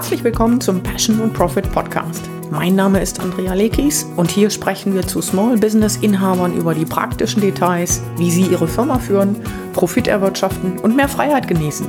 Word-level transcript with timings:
Herzlich 0.00 0.24
willkommen 0.24 0.62
zum 0.62 0.82
Passion 0.82 1.20
und 1.20 1.34
Profit 1.34 1.70
Podcast. 1.72 2.22
Mein 2.50 2.74
Name 2.74 3.02
ist 3.02 3.20
Andrea 3.20 3.52
Lekis 3.52 4.06
und 4.16 4.30
hier 4.30 4.48
sprechen 4.48 4.94
wir 4.94 5.06
zu 5.06 5.20
Small 5.20 5.58
Business 5.58 5.98
Inhabern 5.98 6.56
über 6.56 6.72
die 6.74 6.86
praktischen 6.86 7.42
Details, 7.42 8.00
wie 8.16 8.30
sie 8.30 8.44
ihre 8.44 8.66
Firma 8.66 8.98
führen, 8.98 9.36
Profit 9.74 10.08
erwirtschaften 10.08 10.78
und 10.78 10.96
mehr 10.96 11.06
Freiheit 11.06 11.48
genießen. 11.48 11.86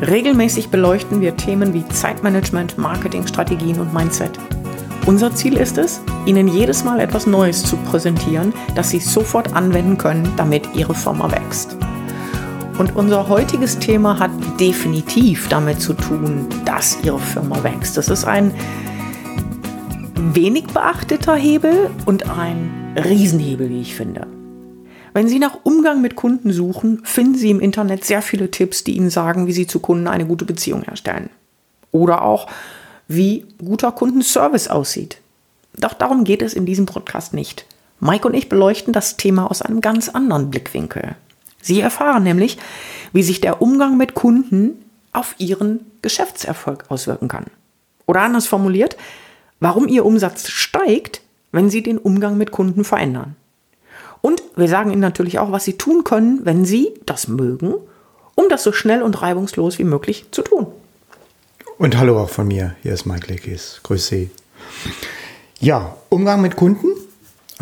Regelmäßig 0.00 0.70
beleuchten 0.70 1.20
wir 1.20 1.36
Themen 1.36 1.72
wie 1.72 1.86
Zeitmanagement, 1.90 2.76
Marketingstrategien 2.76 3.78
und 3.78 3.94
Mindset. 3.94 4.36
Unser 5.06 5.32
Ziel 5.32 5.56
ist 5.56 5.78
es, 5.78 6.00
Ihnen 6.26 6.48
jedes 6.48 6.82
Mal 6.82 6.98
etwas 6.98 7.28
Neues 7.28 7.62
zu 7.62 7.76
präsentieren, 7.76 8.52
das 8.74 8.90
Sie 8.90 8.98
sofort 8.98 9.54
anwenden 9.54 9.96
können, 9.96 10.28
damit 10.36 10.68
Ihre 10.74 10.96
Firma 10.96 11.30
wächst. 11.30 11.76
Und 12.82 12.96
unser 12.96 13.28
heutiges 13.28 13.78
Thema 13.78 14.18
hat 14.18 14.32
definitiv 14.58 15.48
damit 15.48 15.80
zu 15.80 15.94
tun, 15.94 16.48
dass 16.64 16.98
Ihre 17.04 17.20
Firma 17.20 17.62
wächst. 17.62 17.96
Das 17.96 18.08
ist 18.08 18.24
ein 18.24 18.52
wenig 20.16 20.64
beachteter 20.64 21.36
Hebel 21.36 21.90
und 22.06 22.28
ein 22.28 22.96
Riesenhebel, 22.96 23.70
wie 23.70 23.82
ich 23.82 23.94
finde. 23.94 24.26
Wenn 25.14 25.28
Sie 25.28 25.38
nach 25.38 25.58
Umgang 25.62 26.02
mit 26.02 26.16
Kunden 26.16 26.52
suchen, 26.52 27.04
finden 27.04 27.36
Sie 27.36 27.50
im 27.50 27.60
Internet 27.60 28.04
sehr 28.04 28.20
viele 28.20 28.50
Tipps, 28.50 28.82
die 28.82 28.96
Ihnen 28.96 29.10
sagen, 29.10 29.46
wie 29.46 29.52
Sie 29.52 29.68
zu 29.68 29.78
Kunden 29.78 30.08
eine 30.08 30.26
gute 30.26 30.44
Beziehung 30.44 30.82
herstellen. 30.82 31.30
Oder 31.92 32.22
auch, 32.22 32.48
wie 33.06 33.46
guter 33.64 33.92
Kundenservice 33.92 34.66
aussieht. 34.66 35.18
Doch 35.78 35.94
darum 35.94 36.24
geht 36.24 36.42
es 36.42 36.52
in 36.52 36.66
diesem 36.66 36.86
Podcast 36.86 37.32
nicht. 37.32 37.64
Mike 38.00 38.26
und 38.26 38.34
ich 38.34 38.48
beleuchten 38.48 38.92
das 38.92 39.16
Thema 39.16 39.48
aus 39.48 39.62
einem 39.62 39.80
ganz 39.80 40.08
anderen 40.08 40.50
Blickwinkel. 40.50 41.14
Sie 41.62 41.80
erfahren 41.80 42.24
nämlich, 42.24 42.58
wie 43.14 43.22
sich 43.22 43.40
der 43.40 43.62
Umgang 43.62 43.96
mit 43.96 44.14
Kunden 44.14 44.84
auf 45.12 45.34
ihren 45.38 45.80
Geschäftserfolg 46.02 46.84
auswirken 46.88 47.28
kann. 47.28 47.46
Oder 48.06 48.20
anders 48.20 48.46
formuliert, 48.46 48.96
warum 49.60 49.88
ihr 49.88 50.04
Umsatz 50.04 50.48
steigt, 50.50 51.22
wenn 51.52 51.70
sie 51.70 51.82
den 51.82 51.98
Umgang 51.98 52.36
mit 52.36 52.50
Kunden 52.50 52.84
verändern. 52.84 53.36
Und 54.22 54.42
wir 54.56 54.68
sagen 54.68 54.90
Ihnen 54.90 55.00
natürlich 55.00 55.38
auch, 55.38 55.50
was 55.50 55.64
Sie 55.64 55.76
tun 55.76 56.04
können, 56.04 56.40
wenn 56.44 56.64
Sie 56.64 56.94
das 57.06 57.28
mögen, 57.28 57.74
um 58.34 58.48
das 58.48 58.62
so 58.62 58.72
schnell 58.72 59.02
und 59.02 59.20
reibungslos 59.20 59.78
wie 59.78 59.84
möglich 59.84 60.26
zu 60.30 60.42
tun. 60.42 60.66
Und 61.76 61.98
hallo 61.98 62.20
auch 62.20 62.30
von 62.30 62.46
mir. 62.46 62.76
Hier 62.82 62.92
ist 62.92 63.04
Mike 63.04 63.26
Lekis. 63.26 63.80
Grüß 63.82 64.06
Sie. 64.06 64.30
Ja, 65.58 65.96
Umgang 66.08 66.40
mit 66.40 66.54
Kunden. 66.54 66.86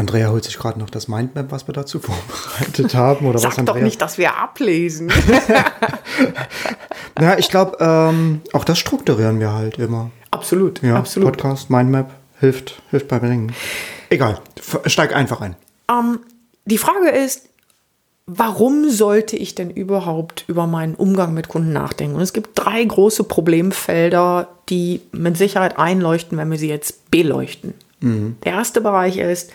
Andrea 0.01 0.31
holt 0.31 0.45
sich 0.45 0.59
gerade 0.59 0.79
noch 0.79 0.91
das 0.91 1.09
Mindmap, 1.09 1.53
was 1.53 1.69
wir 1.69 1.75
dazu 1.75 2.01
vorbereitet 2.01 2.95
haben. 2.95 3.27
Oder 3.27 3.39
Sag 3.39 3.53
was, 3.53 3.59
Andrea? 3.59 3.77
doch 3.77 3.83
nicht, 3.83 4.01
dass 4.01 4.19
wir 4.19 4.37
ablesen. 4.37 5.13
ja, 7.21 7.39
ich 7.39 7.49
glaube, 7.51 7.77
ähm, 7.81 8.41
auch 8.53 8.65
das 8.65 8.79
strukturieren 8.79 9.39
wir 9.41 9.53
halt 9.53 9.79
immer. 9.79 10.11
absolut, 10.31 10.83
Ja, 10.83 10.97
absolut. 10.97 11.33
Podcast, 11.37 11.71
Mindmap 11.71 12.13
hilft, 12.41 12.83
hilft 12.91 13.09
bei 13.09 13.19
Dingen. 13.19 13.53
Egal, 14.09 14.41
steig 14.87 15.15
einfach 15.15 15.43
ein. 15.43 15.55
Ähm, 15.91 16.21
die 16.65 16.79
Frage 16.79 17.11
ist, 17.11 17.43
warum 18.27 18.89
sollte 18.89 19.37
ich 19.37 19.55
denn 19.55 19.71
überhaupt 19.71 20.45
über 20.49 20.67
meinen 20.67 20.95
Umgang 20.95 21.35
mit 21.35 21.49
Kunden 21.49 21.73
nachdenken? 21.73 22.17
Und 22.17 22.23
es 22.23 22.33
gibt 22.33 22.51
drei 22.55 22.83
große 22.83 23.25
Problemfelder, 23.25 24.49
die 24.71 25.03
mit 25.13 25.37
Sicherheit 25.37 25.79
einleuchten, 25.79 26.39
wenn 26.39 26.51
wir 26.51 26.59
sie 26.59 26.69
jetzt 26.69 27.11
beleuchten. 27.11 27.75
Der 28.03 28.53
erste 28.53 28.81
Bereich 28.81 29.19
ist, 29.19 29.51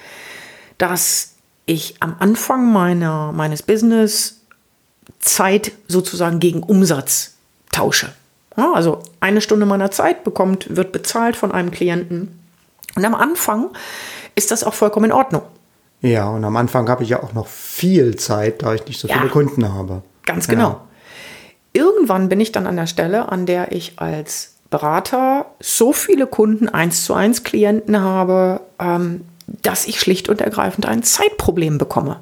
dass 0.78 1.36
ich 1.66 1.96
am 2.02 2.16
Anfang 2.20 2.72
meiner, 2.72 3.32
meines 3.32 3.64
Business 3.64 4.42
Zeit 5.20 5.72
sozusagen 5.88 6.40
gegen 6.40 6.62
Umsatz 6.64 7.36
tausche. 7.72 8.14
Ja, 8.58 8.72
also 8.74 9.02
eine 9.20 9.42
Stunde 9.42 9.66
meiner 9.66 9.92
Zeit 9.92 10.24
bekommt, 10.24 10.76
wird 10.76 10.92
bezahlt 10.92 11.36
von 11.36 11.52
einem 11.52 11.72
Klienten. 11.72 12.40
Und 12.96 13.04
am 13.04 13.16
Anfang 13.16 13.70
ist 14.36 14.52
das 14.52 14.64
auch 14.64 14.74
vollkommen 14.74 15.08
in 15.08 15.12
Ordnung. 15.12 15.42
Ja, 16.02 16.28
und 16.30 16.44
am 16.44 16.56
Anfang 16.56 16.88
habe 16.88 17.04
ich 17.04 17.10
ja 17.10 17.22
auch 17.24 17.34
noch 17.34 17.48
viel 17.48 18.16
Zeit, 18.16 18.62
da 18.62 18.74
ich 18.74 18.86
nicht 18.86 19.00
so 19.00 19.08
Ja. 19.08 19.16
viele 19.18 19.30
Kunden 19.30 19.74
habe. 19.74 20.04
Ganz 20.26 20.48
genau. 20.48 20.82
Irgendwann 21.74 22.30
bin 22.30 22.40
ich 22.40 22.52
dann 22.52 22.68
an 22.68 22.76
der 22.78 22.88
Stelle, 22.88 23.30
an 23.32 23.46
der 23.46 23.72
ich 23.72 24.00
als 24.00 24.54
Berater 24.70 25.48
so 25.60 25.92
viele 25.94 26.28
Kunden, 26.28 26.70
eins 26.70 27.06
zu 27.06 27.14
eins 27.14 27.44
Klienten 27.44 28.00
habe, 28.00 28.62
ähm, 28.80 29.26
dass 29.48 29.86
ich 29.88 30.00
schlicht 30.00 30.30
und 30.30 30.42
ergreifend 30.42 30.86
ein 30.86 31.04
Zeitproblem 31.04 31.78
bekomme. 31.78 32.20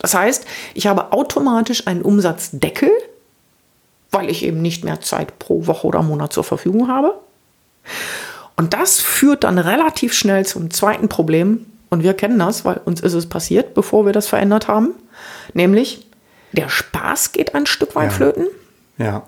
Das 0.00 0.14
heißt, 0.14 0.44
ich 0.74 0.86
habe 0.86 1.12
automatisch 1.12 1.86
einen 1.88 2.02
Umsatzdeckel, 2.02 2.90
weil 4.12 4.30
ich 4.30 4.44
eben 4.44 4.62
nicht 4.62 4.84
mehr 4.84 5.00
Zeit 5.00 5.38
pro 5.38 5.66
Woche 5.66 5.86
oder 5.86 6.02
Monat 6.02 6.32
zur 6.32 6.44
Verfügung 6.44 6.88
habe. 6.88 7.14
Und 8.56 8.72
das 8.72 9.00
führt 9.00 9.44
dann 9.44 9.58
relativ 9.58 10.12
schnell 10.14 10.46
zum 10.46 10.70
zweiten 10.70 11.08
Problem. 11.08 11.66
Und 11.90 12.02
wir 12.02 12.14
kennen 12.14 12.38
das, 12.38 12.64
weil 12.64 12.80
uns 12.84 13.00
ist 13.00 13.12
es 13.14 13.28
passiert, 13.28 13.74
bevor 13.74 14.06
wir 14.06 14.12
das 14.12 14.26
verändert 14.28 14.68
haben. 14.68 14.94
Nämlich, 15.54 16.06
der 16.52 16.68
Spaß 16.68 17.32
geht 17.32 17.54
ein 17.54 17.66
Stück 17.66 17.94
weit 17.96 18.10
Ja. 18.10 18.16
flöten 18.16 18.46
Ja. 18.98 19.22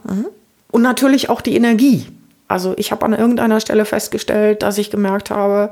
und 0.70 0.82
natürlich 0.82 1.28
auch 1.28 1.40
die 1.40 1.56
Energie. 1.56 2.06
Also 2.46 2.74
ich 2.78 2.90
habe 2.92 3.04
an 3.04 3.12
irgendeiner 3.12 3.60
Stelle 3.60 3.84
festgestellt, 3.84 4.62
dass 4.62 4.78
ich 4.78 4.90
gemerkt 4.90 5.30
habe, 5.30 5.70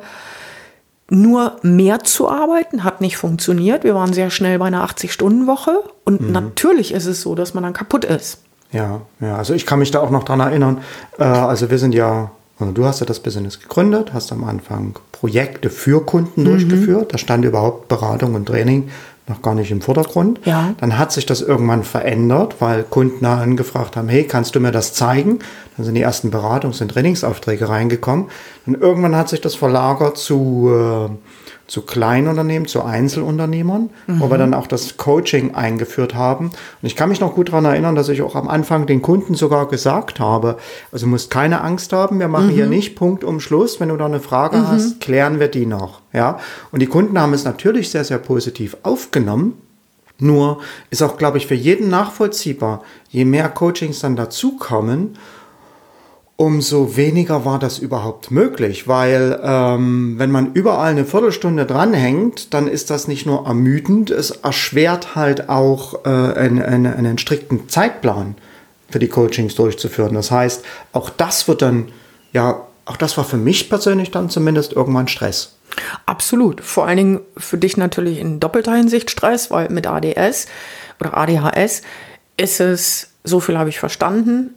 nur 1.08 1.56
mehr 1.62 2.00
zu 2.00 2.28
arbeiten 2.28 2.82
hat 2.82 3.00
nicht 3.00 3.16
funktioniert. 3.16 3.84
Wir 3.84 3.94
waren 3.94 4.12
sehr 4.12 4.30
schnell 4.30 4.58
bei 4.58 4.66
einer 4.66 4.84
80-Stunden-Woche. 4.84 5.78
Und 6.04 6.30
natürlich 6.30 6.92
ist 6.92 7.06
es 7.06 7.22
so, 7.22 7.34
dass 7.34 7.54
man 7.54 7.62
dann 7.62 7.72
kaputt 7.72 8.04
ist. 8.04 8.38
Ja, 8.72 9.02
ja, 9.20 9.36
also 9.36 9.54
ich 9.54 9.66
kann 9.66 9.78
mich 9.78 9.92
da 9.92 10.00
auch 10.00 10.10
noch 10.10 10.24
dran 10.24 10.40
erinnern. 10.40 10.78
Äh, 11.18 11.24
also 11.24 11.70
wir 11.70 11.78
sind 11.78 11.94
ja, 11.94 12.30
also 12.58 12.72
du 12.72 12.84
hast 12.84 13.00
ja 13.00 13.06
das 13.06 13.20
Business 13.20 13.60
gegründet, 13.60 14.12
hast 14.12 14.32
am 14.32 14.42
Anfang 14.44 14.98
Projekte 15.12 15.70
für 15.70 16.04
Kunden 16.04 16.44
durchgeführt. 16.44 17.14
Da 17.14 17.18
stand 17.18 17.44
überhaupt 17.44 17.88
Beratung 17.88 18.34
und 18.34 18.46
Training 18.46 18.90
noch 19.28 19.42
gar 19.42 19.54
nicht 19.54 19.70
im 19.70 19.81
Vordergrund. 19.81 20.41
Ja. 20.44 20.75
Dann 20.78 20.98
hat 20.98 21.10
sich 21.12 21.26
das 21.26 21.41
irgendwann 21.41 21.82
verändert, 21.82 22.56
weil 22.60 22.84
Kunden 22.84 23.25
angefragt 23.25 23.97
haben, 23.97 24.09
hey, 24.09 24.25
kannst 24.25 24.54
du 24.54 24.60
mir 24.60 24.70
das 24.70 24.92
zeigen? 24.92 25.41
Dann 25.76 25.84
sind 25.84 25.94
die 25.94 26.03
ersten 26.03 26.31
Beratungs- 26.31 26.81
und 26.81 26.88
Trainingsaufträge 26.88 27.69
reingekommen. 27.69 28.26
Und 28.66 28.81
irgendwann 28.81 29.16
hat 29.16 29.28
sich 29.28 29.41
das 29.41 29.56
verlagert 29.56 30.16
zu, 30.16 30.70
äh, 30.72 31.10
zu 31.66 31.82
Kleinunternehmen, 31.82 32.69
zu 32.69 32.84
Einzelunternehmern, 32.84 33.91
wo 34.06 34.31
wir 34.31 34.38
dann 34.38 34.54
auch 34.54 34.66
das 34.66 34.97
Coaching 34.97 35.54
eingeführt 35.54 36.15
haben. 36.15 36.47
Und 36.47 36.87
ich 36.87 36.94
kann 36.94 37.09
mich 37.09 37.21
noch 37.21 37.34
gut 37.34 37.49
daran 37.49 37.65
erinnern, 37.65 37.97
dass 37.97 38.09
ich 38.09 38.22
auch 38.22 38.37
am 38.37 38.49
Anfang 38.49 38.87
den 38.87 39.03
Kunden 39.03 39.34
sogar 39.34 39.66
gesagt 39.69 40.21
habe, 40.21 40.59
also 40.93 41.06
du 41.06 41.10
musst 41.10 41.31
keine 41.31 41.62
Angst 41.62 41.93
haben, 41.93 42.21
wir 42.21 42.28
machen 42.28 42.50
hier 42.50 42.66
nicht 42.66 42.94
Punkt 42.94 43.25
um 43.25 43.41
Schluss. 43.41 43.81
Wenn 43.81 43.88
du 43.88 43.97
da 43.97 44.06
eine 44.06 44.21
Frage 44.21 44.69
hast, 44.69 45.00
klären 45.00 45.41
wir 45.41 45.49
die 45.49 45.66
noch. 45.66 46.00
Ja? 46.12 46.38
Und 46.71 46.81
die 46.81 46.87
Kunden 46.87 47.19
haben 47.21 47.34
es 47.34 47.44
natürlich 47.44 47.91
sehr, 47.91 48.04
sehr 48.04 48.19
positiv 48.19 48.77
aufgenommen. 48.84 49.54
Nur 50.19 50.60
ist 50.91 51.03
auch, 51.03 51.19
glaube 51.19 51.38
ich, 51.38 51.47
für 51.47 51.54
jeden 51.54 51.91
nachvollziehbar, 51.91 52.83
je 53.09 53.25
mehr 53.25 53.48
Coachings 53.48 54.00
dann 54.00 54.16
dazukommen, 54.16 55.19
umso 56.36 56.97
weniger 56.97 57.44
war 57.44 57.58
das 57.58 57.78
überhaupt 57.78 58.30
möglich, 58.30 58.86
weil 58.86 59.41
ähm, 59.42 60.19
wenn 60.19 60.30
man 60.30 60.52
überall 60.52 60.91
eine 60.91 61.06
Viertelstunde 61.06 61.64
dranhängt, 61.64 62.52
dann 62.52 62.69
ist 62.69 62.91
das 62.91 63.08
nicht 63.08 63.24
nur 63.24 63.47
ermüdend, 63.47 64.10
es 64.10 64.30
erschwert 64.30 65.14
halt 65.14 65.48
auch 65.48 66.04
äh, 66.04 66.08
einen, 66.08 66.62
einen, 66.62 66.92
einen 66.92 67.19
strikten 67.19 67.69
Zeitplan 67.69 68.34
für 68.91 68.98
die 68.98 69.08
Coachings 69.08 69.54
durchzuführen. 69.54 70.14
Das 70.14 70.30
heißt, 70.30 70.62
auch 70.92 71.08
das 71.08 71.48
wird 71.48 71.62
dann, 71.62 71.88
ja, 72.32 72.66
auch 72.84 72.98
das 72.98 73.16
war 73.16 73.24
für 73.24 73.38
mich 73.38 73.70
persönlich 73.70 74.10
dann 74.10 74.28
zumindest 74.28 74.74
irgendwann 74.74 75.08
Stress. 75.08 75.56
Absolut. 76.04 76.60
Vor 76.60 76.86
allen 76.86 76.97
Dingen 76.97 77.20
für 77.36 77.58
dich 77.58 77.76
natürlich 77.76 78.18
in 78.18 78.41
doppelter 78.41 78.74
Hinsicht 78.74 79.10
Stress, 79.10 79.50
weil 79.50 79.70
mit 79.70 79.86
ADS 79.86 80.47
oder 81.00 81.16
ADHS 81.16 81.83
ist 82.36 82.60
es, 82.60 83.09
so 83.24 83.41
viel 83.41 83.59
habe 83.59 83.71
ich 83.71 83.80
verstanden, 83.80 84.54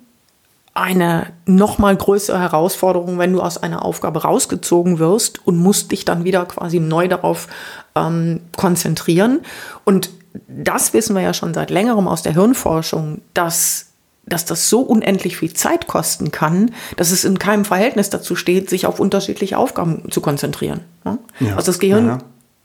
eine 0.74 1.28
noch 1.46 1.78
mal 1.78 1.96
größere 1.96 2.40
Herausforderung, 2.40 3.18
wenn 3.18 3.34
du 3.34 3.42
aus 3.42 3.58
einer 3.58 3.84
Aufgabe 3.84 4.22
rausgezogen 4.22 5.00
wirst 5.00 5.46
und 5.46 5.58
musst 5.58 5.92
dich 5.92 6.06
dann 6.06 6.24
wieder 6.24 6.46
quasi 6.46 6.80
neu 6.80 7.08
darauf 7.08 7.48
ähm, 7.96 8.42
konzentrieren. 8.56 9.42
Und 9.84 10.10
das 10.48 10.94
wissen 10.94 11.16
wir 11.16 11.22
ja 11.22 11.34
schon 11.34 11.54
seit 11.54 11.70
längerem 11.70 12.08
aus 12.08 12.22
der 12.22 12.34
Hirnforschung, 12.34 13.22
dass 13.34 13.88
dass 14.26 14.46
das 14.46 14.70
so 14.70 14.82
unendlich 14.82 15.38
viel 15.38 15.54
Zeit 15.54 15.88
kosten 15.88 16.30
kann, 16.30 16.72
dass 16.98 17.10
es 17.10 17.26
in 17.26 17.40
keinem 17.40 17.66
Verhältnis 17.66 18.12
dazu 18.12 18.36
steht, 18.36 18.70
sich 18.70 18.86
auf 18.86 19.00
unterschiedliche 19.00 19.58
Aufgaben 19.58 20.12
zu 20.12 20.22
konzentrieren. 20.22 20.82
Ja? 21.04 21.18
Ja, 21.40 21.56
Also 21.56 21.72
das 21.72 21.80
Gehirn 21.80 22.06
ja, 22.06 22.12
ja. 22.12 22.18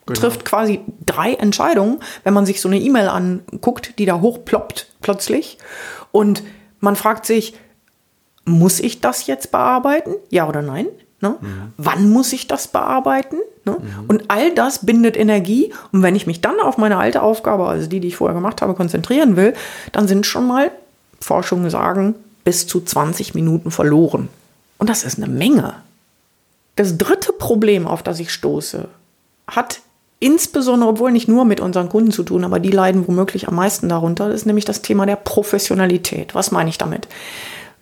Genau. 0.07 0.21
trifft 0.21 0.45
quasi 0.45 0.81
drei 1.07 1.33
Entscheidungen, 1.33 2.01
wenn 2.23 2.35
man 2.35 2.45
sich 2.45 2.61
so 2.61 2.69
eine 2.69 2.79
E-Mail 2.79 3.09
anguckt, 3.09 3.99
die 3.99 4.05
da 4.05 4.21
hochploppt 4.21 4.89
plötzlich. 5.01 5.57
Und 6.13 6.43
man 6.81 6.97
fragt 6.97 7.25
sich, 7.25 7.55
muss 8.45 8.81
ich 8.81 9.01
das 9.01 9.27
jetzt 9.27 9.51
bearbeiten? 9.51 10.15
Ja 10.31 10.49
oder 10.49 10.63
nein? 10.63 10.87
Ne? 11.21 11.37
Wann 11.79 12.11
muss 12.11 12.33
ich 12.33 12.47
das 12.49 12.69
bearbeiten? 12.69 13.37
Ne? 13.65 13.79
Und 14.09 14.25
all 14.29 14.55
das 14.55 14.85
bindet 14.85 15.17
Energie. 15.17 15.73
Und 15.91 16.03
wenn 16.03 16.17
ich 16.17 16.27
mich 16.27 16.43
dann 16.43 16.61
auf 16.61 16.77
meine 16.77 16.99
alte 16.99 17.23
Aufgabe, 17.23 17.67
also 17.67 17.89
die, 17.89 18.01
die 18.01 18.09
ich 18.09 18.17
vorher 18.17 18.35
gemacht 18.35 18.61
habe, 18.61 18.75
konzentrieren 18.75 19.37
will, 19.37 19.55
dann 19.93 20.07
sind 20.07 20.27
schon 20.27 20.47
mal 20.47 20.71
Forschungen 21.21 21.71
sagen, 21.71 22.15
bis 22.45 22.67
zu 22.67 22.83
20 22.83 23.35
Minuten 23.35 23.71
verloren. 23.71 24.29
Und 24.77 24.91
das 24.91 25.03
ist 25.03 25.17
eine 25.17 25.33
Menge. 25.33 25.77
Das 26.77 26.99
dritte 26.99 27.33
Problem, 27.33 27.87
auf 27.87 28.03
das 28.03 28.21
ich 28.21 28.31
stoße, 28.31 28.89
hat 29.47 29.81
insbesondere, 30.21 30.91
obwohl 30.91 31.13
nicht 31.13 31.29
nur 31.29 31.45
mit 31.45 31.61
unseren 31.61 31.89
Kunden 31.89 32.11
zu 32.11 32.23
tun, 32.23 32.45
aber 32.45 32.61
die 32.61 32.71
leiden 32.71 33.07
womöglich 33.07 33.49
am 33.49 33.55
meisten 33.55 33.89
darunter, 33.89 34.31
ist 34.31 34.47
nämlich 34.47 34.65
das 34.65 34.83
Thema 34.83 35.07
der 35.07 35.17
Professionalität. 35.17 36.35
Was 36.35 36.51
meine 36.51 36.71
ich 36.71 36.79
damit? 36.79 37.09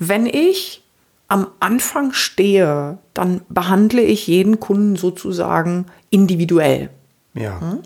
Wenn 0.09 0.27
ich 0.27 0.83
am 1.29 1.47
Anfang 1.61 2.13
stehe, 2.13 2.99
dann 3.15 3.43
behandle 3.49 4.03
ich 4.03 4.27
jeden 4.27 4.59
Kunden 4.59 4.97
sozusagen 4.97 5.87
individuell. 6.11 6.91
Ja. 7.35 7.79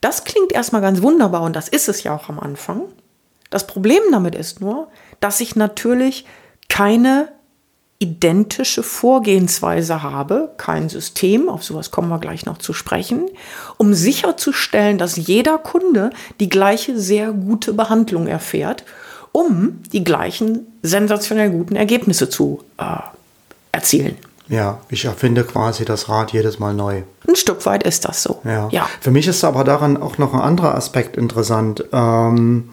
Das 0.00 0.24
klingt 0.24 0.52
erstmal 0.52 0.80
ganz 0.80 1.02
wunderbar 1.02 1.42
und 1.42 1.56
das 1.56 1.68
ist 1.68 1.88
es 1.88 2.04
ja 2.04 2.14
auch 2.14 2.28
am 2.28 2.38
Anfang. 2.38 2.82
Das 3.50 3.66
Problem 3.66 4.00
damit 4.12 4.36
ist 4.36 4.60
nur, 4.60 4.88
dass 5.20 5.40
ich 5.40 5.56
natürlich 5.56 6.24
keine 6.68 7.28
identische 7.98 8.82
Vorgehensweise 8.82 10.02
habe, 10.02 10.54
kein 10.56 10.88
System, 10.88 11.48
auf 11.48 11.62
sowas 11.62 11.90
kommen 11.90 12.08
wir 12.08 12.18
gleich 12.18 12.46
noch 12.46 12.58
zu 12.58 12.72
sprechen, 12.72 13.28
um 13.76 13.94
sicherzustellen, 13.94 14.98
dass 14.98 15.16
jeder 15.16 15.58
Kunde 15.58 16.10
die 16.40 16.48
gleiche 16.48 16.98
sehr 16.98 17.32
gute 17.32 17.74
Behandlung 17.74 18.26
erfährt, 18.26 18.84
um 19.32 19.80
die 19.92 20.04
gleichen 20.04 20.66
sensationell 20.82 21.50
guten 21.50 21.76
Ergebnisse 21.76 22.28
zu 22.28 22.62
äh, 22.78 22.98
erzielen. 23.72 24.16
Ja, 24.48 24.80
ich 24.90 25.06
erfinde 25.06 25.44
quasi 25.44 25.84
das 25.84 26.08
Rad 26.08 26.32
jedes 26.32 26.58
Mal 26.58 26.74
neu. 26.74 27.02
Ein 27.26 27.36
Stück 27.36 27.64
weit 27.64 27.84
ist 27.84 28.04
das 28.04 28.22
so. 28.22 28.40
Ja. 28.44 28.68
ja. 28.70 28.88
Für 29.00 29.10
mich 29.10 29.26
ist 29.26 29.44
aber 29.44 29.64
daran 29.64 29.96
auch 29.96 30.18
noch 30.18 30.34
ein 30.34 30.40
anderer 30.40 30.74
Aspekt 30.74 31.16
interessant. 31.16 31.84
Ähm, 31.92 32.68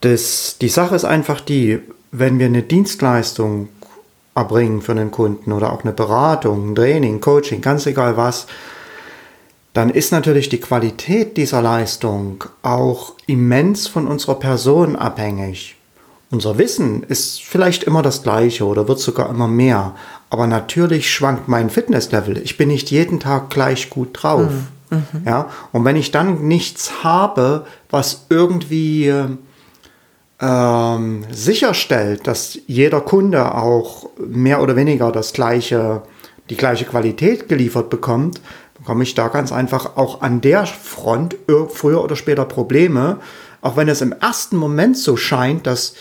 das, 0.00 0.56
die 0.60 0.68
Sache 0.68 0.96
ist 0.96 1.04
einfach 1.04 1.40
die, 1.40 1.78
wenn 2.10 2.38
wir 2.38 2.46
eine 2.46 2.62
Dienstleistung 2.62 3.68
erbringen 4.34 4.82
für 4.82 4.92
einen 4.92 5.10
Kunden 5.10 5.52
oder 5.52 5.72
auch 5.72 5.84
eine 5.84 5.92
Beratung, 5.92 6.72
ein 6.72 6.74
Training, 6.74 7.20
Coaching, 7.20 7.60
ganz 7.60 7.86
egal 7.86 8.16
was, 8.16 8.46
dann 9.72 9.90
ist 9.90 10.10
natürlich 10.10 10.48
die 10.48 10.60
Qualität 10.60 11.36
dieser 11.36 11.62
Leistung 11.62 12.44
auch 12.62 13.14
immens 13.26 13.86
von 13.86 14.06
unserer 14.06 14.36
Person 14.36 14.96
abhängig. 14.96 15.75
Unser 16.30 16.58
Wissen 16.58 17.04
ist 17.04 17.42
vielleicht 17.42 17.84
immer 17.84 18.02
das 18.02 18.22
gleiche 18.22 18.64
oder 18.64 18.88
wird 18.88 18.98
sogar 18.98 19.30
immer 19.30 19.46
mehr, 19.46 19.94
aber 20.28 20.46
natürlich 20.46 21.10
schwankt 21.10 21.46
mein 21.46 21.70
Fitnesslevel. 21.70 22.38
Ich 22.38 22.56
bin 22.56 22.68
nicht 22.68 22.90
jeden 22.90 23.20
Tag 23.20 23.48
gleich 23.50 23.90
gut 23.90 24.10
drauf. 24.12 24.50
Mhm. 24.90 25.02
Ja, 25.24 25.50
und 25.72 25.84
wenn 25.84 25.96
ich 25.96 26.10
dann 26.10 26.46
nichts 26.46 27.04
habe, 27.04 27.66
was 27.90 28.26
irgendwie 28.28 29.12
ähm, 30.40 31.24
sicherstellt, 31.30 32.26
dass 32.26 32.58
jeder 32.66 33.00
Kunde 33.00 33.54
auch 33.54 34.08
mehr 34.18 34.62
oder 34.62 34.76
weniger 34.76 35.12
das 35.12 35.32
gleiche, 35.32 36.02
die 36.50 36.56
gleiche 36.56 36.84
Qualität 36.84 37.48
geliefert 37.48 37.90
bekommt, 37.90 38.40
bekomme 38.78 39.02
ich 39.02 39.14
da 39.14 39.28
ganz 39.28 39.52
einfach 39.52 39.96
auch 39.96 40.22
an 40.22 40.40
der 40.40 40.66
Front 40.66 41.36
früher 41.70 42.02
oder 42.02 42.16
später 42.16 42.44
Probleme, 42.44 43.18
auch 43.62 43.76
wenn 43.76 43.88
es 43.88 44.00
im 44.00 44.12
ersten 44.12 44.56
Moment 44.56 44.96
so 44.96 45.16
scheint, 45.16 45.66
dass 45.66 45.94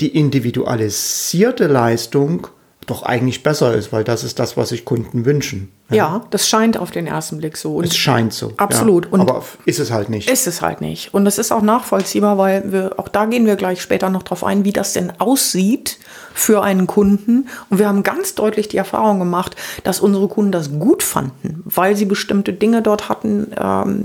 die 0.00 0.08
individualisierte 0.08 1.66
Leistung 1.66 2.48
doch 2.86 3.02
eigentlich 3.02 3.42
besser 3.42 3.74
ist, 3.74 3.92
weil 3.92 4.04
das 4.04 4.24
ist 4.24 4.38
das, 4.38 4.56
was 4.56 4.70
sich 4.70 4.84
Kunden 4.84 5.24
wünschen. 5.24 5.72
Ja, 5.90 5.96
ja 5.96 6.26
das 6.30 6.48
scheint 6.48 6.76
auf 6.76 6.90
den 6.90 7.06
ersten 7.06 7.38
Blick 7.38 7.56
so. 7.56 7.76
Und 7.76 7.84
es 7.84 7.96
scheint 7.96 8.32
so. 8.32 8.52
Absolut. 8.56 9.06
Ja, 9.06 9.12
Und 9.12 9.20
aber 9.20 9.42
ist 9.64 9.78
es 9.78 9.90
halt 9.90 10.10
nicht. 10.10 10.28
Ist 10.30 10.46
es 10.46 10.60
halt 10.60 10.80
nicht. 10.80 11.14
Und 11.14 11.26
es 11.26 11.38
ist 11.38 11.52
auch 11.52 11.62
nachvollziehbar, 11.62 12.38
weil 12.38 12.72
wir, 12.72 12.92
auch 12.98 13.08
da 13.08 13.26
gehen 13.26 13.46
wir 13.46 13.56
gleich 13.56 13.80
später 13.80 14.10
noch 14.10 14.22
drauf 14.22 14.44
ein, 14.44 14.64
wie 14.64 14.72
das 14.72 14.92
denn 14.92 15.12
aussieht 15.18 15.98
für 16.34 16.62
einen 16.62 16.86
Kunden. 16.86 17.48
Und 17.70 17.78
wir 17.78 17.88
haben 17.88 18.02
ganz 18.02 18.34
deutlich 18.34 18.68
die 18.68 18.76
Erfahrung 18.76 19.18
gemacht, 19.18 19.56
dass 19.82 20.00
unsere 20.00 20.28
Kunden 20.28 20.52
das 20.52 20.70
gut 20.78 21.02
fanden, 21.02 21.62
weil 21.64 21.96
sie 21.96 22.04
bestimmte 22.04 22.52
Dinge 22.52 22.82
dort 22.82 23.08
hatten. 23.08 23.52
Ähm, 23.58 24.04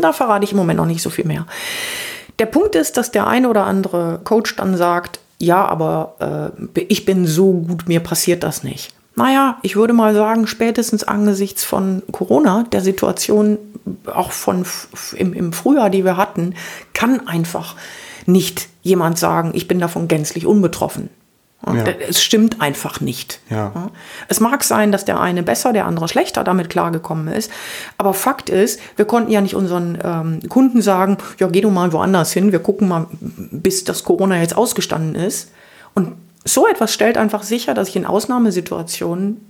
da 0.00 0.12
verrate 0.12 0.44
ich 0.44 0.52
im 0.52 0.58
Moment 0.58 0.78
noch 0.78 0.86
nicht 0.86 1.02
so 1.02 1.10
viel 1.10 1.26
mehr. 1.26 1.46
Der 2.42 2.46
Punkt 2.46 2.74
ist, 2.74 2.96
dass 2.96 3.12
der 3.12 3.28
eine 3.28 3.48
oder 3.48 3.66
andere 3.66 4.18
Coach 4.24 4.56
dann 4.56 4.76
sagt, 4.76 5.20
ja, 5.38 5.64
aber 5.64 6.52
äh, 6.74 6.80
ich 6.88 7.04
bin 7.04 7.24
so 7.24 7.52
gut, 7.52 7.86
mir 7.86 8.00
passiert 8.00 8.42
das 8.42 8.64
nicht. 8.64 8.92
Naja, 9.14 9.58
ich 9.62 9.76
würde 9.76 9.92
mal 9.92 10.12
sagen, 10.12 10.48
spätestens 10.48 11.04
angesichts 11.04 11.62
von 11.62 12.02
Corona, 12.10 12.64
der 12.72 12.80
Situation 12.80 13.58
auch 14.06 14.32
von 14.32 14.66
im, 15.14 15.34
im 15.34 15.52
Frühjahr, 15.52 15.88
die 15.88 16.04
wir 16.04 16.16
hatten, 16.16 16.56
kann 16.94 17.28
einfach 17.28 17.76
nicht 18.26 18.68
jemand 18.82 19.20
sagen, 19.20 19.52
ich 19.54 19.68
bin 19.68 19.78
davon 19.78 20.08
gänzlich 20.08 20.44
unbetroffen. 20.44 21.10
Ja. 21.66 21.84
Es 22.08 22.22
stimmt 22.22 22.60
einfach 22.60 23.00
nicht. 23.00 23.40
Ja. 23.48 23.90
Es 24.28 24.40
mag 24.40 24.64
sein, 24.64 24.90
dass 24.90 25.04
der 25.04 25.20
eine 25.20 25.42
besser, 25.42 25.72
der 25.72 25.86
andere 25.86 26.08
schlechter 26.08 26.42
damit 26.42 26.70
klargekommen 26.70 27.28
ist. 27.28 27.50
Aber 27.98 28.14
Fakt 28.14 28.50
ist, 28.50 28.80
wir 28.96 29.04
konnten 29.04 29.30
ja 29.30 29.40
nicht 29.40 29.54
unseren 29.54 29.98
ähm, 30.02 30.48
Kunden 30.48 30.82
sagen, 30.82 31.18
ja, 31.38 31.46
geh 31.46 31.60
du 31.60 31.70
mal 31.70 31.92
woanders 31.92 32.32
hin, 32.32 32.50
wir 32.52 32.58
gucken 32.58 32.88
mal, 32.88 33.06
bis 33.20 33.84
das 33.84 34.02
Corona 34.02 34.38
jetzt 34.40 34.56
ausgestanden 34.56 35.14
ist. 35.14 35.50
Und 35.94 36.14
so 36.44 36.66
etwas 36.66 36.92
stellt 36.92 37.16
einfach 37.16 37.44
sicher, 37.44 37.74
dass 37.74 37.88
ich 37.88 37.96
in 37.96 38.06
Ausnahmesituationen 38.06 39.40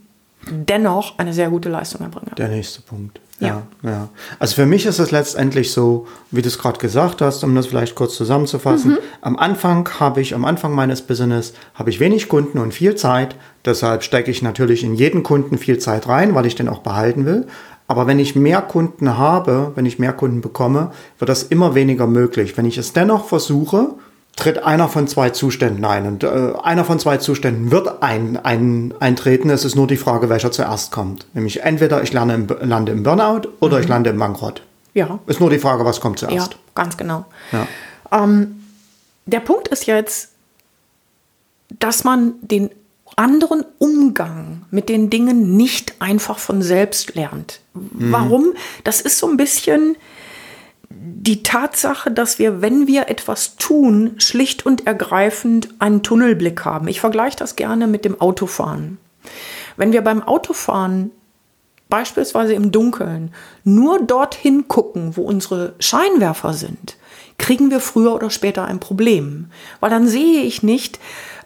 dennoch 0.50 1.18
eine 1.18 1.32
sehr 1.32 1.50
gute 1.50 1.68
Leistung 1.68 2.02
erbringe. 2.02 2.34
Der 2.36 2.48
nächste 2.48 2.82
Punkt. 2.82 3.20
Ja. 3.42 3.62
ja, 3.82 3.90
ja. 3.90 4.08
Also 4.38 4.54
für 4.54 4.66
mich 4.66 4.86
ist 4.86 4.98
es 4.98 5.10
letztendlich 5.10 5.72
so, 5.72 6.06
wie 6.30 6.42
du 6.42 6.48
es 6.48 6.58
gerade 6.58 6.78
gesagt 6.78 7.20
hast, 7.20 7.42
um 7.44 7.54
das 7.54 7.66
vielleicht 7.66 7.94
kurz 7.94 8.16
zusammenzufassen. 8.16 8.92
Mhm. 8.92 8.98
Am 9.20 9.36
Anfang 9.36 9.88
habe 10.00 10.20
ich, 10.20 10.34
am 10.34 10.44
Anfang 10.44 10.72
meines 10.74 11.02
Business 11.02 11.52
habe 11.74 11.90
ich 11.90 12.00
wenig 12.00 12.28
Kunden 12.28 12.58
und 12.58 12.72
viel 12.72 12.94
Zeit. 12.94 13.36
Deshalb 13.64 14.02
stecke 14.02 14.30
ich 14.30 14.42
natürlich 14.42 14.84
in 14.84 14.94
jeden 14.94 15.22
Kunden 15.22 15.58
viel 15.58 15.78
Zeit 15.78 16.08
rein, 16.08 16.34
weil 16.34 16.46
ich 16.46 16.54
den 16.54 16.68
auch 16.68 16.80
behalten 16.80 17.26
will. 17.26 17.46
Aber 17.88 18.06
wenn 18.06 18.18
ich 18.18 18.36
mehr 18.36 18.62
Kunden 18.62 19.18
habe, 19.18 19.72
wenn 19.74 19.86
ich 19.86 19.98
mehr 19.98 20.12
Kunden 20.12 20.40
bekomme, 20.40 20.92
wird 21.18 21.28
das 21.28 21.42
immer 21.42 21.74
weniger 21.74 22.06
möglich. 22.06 22.56
Wenn 22.56 22.64
ich 22.64 22.78
es 22.78 22.92
dennoch 22.92 23.26
versuche, 23.26 23.90
tritt 24.36 24.62
einer 24.62 24.88
von 24.88 25.06
zwei 25.08 25.30
Zuständen 25.30 25.84
ein. 25.84 26.06
Und 26.06 26.24
äh, 26.24 26.52
einer 26.62 26.84
von 26.84 26.98
zwei 26.98 27.18
Zuständen 27.18 27.70
wird 27.70 28.02
ein, 28.02 28.38
ein, 28.42 28.94
eintreten. 28.98 29.50
Es 29.50 29.64
ist 29.64 29.76
nur 29.76 29.86
die 29.86 29.96
Frage, 29.96 30.28
welcher 30.28 30.50
zuerst 30.50 30.90
kommt. 30.90 31.26
Nämlich 31.34 31.62
entweder 31.62 32.02
ich 32.02 32.12
lerne 32.12 32.34
im, 32.34 32.46
lande 32.60 32.92
im 32.92 33.02
Burnout 33.02 33.48
oder 33.60 33.76
mhm. 33.76 33.82
ich 33.82 33.88
lande 33.88 34.10
im 34.10 34.18
Bankrott. 34.18 34.62
Ja. 34.94 35.18
Ist 35.26 35.40
nur 35.40 35.50
die 35.50 35.58
Frage, 35.58 35.84
was 35.84 36.00
kommt 36.00 36.18
zuerst. 36.18 36.52
Ja, 36.52 36.58
ganz 36.74 36.96
genau. 36.96 37.24
Ja. 37.52 37.66
Ähm, 38.10 38.64
der 39.26 39.40
Punkt 39.40 39.68
ist 39.68 39.86
jetzt, 39.86 40.30
dass 41.78 42.04
man 42.04 42.34
den 42.42 42.70
anderen 43.16 43.64
Umgang 43.78 44.62
mit 44.70 44.88
den 44.88 45.10
Dingen 45.10 45.56
nicht 45.56 45.94
einfach 46.00 46.38
von 46.38 46.62
selbst 46.62 47.14
lernt. 47.14 47.60
Mhm. 47.74 48.12
Warum? 48.12 48.54
Das 48.84 49.00
ist 49.00 49.18
so 49.18 49.28
ein 49.28 49.36
bisschen 49.36 49.96
die 51.04 51.42
Tatsache, 51.42 52.10
dass 52.10 52.38
wir, 52.38 52.62
wenn 52.62 52.86
wir 52.86 53.08
etwas 53.08 53.56
tun, 53.56 54.14
schlicht 54.18 54.64
und 54.64 54.86
ergreifend 54.86 55.68
einen 55.78 56.02
Tunnelblick 56.02 56.64
haben. 56.64 56.88
Ich 56.88 57.00
vergleiche 57.00 57.36
das 57.36 57.56
gerne 57.56 57.86
mit 57.86 58.04
dem 58.04 58.20
Autofahren. 58.20 58.98
Wenn 59.76 59.92
wir 59.92 60.02
beim 60.02 60.22
Autofahren 60.22 61.10
beispielsweise 61.88 62.54
im 62.54 62.72
Dunkeln 62.72 63.34
nur 63.64 64.00
dorthin 64.00 64.68
gucken, 64.68 65.16
wo 65.16 65.22
unsere 65.22 65.74
Scheinwerfer 65.78 66.54
sind, 66.54 66.96
kriegen 67.38 67.70
wir 67.70 67.80
früher 67.80 68.14
oder 68.14 68.30
später 68.30 68.64
ein 68.64 68.80
Problem. 68.80 69.50
Weil 69.80 69.90
dann 69.90 70.06
sehe 70.06 70.42
ich 70.42 70.62
nicht, 70.62 71.00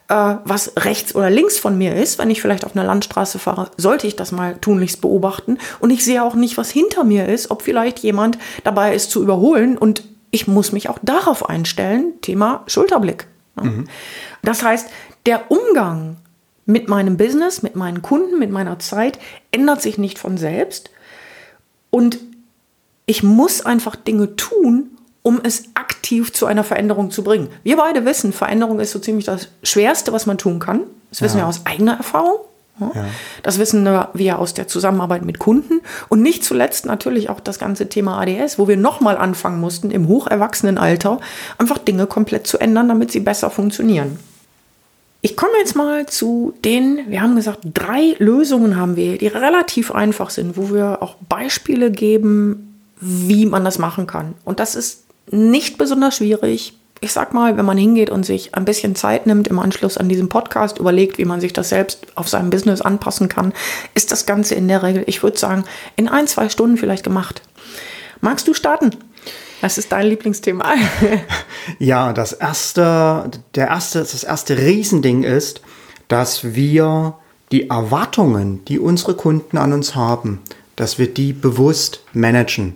äh, 0.09 0.35
was 0.45 0.73
rechts 0.77 1.15
oder 1.15 1.31
links 1.31 1.59
von 1.59 1.77
mir 1.77 1.95
ist. 1.97 2.19
Wenn 2.19 2.31
ich 2.31 2.41
vielleicht 2.41 2.65
auf 2.65 2.77
einer 2.77 2.87
Landstraße 2.87 3.39
fahre, 3.39 3.71
sollte 3.77 4.07
ich 4.07 4.17
das 4.17 4.33
mal 4.33 4.57
tunlichst 4.59 5.01
beobachten. 5.01 5.59
Und 5.81 5.91
ich 5.91 6.05
sehe 6.05 6.23
auch 6.23 6.35
nicht, 6.35 6.57
was 6.57 6.71
hinter 6.71 7.05
mir 7.05 7.29
ist, 7.29 7.51
ob 7.51 7.63
vielleicht 7.63 8.01
jemand 8.01 8.39
dabei 8.65 8.95
ist 8.95 9.11
zu 9.11 9.23
überholen. 9.23 9.77
Und 9.79 10.03
ich 10.31 10.47
muss 10.47 10.73
mich 10.73 10.89
auch 10.89 10.99
darauf 11.03 11.49
einstellen. 11.49 12.13
Thema 12.21 12.63
Schulterblick. 12.67 13.27
Mhm. 13.61 13.87
Das 14.43 14.63
heißt, 14.63 14.89
der 15.27 15.51
Umgang 15.51 16.17
mit 16.67 16.89
meinem 16.89 17.17
Business, 17.17 17.63
mit 17.63 17.77
meinen 17.77 18.03
Kunden, 18.03 18.39
mit 18.39 18.51
meiner 18.51 18.79
Zeit 18.79 19.19
ändert 19.51 19.83
sich 19.83 19.99
nicht 19.99 20.19
von 20.19 20.37
selbst. 20.37 20.91
Und 21.91 22.19
ich 23.07 23.23
muss 23.23 23.65
einfach 23.65 23.97
Dinge 23.97 24.37
tun, 24.37 24.96
um 25.27 25.41
es 25.43 25.65
aktiv 25.75 26.33
zu 26.33 26.47
einer 26.47 26.63
Veränderung 26.63 27.11
zu 27.11 27.25
bringen. 27.25 27.49
Wir 27.65 27.77
beide 27.79 28.05
wissen, 28.05 28.33
Veränderung 28.33 28.79
ist 28.79 28.93
so 28.93 29.01
ziemlich 29.01 29.25
das 29.25 29.49
Schwerste, 29.65 30.13
was 30.13 30.25
man 30.25 30.39
tun 30.39 30.61
kann. 30.61 30.83
Das 31.11 31.21
wissen 31.21 31.39
ja. 31.39 31.43
wir 31.43 31.49
aus 31.49 31.63
eigener 31.65 31.97
Erfahrung. 31.97 32.37
Ja. 32.79 32.93
Das 33.43 33.59
wissen 33.59 33.85
wir 34.15 34.39
aus 34.39 34.55
der 34.55 34.69
Zusammenarbeit 34.69 35.25
mit 35.25 35.41
Kunden 35.41 35.81
und 36.09 36.23
nicht 36.23 36.45
zuletzt 36.45 36.87
natürlich 36.87 37.29
auch 37.29 37.41
das 37.41 37.59
ganze 37.59 37.89
Thema 37.89 38.21
ADS, 38.21 38.57
wo 38.57 38.69
wir 38.69 38.77
nochmal 38.77 39.17
anfangen 39.17 39.61
mussten, 39.61 39.91
im 39.91 40.07
hocherwachsenen 40.07 40.79
einfach 40.79 41.79
Dinge 41.79 42.07
komplett 42.07 42.47
zu 42.47 42.59
ändern, 42.59 42.87
damit 42.87 43.11
sie 43.11 43.19
besser 43.19 43.51
funktionieren. 43.51 44.21
Ich 45.23 45.37
komme 45.37 45.55
jetzt 45.59 45.75
mal 45.75 46.07
zu 46.07 46.55
den, 46.65 47.01
wir 47.09 47.21
haben 47.21 47.35
gesagt, 47.35 47.61
drei 47.75 48.15
Lösungen 48.19 48.77
haben 48.77 48.95
wir, 48.95 49.19
die 49.19 49.27
relativ 49.27 49.91
einfach 49.91 50.31
sind, 50.31 50.57
wo 50.57 50.73
wir 50.73 51.03
auch 51.03 51.17
Beispiele 51.29 51.91
geben, 51.91 52.63
wie 53.01 53.45
man 53.45 53.65
das 53.65 53.79
machen 53.79 54.07
kann. 54.07 54.35
Und 54.45 54.61
das 54.61 54.77
ist 54.77 55.06
nicht 55.31 55.79
besonders 55.79 56.17
schwierig, 56.17 56.75
ich 57.01 57.13
sag 57.13 57.35
mal, 57.35 57.57
wenn 57.57 57.65
man 57.65 57.77
hingeht 57.77 58.11
und 58.11 58.25
sich 58.25 58.55
ein 58.55 58.65
bisschen 58.65 58.95
Zeit 58.97 59.27
nimmt 59.27 59.49
im 59.49 59.59
Anschluss 59.59 59.99
an 59.99 60.09
diesem 60.09 60.29
Podcast, 60.29 60.79
überlegt, 60.79 61.19
wie 61.19 61.25
man 61.25 61.41
sich 61.41 61.53
das 61.53 61.69
selbst 61.69 62.07
auf 62.15 62.29
seinem 62.29 62.51
Business 62.51 62.81
anpassen 62.81 63.29
kann, 63.29 63.53
ist 63.95 64.13
das 64.13 64.27
Ganze 64.27 64.55
in 64.55 64.69
der 64.69 64.83
Regel, 64.83 65.05
ich 65.07 65.23
würde 65.23 65.39
sagen, 65.39 65.65
in 65.97 66.09
ein, 66.09 66.27
zwei 66.27 66.49
Stunden 66.49 66.77
vielleicht 66.77 67.05
gemacht. 67.05 67.43
Magst 68.21 68.49
du 68.49 68.55
starten? 68.55 68.91
Was 69.61 69.79
ist 69.79 69.93
dein 69.93 70.07
Lieblingsthema? 70.07 70.75
ja, 71.79 72.13
das 72.13 72.33
erste, 72.33 73.31
der 73.55 73.69
erste, 73.69 74.01
das 74.01 74.25
erste 74.25 74.59
Riesending 74.59 75.23
ist, 75.23 75.61
dass 76.09 76.55
wir 76.55 77.15
die 77.53 77.69
Erwartungen, 77.69 78.65
die 78.67 78.79
unsere 78.79 79.15
Kunden 79.15 79.59
an 79.59 79.73
uns 79.73 79.95
haben, 79.95 80.41
dass 80.77 80.99
wir 80.99 81.13
die 81.13 81.33
bewusst 81.33 82.01
managen. 82.13 82.75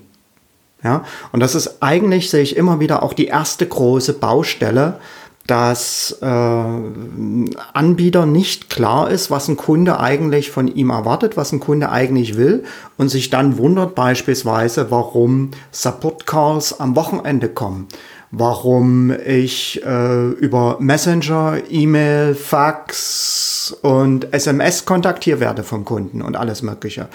Ja, 0.83 1.05
und 1.33 1.41
das 1.41 1.55
ist 1.55 1.83
eigentlich, 1.83 2.31
sehe 2.31 2.43
ich 2.43 2.57
immer 2.57 2.81
wieder, 2.81 3.03
auch 3.03 3.13
die 3.13 3.27
erste 3.27 3.67
große 3.67 4.15
Baustelle, 4.15 4.99
dass 5.47 6.17
äh, 6.23 6.27
Anbieter 6.27 8.25
nicht 8.25 8.71
klar 8.71 9.11
ist, 9.11 9.31
was 9.33 9.49
ein 9.49 9.57
Kunde 9.57 9.99
eigentlich 9.99 10.51
von 10.51 10.69
ihm 10.69 10.91
erwartet, 10.91 11.37
was 11.37 11.51
ein 11.53 11.59
Kunde 11.59 11.91
eigentlich 11.91 12.37
will 12.37 12.63
und 12.97 13.09
sich 13.09 13.31
dann 13.31 13.59
wundert 13.59 13.97
beispielsweise, 13.97 14.91
warum 14.91 15.51
Support 15.73 16.27
Calls 16.27 16.79
am 16.79 16.95
Wochenende 16.95 17.49
kommen, 17.49 17.89
warum 18.31 19.11
ich 19.27 19.85
äh, 19.85 20.29
über 20.29 20.77
Messenger, 20.79 21.59
E-Mail, 21.69 22.37
Fax 22.37 23.77
und 23.83 24.33
SMS 24.33 24.85
kontaktiert 24.85 25.41
werde 25.41 25.65
vom 25.65 25.85
Kunden 25.85 26.23
und 26.23 26.37
alles 26.37 26.63
Mögliche. 26.63 27.09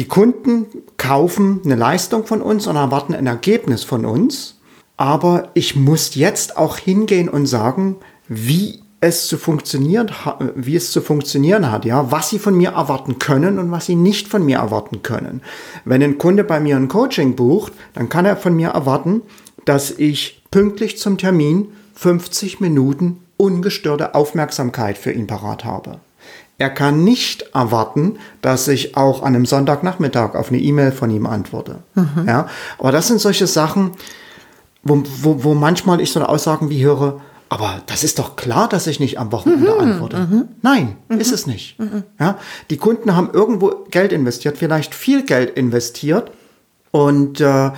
Die 0.00 0.08
Kunden 0.08 0.64
kaufen 0.96 1.60
eine 1.62 1.74
Leistung 1.74 2.24
von 2.24 2.40
uns 2.40 2.66
und 2.66 2.76
erwarten 2.76 3.14
ein 3.14 3.26
Ergebnis 3.26 3.84
von 3.84 4.06
uns. 4.06 4.58
Aber 4.96 5.50
ich 5.52 5.76
muss 5.76 6.14
jetzt 6.14 6.56
auch 6.56 6.78
hingehen 6.78 7.28
und 7.28 7.44
sagen, 7.44 7.96
wie 8.26 8.80
es 9.02 9.26
zu 9.26 9.36
funktionieren, 9.36 10.10
wie 10.54 10.74
es 10.74 10.90
zu 10.90 11.02
funktionieren 11.02 11.70
hat, 11.70 11.84
ja, 11.84 12.10
was 12.10 12.30
sie 12.30 12.38
von 12.38 12.56
mir 12.56 12.70
erwarten 12.70 13.18
können 13.18 13.58
und 13.58 13.72
was 13.72 13.84
sie 13.84 13.94
nicht 13.94 14.26
von 14.26 14.42
mir 14.42 14.56
erwarten 14.56 15.02
können. 15.02 15.42
Wenn 15.84 16.02
ein 16.02 16.16
Kunde 16.16 16.44
bei 16.44 16.60
mir 16.60 16.76
ein 16.76 16.88
Coaching 16.88 17.36
bucht, 17.36 17.74
dann 17.92 18.08
kann 18.08 18.24
er 18.24 18.38
von 18.38 18.56
mir 18.56 18.70
erwarten, 18.70 19.20
dass 19.66 19.90
ich 19.90 20.42
pünktlich 20.50 20.96
zum 20.96 21.18
Termin 21.18 21.68
50 21.92 22.60
Minuten 22.60 23.18
ungestörte 23.36 24.14
Aufmerksamkeit 24.14 24.96
für 24.96 25.12
ihn 25.12 25.26
parat 25.26 25.66
habe. 25.66 26.00
Er 26.60 26.68
kann 26.68 27.04
nicht 27.04 27.46
erwarten, 27.54 28.18
dass 28.42 28.68
ich 28.68 28.94
auch 28.94 29.22
an 29.22 29.34
einem 29.34 29.46
Sonntagnachmittag 29.46 30.34
auf 30.34 30.50
eine 30.50 30.58
E-Mail 30.58 30.92
von 30.92 31.10
ihm 31.10 31.24
antworte. 31.24 31.78
Mhm. 31.94 32.26
Ja, 32.28 32.48
aber 32.78 32.92
das 32.92 33.08
sind 33.08 33.18
solche 33.18 33.46
Sachen, 33.46 33.92
wo, 34.82 35.02
wo, 35.22 35.42
wo 35.42 35.54
manchmal 35.54 36.02
ich 36.02 36.12
so 36.12 36.20
Aussagen 36.20 36.68
wie 36.68 36.84
höre, 36.84 37.18
aber 37.48 37.80
das 37.86 38.04
ist 38.04 38.18
doch 38.18 38.36
klar, 38.36 38.68
dass 38.68 38.86
ich 38.86 39.00
nicht 39.00 39.18
am 39.18 39.32
Wochenende 39.32 39.72
mhm, 39.72 39.80
antworte. 39.80 40.18
Mhm. 40.18 40.48
Nein, 40.60 40.96
mhm. 41.08 41.18
ist 41.18 41.32
es 41.32 41.46
nicht. 41.46 41.78
Mhm. 41.78 42.02
Ja, 42.20 42.36
die 42.68 42.76
Kunden 42.76 43.16
haben 43.16 43.30
irgendwo 43.32 43.86
Geld 43.90 44.12
investiert, 44.12 44.58
vielleicht 44.58 44.94
viel 44.94 45.24
Geld 45.24 45.56
investiert 45.56 46.30
und 46.90 47.40
äh, 47.40 47.70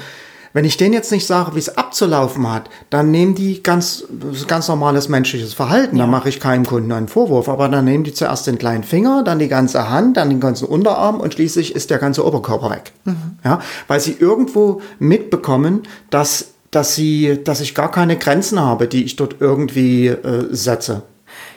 wenn 0.53 0.65
ich 0.65 0.77
denen 0.77 0.93
jetzt 0.93 1.13
nicht 1.13 1.27
sage, 1.27 1.55
wie 1.55 1.59
es 1.59 1.77
abzulaufen 1.77 2.51
hat, 2.51 2.69
dann 2.91 3.11
nehmen 3.11 3.35
die 3.35 3.63
ganz, 3.63 4.05
ganz 4.47 4.69
normales 4.69 5.09
menschliches 5.09 5.55
Verhalten. 5.55 5.97
Ja. 5.97 6.05
Da 6.05 6.11
mache 6.11 6.29
ich 6.29 6.41
keinem 6.41 6.67
Kunden 6.67 6.93
einen 6.93 7.09
Vorwurf. 7.09 7.49
Aber 7.49 7.69
dann 7.69 7.85
nehmen 7.85 8.05
die 8.05 8.13
zuerst 8.13 8.47
den 8.47 8.59
kleinen 8.59 8.85
Finger, 8.85 9.23
dann 9.25 9.39
die 9.39 9.49
ganze 9.49 9.89
Hand, 9.89 10.17
dann 10.17 10.29
den 10.29 10.41
ganzen 10.41 10.67
Unterarm 10.67 11.21
und 11.21 11.35
schließlich 11.35 11.75
ist 11.75 11.91
der 11.91 11.99
ganze 11.99 12.27
Oberkörper 12.27 12.71
weg. 12.71 12.93
Mhm. 13.05 13.39
Ja, 13.45 13.61
weil 13.89 14.01
sie 14.01 14.17
irgendwo 14.19 14.83
mitbekommen, 14.99 15.83
dass, 16.11 16.49
dass 16.71 16.95
sie, 16.95 17.41
dass 17.43 17.61
ich 17.61 17.75
gar 17.75 17.91
keine 17.91 18.17
Grenzen 18.17 18.61
habe, 18.61 18.89
die 18.89 19.05
ich 19.05 19.17
dort 19.17 19.37
irgendwie 19.41 20.09
äh, 20.09 20.49
setze. 20.51 21.03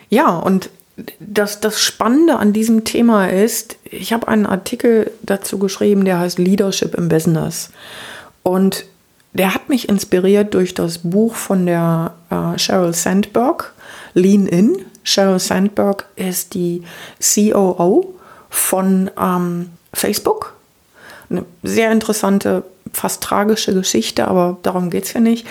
Ja, 0.10 0.38
und 0.38 0.70
das, 1.20 1.60
das 1.60 1.82
Spannende 1.82 2.38
an 2.38 2.54
diesem 2.54 2.86
Thema 2.86 3.28
ist, 3.28 3.75
ich 3.84 4.14
habe 4.14 4.28
einen 4.28 4.46
Artikel 4.46 5.12
dazu 5.24 5.60
geschrieben, 5.60 6.06
der 6.06 6.20
heißt 6.20 6.40
Leadership 6.40 6.96
im 6.96 7.10
Business. 7.10 7.70
Und 8.46 8.86
der 9.34 9.56
hat 9.56 9.70
mich 9.70 9.90
inspiriert 9.90 10.54
durch 10.54 10.75
das 10.75 11.00
Buch 11.00 11.34
von 11.34 11.66
der 11.66 12.14
äh, 12.30 12.60
Sheryl 12.60 12.94
Sandberg, 12.94 13.74
Lean 14.14 14.46
In. 14.46 14.86
Sheryl 15.04 15.40
Sandberg 15.40 16.06
ist 16.16 16.54
die 16.54 16.84
COO 17.20 18.14
von 18.52 19.10
ähm, 19.20 19.72
Facebook. 19.94 20.54
Eine 21.32 21.44
sehr 21.64 21.92
interessante, 21.92 22.64
fast 22.94 23.24
tragische 23.24 23.74
Geschichte, 23.74 24.28
aber 24.28 24.58
darum 24.62 24.92
geht 24.92 25.06
es 25.06 25.14
ja 25.14 25.22
nicht. 25.22 25.48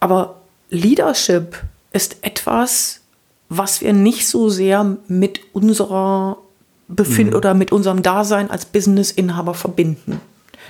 Aber 0.00 0.34
Leadership 0.70 1.62
ist 1.92 2.16
etwas, 2.22 3.02
was 3.48 3.82
wir 3.82 3.92
nicht 3.92 4.26
so 4.26 4.48
sehr 4.48 4.96
mit 5.06 5.40
unserer 5.52 6.38
Befind 6.88 7.30
mhm. 7.30 7.36
oder 7.36 7.54
mit 7.54 7.70
unserem 7.70 8.02
Dasein 8.02 8.50
als 8.50 8.64
Businessinhaber 8.64 9.54
verbinden. 9.54 10.20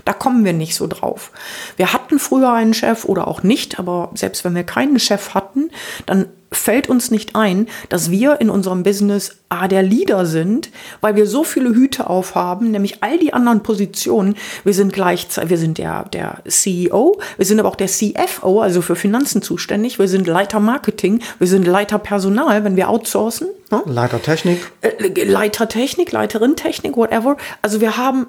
Da 0.05 0.13
kommen 0.13 0.45
wir 0.45 0.53
nicht 0.53 0.75
so 0.75 0.87
drauf. 0.87 1.31
Wir 1.77 1.93
hatten 1.93 2.19
früher 2.19 2.53
einen 2.53 2.75
Chef 2.75 3.05
oder 3.05 3.29
auch 3.29 3.43
nicht, 3.43 3.79
aber 3.79 4.11
selbst 4.15 4.45
wenn 4.45 4.55
wir 4.55 4.65
keinen 4.65 4.99
Chef 4.99 5.35
hatten, 5.35 5.71
dann 6.07 6.27
fällt 6.53 6.89
uns 6.89 7.11
nicht 7.11 7.35
ein, 7.35 7.67
dass 7.89 8.11
wir 8.11 8.41
in 8.41 8.51
unserem 8.51 8.83
Business 8.83 9.37
A 9.49 9.69
der 9.69 9.83
Leader 9.83 10.27
sind, 10.27 10.71
weil 11.01 11.17
wir 11.17 11.27
so 11.27 11.45
viele 11.45 11.71
Hüte 11.71 12.09
aufhaben, 12.09 12.71
nämlich 12.71 13.03
all 13.03 13.19
die 13.19 13.33
anderen 13.33 13.63
Positionen. 13.63 14.37
Wir 14.65 14.75
sind 14.75 14.93
gleichzeitig, 14.93 15.51
wir 15.51 15.59
sind 15.59 15.79
der, 15.79 16.05
der 16.13 16.43
CEO, 16.47 17.19
wir 17.37 17.47
sind 17.47 17.59
aber 17.59 17.69
auch 17.69 17.77
der 17.77 17.89
CFO, 17.89 18.61
also 18.61 18.83
für 18.83 18.97
Finanzen 18.97 19.43
zuständig, 19.43 19.99
wir 19.99 20.09
sind 20.09 20.27
Leiter 20.27 20.61
Marketing, 20.61 21.21
wir 21.39 21.47
sind 21.47 21.67
Leiter 21.67 21.99
Personal, 21.99 22.65
wenn 22.65 22.77
wir 22.77 22.89
outsourcen. 22.89 23.49
Ne? 23.71 23.83
Leiter 23.87 24.23
Technik. 24.23 24.71
Äh, 24.83 25.25
Leiter 25.25 25.69
Technik, 25.69 26.13
Leiterin 26.13 26.57
Technik, 26.57 26.97
whatever. 26.97 27.37
Also 27.63 27.81
wir 27.81 27.97
haben 27.97 28.27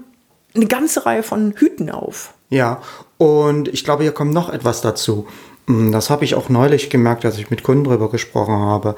eine 0.55 0.65
ganze 0.67 1.05
Reihe 1.05 1.24
von 1.24 1.53
Hüten 1.57 1.89
auf. 1.89 2.33
Ja, 2.50 2.81
und 3.17 3.67
ich 3.67 3.83
glaube, 3.83 4.03
hier 4.03 4.12
kommt 4.12 4.33
noch 4.33 4.50
etwas 4.50 4.81
dazu. 4.81 5.27
Mm, 5.65 5.91
das 5.91 6.10
habe 6.10 6.25
ich 6.25 6.36
auch 6.36 6.50
neulich 6.50 6.89
gemerkt, 6.89 7.25
als 7.25 7.38
ich 7.38 7.50
mit 7.50 7.63
Kunden 7.63 7.86
darüber 7.86 8.10
gesprochen 8.10 8.55
habe. 8.55 8.95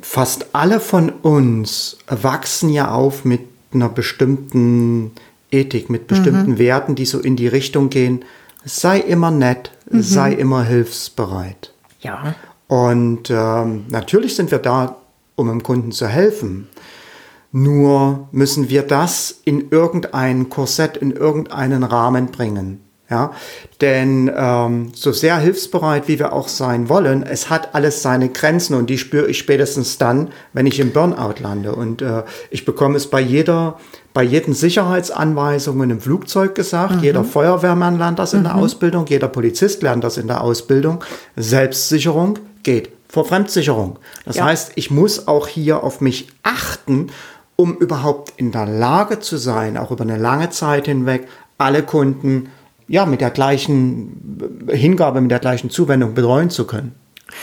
Fast 0.00 0.46
alle 0.52 0.80
von 0.80 1.10
uns 1.10 1.98
wachsen 2.06 2.70
ja 2.70 2.90
auf 2.90 3.24
mit 3.24 3.40
einer 3.72 3.88
bestimmten 3.88 5.12
Ethik, 5.50 5.90
mit 5.90 6.06
bestimmten 6.06 6.52
mhm. 6.52 6.58
Werten, 6.58 6.94
die 6.94 7.06
so 7.06 7.18
in 7.18 7.36
die 7.36 7.48
Richtung 7.48 7.88
gehen, 7.88 8.24
sei 8.64 8.98
immer 8.98 9.30
nett, 9.30 9.70
mhm. 9.90 10.02
sei 10.02 10.32
immer 10.32 10.64
hilfsbereit. 10.64 11.72
Ja. 12.00 12.34
Und 12.68 13.30
ähm, 13.30 13.84
natürlich 13.88 14.34
sind 14.34 14.50
wir 14.50 14.58
da, 14.58 14.96
um 15.36 15.48
dem 15.48 15.62
Kunden 15.62 15.92
zu 15.92 16.06
helfen. 16.08 16.68
Nur 17.58 18.28
müssen 18.32 18.68
wir 18.68 18.82
das 18.82 19.40
in 19.46 19.70
irgendein 19.70 20.50
Korsett, 20.50 20.98
in 20.98 21.10
irgendeinen 21.10 21.84
Rahmen 21.84 22.26
bringen. 22.26 22.82
Ja, 23.08 23.32
denn 23.80 24.30
ähm, 24.36 24.90
so 24.92 25.10
sehr 25.12 25.38
hilfsbereit, 25.38 26.06
wie 26.06 26.18
wir 26.18 26.34
auch 26.34 26.48
sein 26.48 26.90
wollen, 26.90 27.22
es 27.22 27.48
hat 27.48 27.74
alles 27.74 28.02
seine 28.02 28.28
Grenzen 28.28 28.74
und 28.74 28.90
die 28.90 28.98
spüre 28.98 29.28
ich 29.28 29.38
spätestens 29.38 29.96
dann, 29.96 30.32
wenn 30.52 30.66
ich 30.66 30.80
im 30.80 30.92
Burnout 30.92 31.40
lande. 31.40 31.74
Und 31.74 32.02
äh, 32.02 32.24
ich 32.50 32.66
bekomme 32.66 32.98
es 32.98 33.06
bei 33.06 33.20
jeder, 33.20 33.78
bei 34.12 34.22
jeden 34.22 34.52
Sicherheitsanweisungen 34.52 35.88
im 35.88 36.00
Flugzeug 36.02 36.54
gesagt. 36.54 36.96
Mhm. 36.96 37.04
Jeder 37.04 37.24
Feuerwehrmann 37.24 37.96
lernt 37.96 38.18
das 38.18 38.34
in 38.34 38.40
mhm. 38.40 38.44
der 38.44 38.54
Ausbildung, 38.56 39.06
jeder 39.06 39.28
Polizist 39.28 39.82
lernt 39.82 40.04
das 40.04 40.18
in 40.18 40.26
der 40.26 40.42
Ausbildung. 40.42 41.02
Selbstsicherung 41.36 42.38
geht 42.64 42.90
vor 43.08 43.24
Fremdsicherung. 43.24 43.98
Das 44.26 44.36
ja. 44.36 44.44
heißt, 44.44 44.72
ich 44.74 44.90
muss 44.90 45.26
auch 45.26 45.48
hier 45.48 45.82
auf 45.82 46.02
mich 46.02 46.28
achten 46.42 47.08
um 47.56 47.76
überhaupt 47.76 48.34
in 48.36 48.52
der 48.52 48.66
Lage 48.66 49.20
zu 49.20 49.36
sein, 49.36 49.76
auch 49.76 49.90
über 49.90 50.02
eine 50.02 50.18
lange 50.18 50.50
Zeit 50.50 50.86
hinweg, 50.86 51.26
alle 51.58 51.82
Kunden 51.82 52.50
ja 52.86 53.06
mit 53.06 53.20
der 53.20 53.30
gleichen 53.30 54.66
Hingabe, 54.70 55.20
mit 55.20 55.30
der 55.30 55.38
gleichen 55.38 55.70
Zuwendung 55.70 56.14
betreuen 56.14 56.50
zu 56.50 56.66
können. 56.66 56.94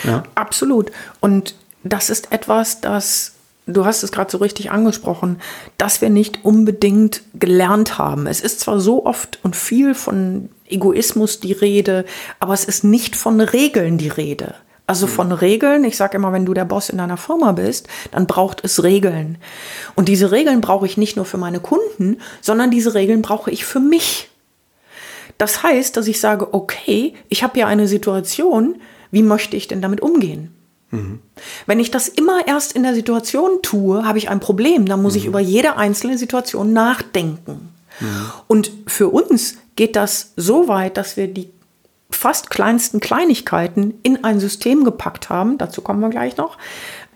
Ja? 0.04 0.24
Absolut. 0.36 0.92
Und 1.20 1.56
das 1.84 2.10
ist 2.10 2.32
etwas, 2.32 2.80
das 2.80 3.34
du 3.66 3.86
hast 3.86 4.04
es 4.04 4.12
gerade 4.12 4.32
so 4.32 4.38
richtig 4.40 4.72
angesprochen, 4.72 5.40
dass 5.78 6.02
wir 6.02 6.10
nicht 6.10 6.44
unbedingt 6.44 7.22
gelernt 7.34 7.98
haben. 7.98 8.28
Es 8.28 8.42
ist 8.42 8.60
zwar 8.60 8.80
so 8.80 9.06
oft 9.06 9.40
und 9.44 9.56
viel 9.56 9.96
von 9.96 10.50
Egoismus 10.68 11.40
die 11.40 11.54
Rede, 11.54 12.06
aber 12.40 12.54
es 12.54 12.66
ist 12.66 12.84
nicht 12.84 13.16
von 13.16 13.40
Regeln 13.40 13.98
die 13.98 14.10
Rede. 14.10 14.56
Also 14.86 15.08
von 15.08 15.32
Regeln, 15.32 15.86
ich 15.86 15.96
sage 15.96 16.18
immer, 16.18 16.34
wenn 16.34 16.46
du 16.46 16.54
der 16.54 16.66
Boss 16.66 16.90
in 16.90 16.98
deiner 16.98 17.16
Firma 17.16 17.54
bist, 17.54 17.88
dann 18.12 18.28
braucht 18.28 18.64
es 18.66 18.84
Regeln. 18.84 19.38
Und 19.96 20.10
diese 20.10 20.32
Regeln 20.32 20.60
brauche 20.60 20.86
ich 20.86 20.98
nicht 20.98 21.16
nur 21.16 21.26
für 21.26 21.38
meine 21.38 21.62
Kunden, 21.62 22.18
sondern 22.42 22.70
diese 22.70 22.94
Regeln 22.94 23.22
brauche 23.22 23.50
ich 23.50 23.66
für 23.66 23.80
mich. 23.80 24.30
Das 25.38 25.64
heißt, 25.64 25.96
dass 25.96 26.08
ich 26.08 26.20
sage, 26.20 26.54
okay, 26.54 27.14
ich 27.30 27.44
habe 27.44 27.60
ja 27.60 27.68
eine 27.68 27.88
Situation, 27.88 28.76
wie 29.12 29.24
möchte 29.24 29.56
ich 29.56 29.70
denn 29.70 29.82
damit 29.82 30.02
umgehen? 30.02 30.54
Mhm. 30.92 31.20
Wenn 31.66 31.80
ich 31.80 31.90
das 31.90 32.08
immer 32.08 32.46
erst 32.46 32.74
in 32.74 32.84
der 32.84 32.94
Situation 32.94 33.62
tue, 33.62 34.06
habe 34.06 34.18
ich 34.18 34.30
ein 34.30 34.40
Problem. 34.40 34.86
Dann 34.86 35.02
muss 35.02 35.14
mhm. 35.14 35.20
ich 35.20 35.26
über 35.26 35.40
jede 35.40 35.78
einzelne 35.78 36.18
Situation 36.18 36.74
nachdenken. 36.74 37.70
Mhm. 38.00 38.32
Und 38.48 38.72
für 38.88 39.10
uns 39.10 39.56
geht 39.76 39.96
das 39.96 40.34
so 40.36 40.68
weit, 40.68 40.98
dass 40.98 41.18
wir 41.18 41.28
die 41.28 41.50
fast 42.16 42.50
kleinsten 42.50 43.00
Kleinigkeiten 43.00 43.96
in 44.04 44.24
ein 44.24 44.40
System 44.40 44.84
gepackt 44.84 45.30
haben, 45.30 45.58
dazu 45.58 45.82
kommen 45.82 46.00
wir 46.00 46.10
gleich 46.10 46.38
noch, 46.38 46.58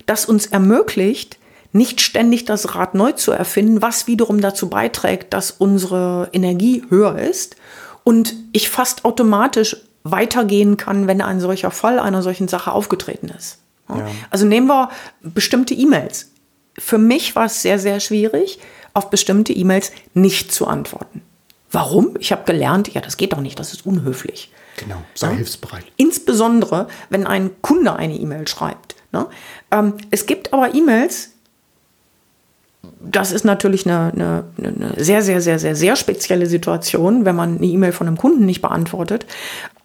das 0.06 0.26
uns 0.26 0.48
ermöglicht, 0.48 1.38
nicht 1.74 2.02
ständig 2.02 2.46
das 2.46 2.76
Rad 2.76 2.96
neu 2.96 3.12
zu 3.12 3.32
erfinden, 3.32 3.82
was 3.82 4.08
wiederum 4.08 4.42
dazu 4.42 4.70
beiträgt, 4.70 5.34
dass 5.34 5.52
unsere 5.52 6.30
Energie 6.34 6.84
höher 6.90 7.18
ist 7.18 7.56
und 8.04 8.34
ich 8.54 8.70
fast 8.70 9.06
automatisch 9.06 9.78
weitergehen 10.04 10.78
kann, 10.78 11.08
wenn 11.08 11.22
ein 11.22 11.40
solcher 11.40 11.72
Fall 11.72 12.00
einer 12.00 12.22
solchen 12.22 12.48
Sache 12.48 12.72
aufgetreten 12.72 13.30
ist. 13.38 13.60
Ja. 13.90 14.08
Also 14.30 14.46
nehmen 14.46 14.68
wir 14.68 14.90
bestimmte 15.22 15.74
E-Mails. 15.74 16.32
Für 16.78 16.98
mich 16.98 17.36
war 17.36 17.46
es 17.46 17.62
sehr, 17.62 17.80
sehr 17.80 18.00
schwierig, 18.00 18.60
auf 18.94 19.10
bestimmte 19.10 19.54
E-Mails 19.54 19.92
nicht 20.14 20.52
zu 20.52 20.68
antworten. 20.68 21.22
Warum? 21.72 22.16
Ich 22.20 22.32
habe 22.32 22.44
gelernt, 22.46 22.94
ja, 22.94 23.02
das 23.02 23.18
geht 23.18 23.34
doch 23.34 23.42
nicht, 23.42 23.60
das 23.60 23.74
ist 23.74 23.86
unhöflich. 23.86 24.52
Genau, 24.78 25.02
sei 25.14 25.32
ja? 25.32 25.34
hilfsbereit. 25.34 25.84
Insbesondere, 25.98 26.88
wenn 27.10 27.28
ein 27.28 27.50
Kunde 27.62 27.96
eine 27.96 28.16
E-Mail 28.16 28.48
schreibt. 28.48 28.96
Ne? 29.12 29.28
Ähm, 29.72 29.94
es 30.12 30.26
gibt 30.26 30.54
aber 30.54 30.74
E-Mails, 30.74 31.32
das 33.00 33.32
ist 33.32 33.44
natürlich 33.44 33.86
eine, 33.86 34.12
eine, 34.14 34.44
eine, 34.58 35.04
sehr, 35.04 35.22
sehr, 35.22 35.42
sehr, 35.42 35.60
sehr, 35.60 35.76
sehr 35.76 35.96
spezielle 35.96 36.46
Situation, 36.46 37.26
wenn 37.26 37.36
man 37.36 37.58
eine 37.58 37.66
E-Mail 37.66 37.92
von 37.92 38.08
einem 38.08 38.18
Kunden 38.18 38.46
nicht 38.46 38.62
beantwortet. 38.62 39.26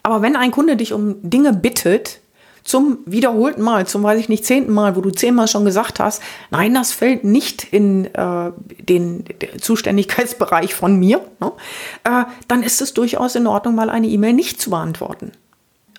Aber 0.02 0.22
wenn 0.22 0.36
ein 0.36 0.50
Kunde 0.50 0.76
dich 0.76 0.92
um 0.92 1.16
Dinge 1.22 1.52
bittet, 1.52 2.20
zum 2.64 2.98
wiederholten 3.06 3.62
Mal, 3.62 3.86
zum 3.86 4.02
weiß 4.02 4.18
ich 4.20 4.28
nicht 4.28 4.44
zehnten 4.44 4.72
Mal, 4.72 4.96
wo 4.96 5.00
du 5.00 5.10
zehnmal 5.10 5.48
schon 5.48 5.64
gesagt 5.64 6.00
hast, 6.00 6.22
nein, 6.50 6.74
das 6.74 6.92
fällt 6.92 7.24
nicht 7.24 7.64
in 7.64 8.06
äh, 8.14 8.52
den 8.80 9.24
Zuständigkeitsbereich 9.60 10.74
von 10.74 10.96
mir, 10.96 11.20
ne? 11.40 11.52
äh, 12.04 12.24
dann 12.48 12.62
ist 12.62 12.80
es 12.80 12.94
durchaus 12.94 13.34
in 13.34 13.46
Ordnung, 13.46 13.74
mal 13.74 13.90
eine 13.90 14.06
E-Mail 14.06 14.32
nicht 14.32 14.60
zu 14.60 14.70
beantworten. 14.70 15.32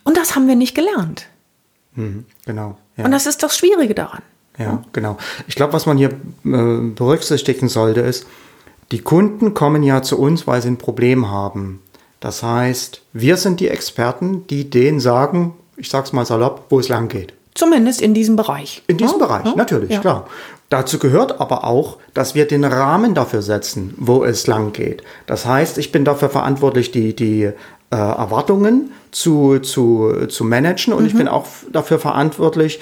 Und 0.04 0.18
das 0.18 0.36
haben 0.36 0.48
wir 0.48 0.56
nicht 0.56 0.76
gelernt. 0.76 1.28
Mhm, 1.96 2.26
genau. 2.46 2.78
Ja. 2.98 3.06
Und 3.06 3.12
das 3.12 3.26
ist 3.26 3.44
das 3.44 3.58
Schwierige 3.58 3.94
daran. 3.94 4.22
Ja, 4.58 4.84
genau. 4.92 5.18
Ich 5.48 5.56
glaube, 5.56 5.74
was 5.74 5.86
man 5.86 5.98
hier 5.98 6.10
äh, 6.10 6.92
berücksichtigen 6.96 7.70
sollte, 7.70 8.02
ist, 8.02 8.28
die 8.92 9.00
Kunden 9.00 9.54
kommen 9.54 9.82
ja 9.82 10.04
zu 10.04 10.20
uns, 10.20 10.46
weil 10.46 10.62
sie 10.62 10.68
ein 10.68 10.78
Problem 10.78 11.32
haben. 11.32 11.82
Das 12.20 12.44
heißt, 12.44 13.02
wir 13.12 13.38
sind 13.38 13.60
die 13.60 13.68
Experten, 13.68 14.46
die 14.48 14.70
denen 14.70 15.00
sagen, 15.00 15.56
ich 15.78 15.90
sag's 15.90 16.14
mal 16.14 16.26
salopp, 16.26 16.66
wo 16.70 16.80
es 16.80 16.90
lang 16.90 17.08
geht. 17.08 17.34
Zumindest 17.56 18.02
in 18.02 18.14
diesem 18.14 18.36
Bereich. 18.36 18.82
In 18.88 18.98
diesem 18.98 19.20
ja, 19.20 19.26
Bereich, 19.28 19.46
ja, 19.46 19.56
natürlich, 19.56 19.92
ja. 19.92 20.00
klar. 20.00 20.28
Dazu 20.70 20.98
gehört 20.98 21.40
aber 21.40 21.66
auch, 21.66 21.98
dass 22.16 22.34
wir 22.34 22.48
den 22.48 22.64
Rahmen 22.64 23.14
dafür 23.14 23.44
setzen, 23.44 23.94
wo 23.98 24.24
es 24.24 24.48
lang 24.48 24.74
geht. 24.74 25.04
Das 25.28 25.46
heißt, 25.46 25.78
ich 25.78 25.92
bin 25.92 26.04
dafür 26.04 26.30
verantwortlich, 26.30 26.92
die, 26.92 27.16
die 27.16 27.44
äh, 27.44 27.54
Erwartungen 27.92 28.92
zu, 29.12 29.60
zu, 29.60 30.26
zu 30.30 30.44
managen 30.44 30.94
und 30.94 31.04
mhm. 31.04 31.08
ich 31.08 31.16
bin 31.16 31.28
auch 31.28 31.46
dafür 31.72 32.00
verantwortlich, 32.00 32.80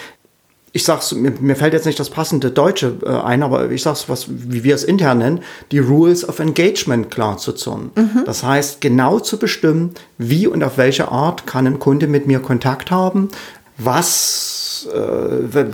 ich 0.74 0.86
sag's, 0.86 1.12
mir, 1.14 1.34
mir 1.40 1.56
fällt 1.56 1.74
jetzt 1.74 1.86
nicht 1.86 2.00
das 2.00 2.10
passende 2.10 2.50
Deutsche 2.50 2.96
äh, 3.06 3.10
ein, 3.10 3.44
aber 3.44 3.70
ich 3.72 3.84
sag's, 3.84 4.08
was, 4.08 4.28
wie 4.30 4.64
wir 4.64 4.74
es 4.74 4.84
intern 4.84 5.18
nennen, 5.18 5.40
die 5.72 5.80
Rules 5.80 6.28
of 6.28 6.40
Engagement 6.40 7.12
klar 7.12 7.38
zu 7.38 7.52
zurren. 7.52 7.92
Mhm. 7.96 8.24
Das 8.26 8.44
heißt, 8.44 8.80
genau 8.80 9.20
zu 9.20 9.38
bestimmen, 9.38 9.94
wie 10.18 10.48
und 10.48 10.64
auf 10.64 10.78
welche 10.78 11.10
Art 11.10 11.46
kann 11.46 11.68
ein 11.68 11.80
Kunde 11.80 12.08
mit 12.08 12.26
mir 12.26 12.40
Kontakt 12.40 12.90
haben, 12.90 13.30
was, 13.78 14.88
äh, 14.94 15.66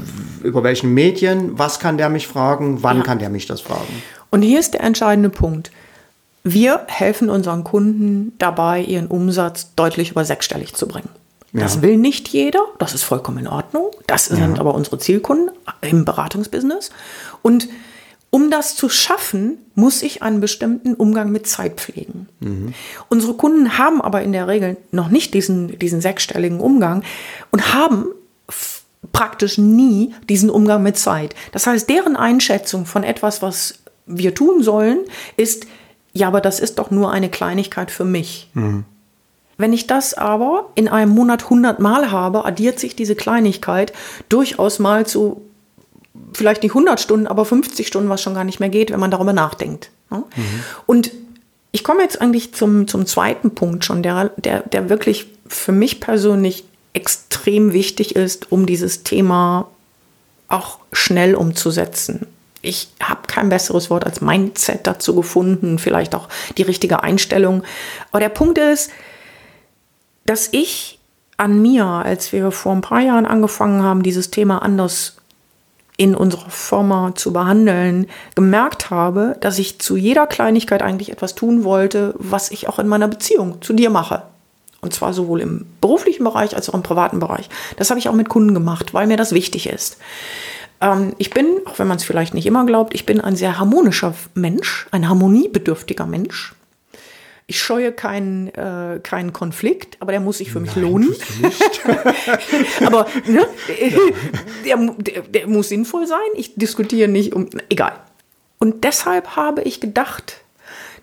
über 0.44 0.64
welchen 0.64 0.94
Medien, 0.94 1.60
was 1.60 1.80
kann 1.80 1.98
der 1.98 2.10
mich 2.10 2.28
fragen, 2.28 2.82
wann 2.82 2.98
ja. 2.98 3.04
kann 3.04 3.20
der 3.20 3.30
mich 3.30 3.46
das 3.46 3.62
fragen. 3.62 4.02
Und 4.32 4.42
hier 4.42 4.60
ist 4.60 4.74
der 4.74 4.82
entscheidende 4.82 5.30
Punkt. 5.30 5.72
Wir 6.44 6.82
helfen 6.88 7.30
unseren 7.30 7.64
Kunden 7.64 8.34
dabei, 8.40 8.82
ihren 8.82 9.08
Umsatz 9.08 9.76
deutlich 9.76 10.12
über 10.12 10.26
sechsstellig 10.26 10.74
zu 10.74 10.88
bringen. 10.88 11.10
Das 11.54 11.76
ja. 11.76 11.82
will 11.82 11.98
nicht 11.98 12.28
jeder, 12.28 12.60
das 12.78 12.94
ist 12.94 13.04
vollkommen 13.04 13.40
in 13.40 13.48
Ordnung. 13.48 13.90
Das 14.06 14.26
sind 14.26 14.56
ja. 14.56 14.60
aber 14.60 14.76
unsere 14.76 15.00
Zielkunden 15.00 15.52
im 15.82 16.06
Beratungsbusiness. 16.06 16.92
Und 17.42 17.70
um 18.30 18.52
das 18.52 18.76
zu 18.76 18.90
schaffen, 18.90 19.58
muss 19.74 20.02
ich 20.02 20.22
einen 20.22 20.42
bestimmten 20.42 20.94
Umgang 20.94 21.32
mit 21.32 21.48
Zeit 21.48 21.80
pflegen. 21.80 22.28
Mhm. 22.42 22.74
Unsere 23.08 23.34
Kunden 23.36 23.78
haben 23.78 24.02
aber 24.02 24.22
in 24.22 24.34
der 24.34 24.48
Regel 24.48 24.78
noch 24.92 25.10
nicht 25.10 25.34
diesen, 25.34 25.80
diesen 25.80 26.02
sechsstelligen 26.02 26.60
Umgang 26.60 27.04
und 27.52 27.74
haben 27.74 28.08
praktisch 29.14 29.58
nie 29.58 30.14
diesen 30.30 30.50
Umgang 30.50 30.84
mit 30.84 30.98
Zeit. 30.98 31.36
Das 31.54 31.66
heißt, 31.68 31.90
deren 31.90 32.16
Einschätzung 32.16 32.86
von 32.86 33.04
etwas, 33.04 33.42
was 33.42 33.80
wir 34.06 34.34
tun 34.36 34.62
sollen, 34.62 35.00
ist, 35.38 35.66
ja, 36.14 36.28
aber 36.28 36.42
das 36.42 36.60
ist 36.60 36.80
doch 36.80 36.92
nur 36.92 37.12
eine 37.12 37.30
Kleinigkeit 37.30 37.92
für 37.92 38.06
mich. 38.06 38.50
Mhm. 38.54 38.84
Wenn 39.58 39.74
ich 39.74 39.88
das 39.88 40.14
aber 40.14 40.70
in 40.76 40.88
einem 40.88 41.12
Monat 41.12 41.46
100 41.46 41.80
Mal 41.80 42.12
habe, 42.12 42.46
addiert 42.46 42.80
sich 42.80 42.96
diese 42.96 43.16
Kleinigkeit 43.16 43.92
durchaus 44.30 44.80
mal 44.80 45.06
zu 45.06 45.42
vielleicht 46.34 46.64
nicht 46.64 46.72
100 46.72 47.00
Stunden, 47.00 47.28
aber 47.28 47.46
50 47.46 47.88
Stunden, 47.88 48.10
was 48.10 48.22
schon 48.22 48.34
gar 48.34 48.44
nicht 48.44 48.60
mehr 48.60 48.70
geht, 48.70 48.92
wenn 48.92 49.00
man 49.00 49.12
darüber 49.12 49.34
nachdenkt. 49.34 49.90
Mhm. 50.10 50.26
Und 50.86 51.12
ich 51.72 51.84
komme 51.84 52.02
jetzt 52.02 52.22
eigentlich 52.22 52.54
zum, 52.54 52.88
zum 52.88 53.06
zweiten 53.06 53.54
Punkt 53.56 53.86
schon, 53.86 54.04
der, 54.04 54.32
der, 54.38 54.62
der 54.62 54.90
wirklich 54.90 55.28
für 55.48 55.72
mich 55.72 56.00
persönlich 56.00 56.64
extrem 56.94 57.74
wichtig 57.74 58.16
ist, 58.16 58.52
um 58.52 58.66
dieses 58.66 59.04
Thema 59.04 59.68
auch 60.48 60.80
schnell 60.92 61.36
umzusetzen. 61.36 62.26
Ich 62.62 62.90
habe 63.02 63.22
kein 63.28 63.50
besseres 63.50 63.90
Wort 63.90 64.06
als 64.06 64.22
Mindset 64.22 64.88
dazu 64.88 65.14
gefunden, 65.16 65.78
vielleicht 65.78 66.16
auch 66.16 66.28
die 66.58 66.64
richtige 66.64 67.04
Einstellung. 67.04 67.64
Aber 68.12 68.20
der 68.20 68.30
Punkt 68.30 68.58
ist, 68.58 68.90
dass 70.28 70.50
ich 70.52 71.00
an 71.38 71.62
mir, 71.62 71.86
als 71.86 72.32
wir 72.32 72.52
vor 72.52 72.74
ein 72.74 72.82
paar 72.82 73.02
Jahren 73.02 73.26
angefangen 73.26 73.82
haben, 73.82 74.04
dieses 74.04 74.30
Thema 74.30 74.62
anders 74.62 75.18
in 75.98 76.14
unserer 76.14 76.50
Firma 76.50 77.14
zu 77.16 77.34
behandeln, 77.34 78.06
gemerkt 78.36 78.92
habe, 78.92 79.36
dass 79.42 79.58
ich 79.58 79.80
zu 79.80 79.98
jeder 79.98 80.28
Kleinigkeit 80.28 80.84
eigentlich 80.84 81.12
etwas 81.12 81.34
tun 81.34 81.64
wollte, 81.64 82.14
was 82.18 82.52
ich 82.52 82.70
auch 82.70 82.78
in 82.78 82.88
meiner 82.88 83.08
Beziehung 83.08 83.62
zu 83.62 83.74
dir 83.74 83.90
mache. 83.90 84.22
Und 84.82 84.94
zwar 84.94 85.14
sowohl 85.14 85.42
im 85.42 85.66
beruflichen 85.82 86.24
Bereich 86.24 86.56
als 86.56 86.70
auch 86.70 86.76
im 86.76 86.84
privaten 86.84 87.20
Bereich. 87.20 87.50
Das 87.78 87.90
habe 87.90 88.00
ich 88.00 88.10
auch 88.10 88.14
mit 88.14 88.30
Kunden 88.30 88.54
gemacht, 88.54 88.94
weil 88.94 89.08
mir 89.08 89.18
das 89.18 89.32
wichtig 89.32 89.68
ist. 89.68 89.98
Ähm, 90.82 91.14
ich 91.18 91.32
bin, 91.32 91.62
auch 91.66 91.80
wenn 91.80 91.88
man 91.88 91.98
es 91.98 92.04
vielleicht 92.04 92.36
nicht 92.36 92.46
immer 92.46 92.66
glaubt, 92.66 92.94
ich 92.94 93.08
bin 93.08 93.20
ein 93.20 93.36
sehr 93.36 93.58
harmonischer 93.58 94.14
Mensch, 94.36 94.88
ein 94.92 95.10
harmoniebedürftiger 95.10 96.06
Mensch. 96.06 96.54
Ich 97.50 97.62
scheue 97.62 97.94
keinen, 97.94 98.50
äh, 98.50 99.00
keinen 99.02 99.32
Konflikt, 99.32 99.96
aber 100.02 100.12
der 100.12 100.20
muss 100.20 100.40
sich 100.40 100.52
für 100.52 100.60
mich 100.60 100.76
Nein, 100.76 100.84
lohnen. 100.84 101.16
aber 102.86 103.08
ne, 103.26 103.48
der, 104.66 104.78
der, 104.98 105.22
der 105.22 105.48
muss 105.48 105.70
sinnvoll 105.70 106.08
sein. 106.08 106.20
Ich 106.36 106.56
diskutiere 106.56 107.08
nicht 107.08 107.34
um. 107.34 107.50
Egal. 107.70 107.94
Und 108.60 108.84
deshalb 108.84 109.38
habe 109.38 109.62
ich 109.62 109.80
gedacht, 109.80 110.42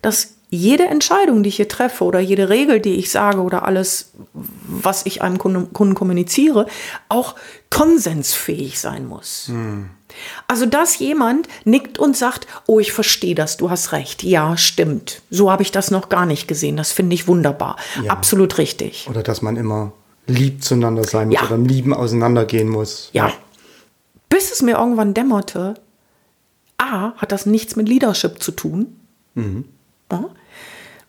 dass 0.03 0.34
jede 0.55 0.85
Entscheidung, 0.85 1.43
die 1.43 1.49
ich 1.49 1.57
hier 1.57 1.69
treffe 1.69 2.05
oder 2.05 2.21
jede 2.21 2.49
Regel, 2.49 2.81
die 2.81 2.95
ich 2.95 3.11
sage 3.11 3.41
oder 3.41 3.65
alles, 3.65 4.13
was 4.33 5.07
ich 5.07 5.23
einem 5.23 5.39
Kunden, 5.39 5.73
Kunden 5.73 5.95
kommuniziere, 5.95 6.67
auch 7.09 7.35
konsensfähig 7.71 8.81
sein 8.81 9.07
muss. 9.07 9.47
Hm. 9.49 9.91
Also, 10.47 10.67
dass 10.67 10.99
jemand 10.99 11.49
nickt 11.65 11.99
und 11.99 12.17
sagt, 12.17 12.47
oh, 12.67 12.79
ich 12.79 12.93
verstehe 12.93 13.35
das, 13.35 13.57
du 13.57 13.71
hast 13.71 13.93
recht. 13.93 14.23
Ja, 14.23 14.57
stimmt. 14.57 15.23
So 15.31 15.51
habe 15.51 15.63
ich 15.63 15.73
das 15.73 15.91
noch 15.91 16.09
gar 16.09 16.25
nicht 16.25 16.47
gesehen. 16.47 16.77
Das 16.77 16.93
finde 16.93 17.15
ich 17.15 17.27
wunderbar. 17.27 17.77
Ja. 18.03 18.13
Absolut 18.13 18.59
richtig. 18.59 19.07
Oder 19.11 19.23
dass 19.23 19.43
man 19.43 19.57
immer 19.57 19.93
lieb 20.27 20.63
zueinander 20.63 21.05
sein 21.05 21.29
muss 21.29 21.37
ja. 21.37 21.47
oder 21.47 21.57
im 21.57 21.67
Lieben 21.67 21.93
auseinandergehen 21.93 22.69
muss. 22.69 23.11
Ja. 23.13 23.29
ja. 23.29 23.35
Bis 24.29 24.53
es 24.53 24.63
mir 24.63 24.77
irgendwann 24.77 25.15
dämmerte, 25.15 25.75
A, 26.79 27.13
hat 27.17 27.33
das 27.33 27.47
nichts 27.47 27.77
mit 27.77 27.89
Leadership 27.89 28.43
zu 28.43 28.53
tun. 28.53 28.97
Mhm. 29.35 29.65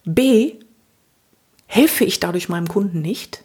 B, 0.06 0.54
helfe 1.68 2.06
ich 2.06 2.20
dadurch 2.20 2.50
meinem 2.50 2.68
Kunden 2.68 3.02
nicht. 3.02 3.44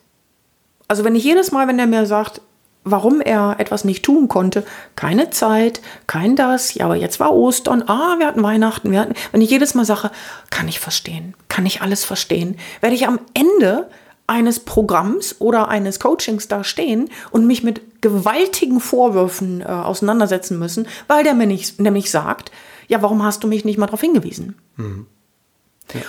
Also 0.88 1.04
wenn 1.04 1.14
ich 1.14 1.24
jedes 1.24 1.52
Mal, 1.52 1.68
wenn 1.68 1.78
er 1.78 1.86
mir 1.86 2.06
sagt, 2.06 2.40
warum 2.84 3.20
er 3.20 3.56
etwas 3.58 3.84
nicht 3.84 4.04
tun 4.04 4.28
konnte. 4.28 4.64
Keine 4.96 5.30
Zeit, 5.30 5.80
kein 6.06 6.36
das, 6.36 6.74
ja, 6.74 6.86
aber 6.86 6.96
jetzt 6.96 7.20
war 7.20 7.34
Ostern, 7.34 7.82
ah, 7.86 8.16
wir 8.18 8.26
hatten 8.26 8.42
Weihnachten, 8.42 8.90
wir 8.90 9.00
hatten, 9.00 9.14
wenn 9.32 9.42
ich 9.42 9.50
jedes 9.50 9.74
Mal 9.74 9.84
sage, 9.84 10.10
kann 10.50 10.68
ich 10.68 10.80
verstehen, 10.80 11.34
kann 11.48 11.66
ich 11.66 11.82
alles 11.82 12.04
verstehen, 12.04 12.56
werde 12.80 12.96
ich 12.96 13.06
am 13.06 13.20
Ende 13.34 13.88
eines 14.26 14.60
Programms 14.60 15.40
oder 15.40 15.68
eines 15.68 15.98
Coachings 15.98 16.46
da 16.48 16.62
stehen 16.62 17.10
und 17.32 17.46
mich 17.46 17.62
mit 17.62 18.00
gewaltigen 18.00 18.80
Vorwürfen 18.80 19.60
äh, 19.60 19.64
auseinandersetzen 19.64 20.58
müssen, 20.58 20.86
weil 21.08 21.24
der 21.24 21.34
mir 21.34 21.46
nicht, 21.46 21.80
nämlich 21.80 22.10
sagt, 22.10 22.52
ja, 22.86 23.02
warum 23.02 23.22
hast 23.24 23.42
du 23.42 23.48
mich 23.48 23.64
nicht 23.64 23.76
mal 23.76 23.86
darauf 23.86 24.00
hingewiesen? 24.00 24.56
Mhm. 24.76 25.06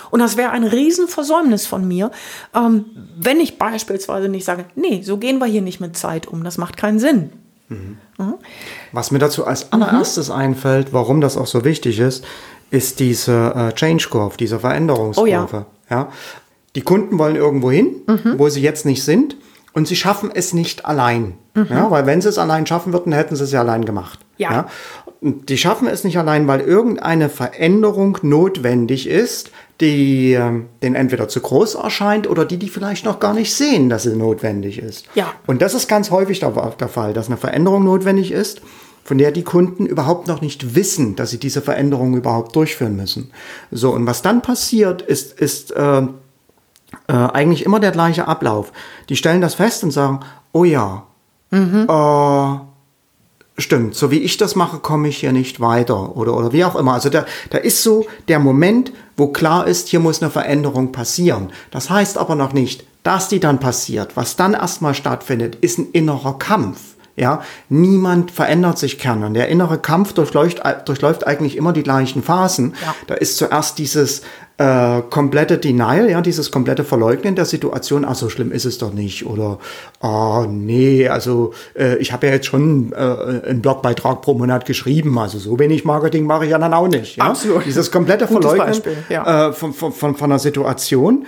Und 0.10 0.20
das 0.20 0.38
wäre 0.38 0.52
ein 0.52 0.63
Riesenversäumnis 0.63 1.65
von 1.65 1.88
mir, 1.88 2.12
ähm, 2.56 2.86
wenn 3.17 3.39
ich 3.39 3.58
beispielsweise 3.58 4.30
nicht 4.30 4.46
sage, 4.46 4.65
nee, 4.76 5.02
so 5.04 5.17
gehen 5.17 5.39
wir 5.39 5.46
hier 5.46 5.62
nicht 5.62 5.80
mit 5.80 5.98
Zeit 5.98 6.28
um, 6.28 6.44
das 6.44 6.58
macht 6.58 6.78
keinen 6.78 7.00
Sinn. 7.00 7.32
Mhm. 7.70 7.98
Mhm. 8.17 8.34
Was 8.91 9.12
mir 9.12 9.20
dazu 9.20 9.46
als 9.46 9.72
allererstes 9.72 10.30
mhm. 10.30 10.36
einfällt, 10.36 10.94
warum 10.94 11.22
das 11.22 11.38
auch 11.38 11.48
so 11.48 11.63
wichtig 11.63 12.00
ist, 12.00 12.26
ist 12.70 13.00
diese 13.00 13.54
äh, 13.56 13.74
Change 13.74 14.08
Curve, 14.10 14.38
diese 14.38 14.60
Veränderungskurve. 14.60 15.28
Oh 15.30 15.65
ja. 15.89 15.98
ja. 15.98 16.12
die 16.76 16.82
Kunden 16.82 17.17
wollen 17.17 17.36
irgendwo 17.36 17.72
hin, 17.72 18.02
wo 18.38 18.50
sie 18.50 18.62
jetzt 18.62 18.86
nicht 18.86 19.04
sind 19.04 19.36
und 19.74 19.88
sie 19.88 19.96
schaffen 19.96 20.32
es 20.34 20.54
nicht 20.54 20.86
allein. 20.86 21.36
Ja, 21.56 21.92
weil 21.92 22.06
wenn 22.06 22.22
sie 22.22 22.30
es 22.30 22.38
allein 22.38 22.66
schaffen 22.66 22.94
würden, 22.94 23.12
hätten 23.14 23.36
sie 23.36 23.44
es 23.44 23.52
ja 23.52 23.62
allein 23.62 23.86
gemacht. 23.86 24.20
Ja. 24.38 24.68
Und 25.22 25.50
die 25.50 25.58
schaffen 25.58 25.88
es 25.88 26.04
nicht 26.04 26.18
allein, 26.18 26.48
weil 26.48 26.62
irgendeine 26.62 27.30
Veränderung 27.30 28.18
notwendig 28.22 29.08
ist, 29.08 29.52
die 29.80 30.34
ähm, 30.34 30.68
denen 30.82 30.96
entweder 30.96 31.28
zu 31.28 31.42
groß 31.42 31.76
erscheint 31.76 32.30
oder 32.30 32.46
die, 32.46 32.58
die 32.58 32.70
vielleicht 32.70 33.06
noch 33.06 33.20
gar 33.20 33.34
nicht 33.34 33.54
sehen, 33.54 33.90
dass 33.90 34.04
sie 34.04 34.16
notwendig 34.16 34.80
ist. 34.80 35.06
Ja. 35.14 35.34
Und 35.48 35.62
das 35.62 35.74
ist 35.74 35.88
ganz 35.88 36.12
häufig 36.12 36.40
der, 36.40 36.52
der 36.80 36.88
Fall, 36.88 37.14
dass 37.14 37.28
eine 37.28 37.38
Veränderung 37.38 37.84
notwendig 37.84 38.32
ist, 38.32 38.62
von 39.04 39.18
der 39.18 39.32
die 39.32 39.44
Kunden 39.44 39.86
überhaupt 39.86 40.28
noch 40.28 40.42
nicht 40.42 40.76
wissen, 40.76 41.16
dass 41.16 41.32
sie 41.32 41.40
diese 41.40 41.62
Veränderung 41.62 42.16
überhaupt 42.16 42.56
durchführen 42.56 42.96
müssen. 42.96 43.32
So, 43.72 43.92
und 43.92 44.06
was 44.06 44.22
dann 44.22 44.42
passiert, 44.42 45.02
ist, 45.02 45.40
ist 45.40 45.72
äh, 45.72 46.04
äh, 47.08 47.14
eigentlich 47.14 47.66
immer 47.66 47.80
der 47.80 47.92
gleiche 47.92 48.28
Ablauf. 48.28 48.72
Die 49.10 49.16
stellen 49.16 49.42
das 49.42 49.56
fest 49.56 49.84
und 49.84 49.92
sagen, 49.92 50.22
oh 50.52 50.64
ja, 50.64 51.04
äh, 51.52 52.60
stimmt, 53.62 53.96
so 53.96 54.12
wie 54.12 54.20
ich 54.20 54.38
das 54.38 54.56
mache, 54.56 54.80
komme 54.80 55.08
ich 55.08 55.18
hier 55.18 55.32
nicht 55.32 55.60
weiter 55.60 56.16
oder, 56.16 56.36
oder 56.36 56.54
wie 56.54 56.66
auch 56.66 56.76
immer. 56.76 56.94
Also 56.94 57.10
da, 57.10 57.26
da 57.50 57.58
ist 57.58 57.84
so 57.84 58.06
der 58.28 58.40
Moment, 58.40 58.92
wo 59.18 59.28
klar 59.28 59.68
ist, 59.68 59.90
hier 59.90 60.00
muss 60.00 60.22
eine 60.22 60.32
Veränderung 60.32 60.92
passieren. 60.92 61.52
Das 61.70 61.90
heißt 61.90 62.18
aber 62.18 62.36
noch 62.36 62.54
nicht, 62.54 62.86
dass 63.04 63.28
die 63.28 63.40
dann 63.40 63.60
passiert. 63.60 64.16
Was 64.16 64.36
dann 64.36 64.54
erstmal 64.54 64.94
stattfindet, 64.94 65.56
ist 65.56 65.80
ein 65.80 65.92
innerer 65.92 66.38
Kampf. 66.38 66.91
Ja, 67.22 67.44
niemand 67.70 68.32
verändert 68.32 68.80
sich 68.80 68.98
gern. 68.98 69.24
Und 69.24 69.36
der 69.36 69.48
innere 69.48 69.78
Kampf 69.78 70.14
durchläuft, 70.14 70.64
durchläuft 70.86 71.28
eigentlich 71.28 71.56
immer 71.56 71.72
die 71.72 71.84
gleichen 71.84 72.24
Phasen. 72.24 72.74
Ja. 72.84 72.96
Da 73.06 73.14
ist 73.14 73.38
zuerst 73.38 73.78
dieses 73.78 74.24
äh, 74.58 75.04
komplette 75.08 75.60
Denial, 75.60 76.10
ja, 76.10 76.22
dieses 76.22 76.50
komplette 76.50 76.84
Verleugnen 76.84 77.36
der 77.36 77.46
Situation. 77.46 78.06
Ach, 78.06 78.16
so 78.16 78.28
schlimm 78.30 78.52
ist 78.52 78.66
es 78.66 78.80
doch 78.80 78.92
nicht. 78.92 79.28
Oder, 79.28 79.60
oh, 80.02 80.48
nee, 80.50 81.08
also 81.10 81.54
äh, 81.78 81.98
ich 81.98 82.12
habe 82.12 82.26
ja 82.26 82.34
jetzt 82.34 82.48
schon 82.48 82.92
äh, 82.92 82.96
einen 82.96 83.62
Blogbeitrag 83.62 84.24
pro 84.24 84.34
Monat 84.34 84.66
geschrieben. 84.66 85.20
Also 85.20 85.38
so 85.38 85.60
wenig 85.60 85.86
Marketing 85.86 86.26
mache 86.26 86.46
ich 86.46 86.52
ja 86.52 86.58
dann 86.58 86.74
auch 86.74 86.88
nicht. 86.88 87.18
Ja? 87.18 87.26
Absolut. 87.26 87.68
Dieses 87.68 87.92
komplette 87.92 88.26
Verleugnen 88.26 88.66
Beispiel, 88.66 88.98
ja. 89.10 89.50
äh, 89.50 89.54
von, 89.54 89.74
von, 89.74 89.92
von, 89.92 90.16
von 90.16 90.32
einer 90.32 90.40
Situation. 90.40 91.28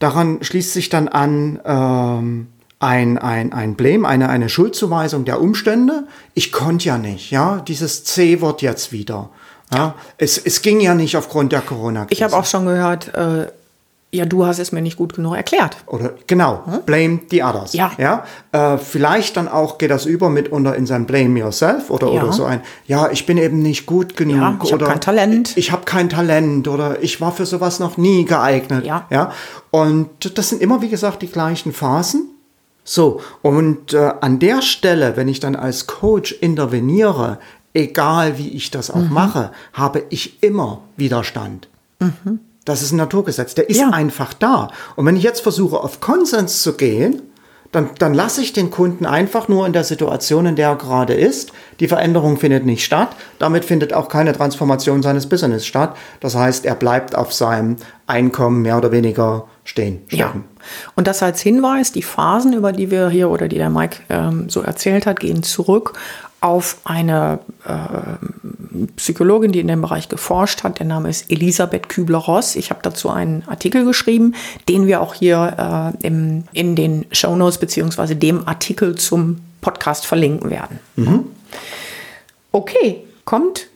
Daran 0.00 0.38
schließt 0.42 0.72
sich 0.72 0.88
dann 0.88 1.06
an 1.06 1.60
ähm, 1.64 2.48
ein, 2.78 3.18
ein, 3.18 3.52
ein 3.52 3.74
Blame, 3.74 4.06
eine, 4.06 4.28
eine 4.28 4.48
Schuldzuweisung 4.48 5.24
der 5.24 5.40
Umstände. 5.40 6.04
Ich 6.34 6.52
konnte 6.52 6.86
ja 6.86 6.98
nicht, 6.98 7.30
ja, 7.30 7.62
dieses 7.66 8.04
C-Wort 8.04 8.62
jetzt 8.62 8.92
wieder. 8.92 9.30
Ja, 9.72 9.94
es, 10.18 10.38
es 10.38 10.62
ging 10.62 10.80
ja 10.80 10.94
nicht 10.94 11.16
aufgrund 11.16 11.52
der 11.52 11.60
Corona-Krise. 11.60 12.12
Ich 12.12 12.22
habe 12.22 12.36
auch 12.36 12.44
schon 12.44 12.66
gehört, 12.66 13.12
äh, 13.14 13.46
ja, 14.12 14.24
du 14.24 14.46
hast 14.46 14.60
es 14.60 14.70
mir 14.70 14.80
nicht 14.80 14.96
gut 14.96 15.14
genug 15.14 15.34
erklärt. 15.34 15.76
Oder 15.86 16.12
genau, 16.26 16.62
blame 16.86 17.20
the 17.30 17.42
others. 17.42 17.72
Ja. 17.72 17.90
ja? 17.98 18.24
Äh, 18.52 18.78
vielleicht 18.78 19.36
dann 19.36 19.48
auch 19.48 19.78
geht 19.78 19.90
das 19.90 20.06
über 20.06 20.30
mitunter 20.30 20.76
in 20.76 20.86
sein 20.86 21.06
blame 21.06 21.40
yourself 21.40 21.90
oder, 21.90 22.12
Ja. 22.12 22.22
oder 22.22 22.32
so 22.32 22.44
ein, 22.44 22.60
ja, 22.86 23.10
ich 23.10 23.26
bin 23.26 23.36
eben 23.38 23.58
nicht 23.58 23.84
gut 23.86 24.16
genug. 24.16 24.36
Ja, 24.36 24.58
ich 24.62 24.72
hab 24.72 24.80
oder 24.80 24.90
kein 24.90 25.00
Talent. 25.00 25.56
Ich 25.56 25.72
habe 25.72 25.84
kein 25.84 26.08
Talent 26.08 26.68
oder 26.68 27.02
ich 27.02 27.20
war 27.20 27.32
für 27.32 27.46
sowas 27.46 27.80
noch 27.80 27.96
nie 27.96 28.24
geeignet. 28.24 28.86
Ja. 28.86 29.06
ja? 29.10 29.32
Und 29.70 30.38
das 30.38 30.50
sind 30.50 30.62
immer, 30.62 30.80
wie 30.80 30.88
gesagt, 30.88 31.22
die 31.22 31.28
gleichen 31.28 31.72
Phasen. 31.72 32.30
So, 32.88 33.20
und 33.42 33.92
äh, 33.94 34.12
an 34.20 34.38
der 34.38 34.62
Stelle, 34.62 35.16
wenn 35.16 35.26
ich 35.26 35.40
dann 35.40 35.56
als 35.56 35.88
Coach 35.88 36.30
interveniere, 36.40 37.38
egal 37.74 38.38
wie 38.38 38.48
ich 38.50 38.70
das 38.70 38.90
auch 38.92 38.94
Mhm. 38.96 39.12
mache, 39.12 39.50
habe 39.72 40.04
ich 40.08 40.42
immer 40.42 40.78
Widerstand. 40.96 41.68
Das 42.64 42.82
ist 42.82 42.92
ein 42.92 42.96
Naturgesetz, 42.96 43.54
der 43.56 43.68
ist 43.68 43.80
Ja. 43.80 43.90
einfach 43.90 44.32
da. 44.34 44.68
Und 44.94 45.04
wenn 45.04 45.16
ich 45.16 45.24
jetzt 45.24 45.40
versuche, 45.40 45.78
auf 45.80 46.00
Konsens 46.00 46.62
zu 46.62 46.74
gehen, 46.74 47.22
dann, 47.72 47.90
dann 47.98 48.14
lasse 48.14 48.40
ich 48.40 48.52
den 48.52 48.70
Kunden 48.70 49.04
einfach 49.04 49.48
nur 49.48 49.66
in 49.66 49.72
der 49.72 49.82
Situation, 49.84 50.46
in 50.46 50.54
der 50.56 50.68
er 50.68 50.76
gerade 50.76 51.14
ist. 51.14 51.52
Die 51.80 51.88
Veränderung 51.88 52.36
findet 52.38 52.64
nicht 52.64 52.84
statt. 52.84 53.08
Damit 53.40 53.64
findet 53.64 53.92
auch 53.92 54.08
keine 54.08 54.32
Transformation 54.32 55.02
seines 55.02 55.28
Business 55.28 55.66
statt. 55.66 55.96
Das 56.20 56.36
heißt, 56.36 56.64
er 56.64 56.76
bleibt 56.76 57.16
auf 57.16 57.32
seinem 57.32 57.76
Einkommen 58.06 58.62
mehr 58.62 58.78
oder 58.78 58.92
weniger 58.92 59.48
stehen. 59.66 60.02
Ja. 60.10 60.28
stecken. 60.28 60.44
Und 60.94 61.06
das 61.06 61.22
als 61.22 61.40
Hinweis, 61.40 61.92
die 61.92 62.02
Phasen, 62.02 62.52
über 62.52 62.72
die 62.72 62.90
wir 62.90 63.08
hier 63.10 63.30
oder 63.30 63.48
die 63.48 63.56
der 63.56 63.70
Mike 63.70 63.98
ähm, 64.08 64.48
so 64.48 64.62
erzählt 64.62 65.06
hat, 65.06 65.20
gehen 65.20 65.42
zurück 65.42 65.92
auf 66.40 66.78
eine 66.84 67.40
äh, 67.64 68.86
Psychologin, 68.96 69.52
die 69.52 69.60
in 69.60 69.68
dem 69.68 69.80
Bereich 69.80 70.08
geforscht 70.08 70.62
hat. 70.62 70.78
Der 70.78 70.86
Name 70.86 71.08
ist 71.08 71.30
Elisabeth 71.30 71.88
Kübler-Ross. 71.88 72.56
Ich 72.56 72.70
habe 72.70 72.80
dazu 72.82 73.10
einen 73.10 73.42
Artikel 73.48 73.84
geschrieben, 73.84 74.34
den 74.68 74.86
wir 74.86 75.00
auch 75.00 75.14
hier 75.14 75.94
äh, 76.00 76.06
im, 76.06 76.44
in 76.52 76.76
den 76.76 77.06
Shownotes 77.10 77.58
beziehungsweise 77.58 78.16
dem 78.16 78.46
Artikel 78.46 78.96
zum 78.96 79.40
Podcast 79.60 80.06
verlinken 80.06 80.50
werden. 80.50 80.78
Okay, 82.52 83.02
kommt 83.24 83.66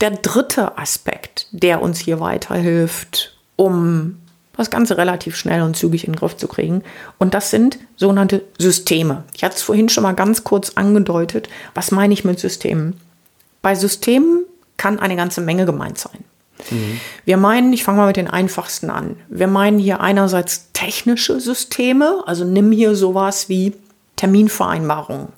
der 0.00 0.10
dritte 0.10 0.76
Aspekt, 0.76 1.46
der 1.52 1.80
uns 1.80 1.98
hier 2.00 2.20
weiterhilft, 2.20 3.38
um 3.54 4.18
das 4.56 4.70
Ganze 4.70 4.96
relativ 4.96 5.36
schnell 5.36 5.62
und 5.62 5.76
zügig 5.76 6.04
in 6.04 6.12
den 6.12 6.18
Griff 6.18 6.36
zu 6.36 6.48
kriegen. 6.48 6.82
Und 7.18 7.34
das 7.34 7.50
sind 7.50 7.78
sogenannte 7.96 8.42
Systeme. 8.58 9.24
Ich 9.34 9.44
hatte 9.44 9.56
es 9.56 9.62
vorhin 9.62 9.88
schon 9.88 10.02
mal 10.02 10.14
ganz 10.14 10.44
kurz 10.44 10.72
angedeutet. 10.76 11.48
Was 11.74 11.90
meine 11.90 12.14
ich 12.14 12.24
mit 12.24 12.40
Systemen? 12.40 12.98
Bei 13.62 13.74
Systemen 13.74 14.44
kann 14.76 14.98
eine 14.98 15.16
ganze 15.16 15.40
Menge 15.40 15.66
gemeint 15.66 15.98
sein. 15.98 16.24
Wir 17.24 17.36
meinen, 17.36 17.72
ich 17.72 17.84
fange 17.84 17.98
mal 17.98 18.06
mit 18.06 18.16
den 18.16 18.30
einfachsten 18.30 18.90
an. 18.90 19.16
Wir 19.28 19.46
meinen 19.46 19.78
hier 19.78 20.00
einerseits 20.00 20.72
technische 20.72 21.38
Systeme, 21.38 22.22
also 22.26 22.44
nimm 22.44 22.72
hier 22.72 22.94
sowas 22.94 23.48
wie 23.48 23.74
Terminvereinbarungen. 24.16 25.28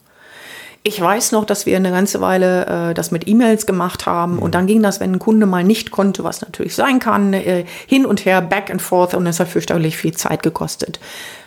Ich 0.85 1.01
weiß 1.01 1.33
noch, 1.33 1.45
dass 1.45 1.67
wir 1.67 1.77
eine 1.77 1.91
ganze 1.91 2.21
Weile 2.21 2.91
äh, 2.91 2.95
das 2.95 3.11
mit 3.11 3.29
E-Mails 3.29 3.67
gemacht 3.67 4.07
haben 4.07 4.39
und 4.39 4.55
dann 4.55 4.67
ging 4.67 4.83
das, 4.83 5.01
wenn 5.01 5.13
ein 5.13 5.19
Kunde 5.19 5.47
mal 5.47 5.65
nicht 5.65 5.91
konnte, 5.91 6.25
was 6.25 6.41
natürlich 6.41 6.75
sein 6.75 6.99
kann, 6.99 7.33
äh, 7.33 7.65
hin 7.87 8.07
und 8.07 8.25
her, 8.25 8.41
back 8.41 8.71
and 8.71 8.81
forth 8.81 9.15
und 9.15 9.27
es 9.27 9.41
hat 9.41 9.49
fürchterlich 9.49 9.97
viel 9.97 10.15
Zeit 10.15 10.43
gekostet. 10.43 10.99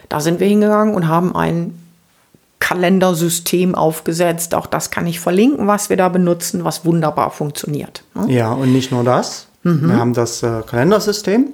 Da 0.09 0.19
sind 0.19 0.39
wir 0.39 0.47
hingegangen 0.47 0.93
und 0.93 1.07
haben 1.07 1.35
ein 1.35 1.73
Kalendersystem 2.59 3.73
aufgesetzt. 3.73 4.53
Auch 4.53 4.67
das 4.67 4.91
kann 4.91 5.07
ich 5.07 5.19
verlinken, 5.19 5.67
was 5.67 5.89
wir 5.89 5.97
da 5.97 6.09
benutzen, 6.09 6.63
was 6.63 6.85
wunderbar 6.85 7.31
funktioniert. 7.31 8.03
ne? 8.13 8.31
Ja, 8.31 8.51
und 8.53 8.71
nicht 8.71 8.91
nur 8.91 9.03
das. 9.03 9.47
Wir 9.63 9.95
haben 9.95 10.15
das 10.15 10.41
äh, 10.41 10.63
Kalendersystem. 10.65 11.49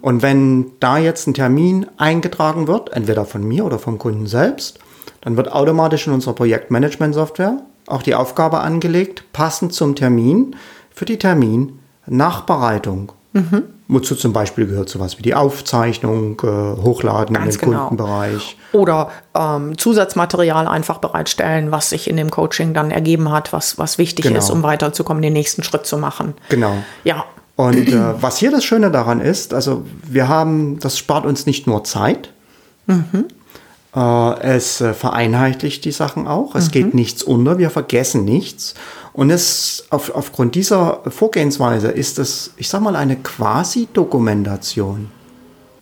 Und 0.00 0.22
wenn 0.22 0.66
da 0.80 0.96
jetzt 0.96 1.26
ein 1.26 1.34
Termin 1.34 1.86
eingetragen 1.98 2.66
wird, 2.68 2.90
entweder 2.94 3.26
von 3.26 3.42
mir 3.46 3.66
oder 3.66 3.78
vom 3.78 3.98
Kunden 3.98 4.26
selbst, 4.26 4.78
dann 5.22 5.36
wird 5.36 5.52
automatisch 5.52 6.06
in 6.06 6.12
unserer 6.12 6.34
Projektmanagement-Software 6.34 7.58
auch 7.86 8.02
die 8.02 8.14
Aufgabe 8.14 8.60
angelegt, 8.60 9.24
passend 9.32 9.72
zum 9.74 9.94
Termin 9.96 10.54
für 10.94 11.04
die 11.04 11.18
Termin-Nachbereitung. 11.18 13.12
Wozu 13.86 14.16
zum 14.16 14.32
Beispiel 14.32 14.66
gehört 14.66 14.88
sowas 14.88 15.18
wie 15.18 15.22
die 15.22 15.34
Aufzeichnung, 15.34 16.40
äh, 16.42 16.46
Hochladen 16.82 17.34
Ganz 17.34 17.54
in 17.56 17.60
den 17.60 17.70
genau. 17.70 17.88
Kundenbereich. 17.88 18.56
Oder 18.72 19.10
ähm, 19.34 19.78
Zusatzmaterial 19.78 20.66
einfach 20.66 20.98
bereitstellen, 20.98 21.70
was 21.70 21.90
sich 21.90 22.08
in 22.10 22.16
dem 22.16 22.30
Coaching 22.30 22.74
dann 22.74 22.90
ergeben 22.90 23.30
hat, 23.30 23.52
was, 23.52 23.78
was 23.78 23.98
wichtig 23.98 24.24
Genau. 24.24 24.38
ist, 24.38 24.50
um 24.50 24.62
weiterzukommen, 24.64 25.22
den 25.22 25.32
nächsten 25.32 25.62
Schritt 25.62 25.86
zu 25.86 25.96
machen. 25.96 26.34
Genau. 26.48 26.74
Ja, 27.04 27.24
Und 27.56 27.88
äh, 27.88 28.20
was 28.20 28.38
hier 28.38 28.50
das 28.50 28.64
Schöne 28.64 28.90
daran 28.90 29.20
ist, 29.20 29.54
also 29.54 29.84
wir 30.02 30.26
haben, 30.28 30.78
das 30.80 30.98
spart 30.98 31.24
uns 31.24 31.46
nicht 31.46 31.66
nur 31.68 31.84
Zeit, 31.84 32.30
äh, 32.88 32.94
es 33.92 34.80
äh, 34.80 34.94
vereinheitlicht 34.94 35.84
die 35.84 35.90
Sachen 35.90 36.28
auch, 36.28 36.54
es 36.54 36.70
geht 36.70 36.94
nichts 36.94 37.22
unter, 37.24 37.58
wir 37.58 37.70
vergessen 37.70 38.24
nichts. 38.24 38.74
Und 39.12 39.30
es 39.30 39.84
auf, 39.90 40.14
aufgrund 40.14 40.54
dieser 40.54 41.00
Vorgehensweise 41.08 41.88
ist 41.88 42.20
es, 42.20 42.52
ich 42.56 42.68
sag 42.68 42.82
mal, 42.82 42.94
eine 42.94 43.16
Quasi-Dokumentation. 43.16 45.10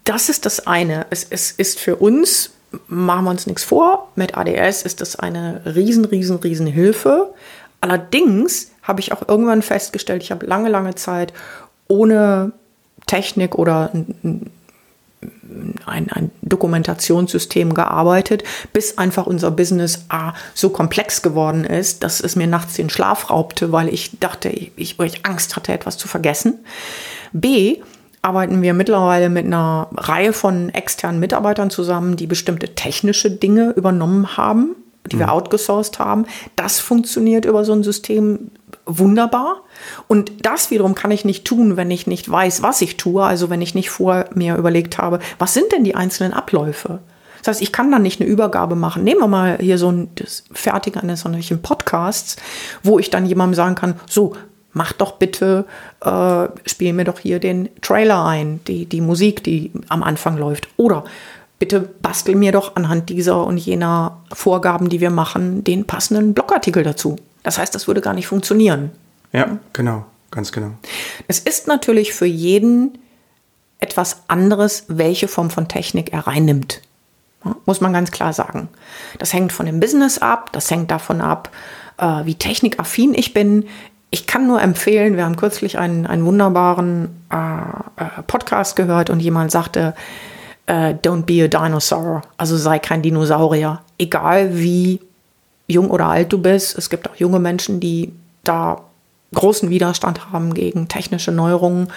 das 0.04 0.30
ist 0.30 0.46
das 0.46 0.66
eine. 0.66 1.06
Es, 1.10 1.26
es 1.28 1.50
ist 1.50 1.78
für 1.78 1.96
uns, 1.96 2.50
machen 2.86 3.24
wir 3.24 3.30
uns 3.30 3.46
nichts 3.46 3.64
vor, 3.64 4.08
mit 4.14 4.38
ADS 4.38 4.82
ist 4.82 5.02
das 5.02 5.16
eine 5.16 5.60
riesen, 5.66 6.06
riesen, 6.06 6.36
riesen 6.38 6.66
Hilfe. 6.66 7.34
Allerdings 7.82 8.70
habe 8.82 9.00
ich 9.00 9.12
auch 9.12 9.28
irgendwann 9.28 9.60
festgestellt, 9.60 10.22
ich 10.22 10.30
habe 10.30 10.46
lange, 10.46 10.70
lange 10.70 10.94
Zeit 10.94 11.34
ohne 11.88 12.52
Technik 13.06 13.56
oder 13.56 13.90
ein, 13.92 14.50
ein, 15.86 16.10
ein 16.10 16.30
Dokumentationssystem 16.42 17.74
gearbeitet, 17.74 18.44
bis 18.72 18.98
einfach 18.98 19.26
unser 19.26 19.50
Business 19.50 20.04
A 20.08 20.34
so 20.54 20.70
komplex 20.70 21.22
geworden 21.22 21.64
ist, 21.64 22.02
dass 22.02 22.20
es 22.20 22.36
mir 22.36 22.46
nachts 22.46 22.74
den 22.74 22.90
Schlaf 22.90 23.30
raubte, 23.30 23.72
weil 23.72 23.88
ich 23.88 24.18
dachte, 24.20 24.48
ich, 24.48 24.72
ich, 24.76 24.98
ich 24.98 25.26
Angst 25.26 25.56
hatte, 25.56 25.72
etwas 25.72 25.98
zu 25.98 26.08
vergessen. 26.08 26.60
B, 27.32 27.78
arbeiten 28.22 28.62
wir 28.62 28.74
mittlerweile 28.74 29.28
mit 29.28 29.46
einer 29.46 29.88
Reihe 29.96 30.32
von 30.32 30.70
externen 30.70 31.20
Mitarbeitern 31.20 31.70
zusammen, 31.70 32.16
die 32.16 32.26
bestimmte 32.26 32.74
technische 32.74 33.30
Dinge 33.30 33.70
übernommen 33.70 34.36
haben. 34.36 34.76
die 35.10 35.18
wir 35.18 35.32
outgesourced 35.32 35.98
haben. 35.98 36.26
Das 36.54 36.80
funktioniert 36.80 37.46
über 37.46 37.64
so 37.64 37.72
ein 37.72 37.82
System 37.82 38.50
wunderbar. 38.88 39.62
Und 40.08 40.44
das 40.44 40.70
wiederum 40.70 40.94
kann 40.94 41.10
ich 41.10 41.24
nicht 41.24 41.44
tun, 41.44 41.76
wenn 41.76 41.90
ich 41.90 42.06
nicht 42.06 42.28
weiß, 42.28 42.62
was 42.62 42.80
ich 42.80 42.96
tue. 42.96 43.22
Also 43.22 43.50
wenn 43.50 43.62
ich 43.62 43.74
nicht 43.74 43.90
vor 43.90 44.24
mir 44.34 44.56
überlegt 44.56 44.98
habe, 44.98 45.20
was 45.38 45.54
sind 45.54 45.70
denn 45.72 45.84
die 45.84 45.94
einzelnen 45.94 46.32
Abläufe? 46.32 46.98
Das 47.38 47.48
heißt, 47.48 47.62
ich 47.62 47.72
kann 47.72 47.92
dann 47.92 48.02
nicht 48.02 48.20
eine 48.20 48.28
Übergabe 48.28 48.74
machen. 48.74 49.04
Nehmen 49.04 49.20
wir 49.20 49.28
mal 49.28 49.58
hier 49.60 49.78
so 49.78 49.92
ein 49.92 50.10
das 50.16 50.44
Fertigen 50.50 51.00
eines 51.00 51.20
solchen 51.20 51.62
Podcasts, 51.62 52.36
wo 52.82 52.98
ich 52.98 53.10
dann 53.10 53.26
jemandem 53.26 53.54
sagen 53.54 53.74
kann, 53.76 53.94
so, 54.08 54.34
mach 54.72 54.92
doch 54.92 55.12
bitte, 55.12 55.64
äh, 56.00 56.48
spiel 56.66 56.92
mir 56.92 57.04
doch 57.04 57.20
hier 57.20 57.38
den 57.38 57.68
Trailer 57.80 58.24
ein, 58.24 58.60
die, 58.66 58.86
die 58.86 59.00
Musik, 59.00 59.44
die 59.44 59.70
am 59.88 60.02
Anfang 60.02 60.36
läuft. 60.36 60.68
Oder 60.76 61.04
bitte 61.58 61.80
bastel 61.80 62.34
mir 62.34 62.52
doch 62.52 62.76
anhand 62.76 63.08
dieser 63.08 63.44
und 63.46 63.58
jener 63.58 64.18
Vorgaben, 64.32 64.88
die 64.88 65.00
wir 65.00 65.10
machen, 65.10 65.64
den 65.64 65.84
passenden 65.86 66.34
Blogartikel 66.34 66.82
dazu. 66.82 67.16
Das 67.42 67.58
heißt, 67.58 67.74
das 67.74 67.86
würde 67.86 68.00
gar 68.00 68.14
nicht 68.14 68.26
funktionieren. 68.26 68.90
Ja, 69.32 69.58
genau, 69.72 70.04
ganz 70.30 70.52
genau. 70.52 70.72
Es 71.28 71.38
ist 71.38 71.66
natürlich 71.66 72.12
für 72.12 72.26
jeden 72.26 72.98
etwas 73.78 74.22
anderes, 74.28 74.84
welche 74.88 75.28
Form 75.28 75.50
von 75.50 75.68
Technik 75.68 76.12
er 76.12 76.26
reinnimmt. 76.26 76.82
Muss 77.66 77.80
man 77.80 77.92
ganz 77.92 78.10
klar 78.10 78.32
sagen. 78.32 78.68
Das 79.18 79.32
hängt 79.32 79.52
von 79.52 79.66
dem 79.66 79.80
Business 79.80 80.18
ab, 80.18 80.50
das 80.52 80.70
hängt 80.70 80.90
davon 80.90 81.20
ab, 81.20 81.50
äh, 81.98 82.24
wie 82.24 82.34
technikaffin 82.34 83.14
ich 83.14 83.32
bin. 83.32 83.66
Ich 84.10 84.26
kann 84.26 84.46
nur 84.46 84.60
empfehlen, 84.60 85.16
wir 85.16 85.24
haben 85.24 85.36
kürzlich 85.36 85.78
einen, 85.78 86.06
einen 86.06 86.24
wunderbaren 86.24 87.10
äh, 87.30 88.02
äh 88.02 88.22
Podcast 88.26 88.74
gehört 88.74 89.10
und 89.10 89.20
jemand 89.20 89.52
sagte, 89.52 89.94
äh, 90.66 90.94
don't 90.94 91.22
be 91.22 91.44
a 91.44 91.48
dinosaur, 91.48 92.22
also 92.36 92.56
sei 92.56 92.78
kein 92.78 93.02
Dinosaurier. 93.02 93.80
Egal 93.98 94.58
wie 94.58 95.00
jung 95.68 95.90
oder 95.90 96.06
alt 96.06 96.32
du 96.32 96.38
bist, 96.38 96.76
es 96.76 96.90
gibt 96.90 97.08
auch 97.08 97.16
junge 97.16 97.38
Menschen, 97.38 97.78
die 97.78 98.12
da 98.44 98.82
großen 99.34 99.70
Widerstand 99.70 100.32
haben 100.32 100.54
gegen 100.54 100.88
technische 100.88 101.30
Neuerungen. 101.32 101.88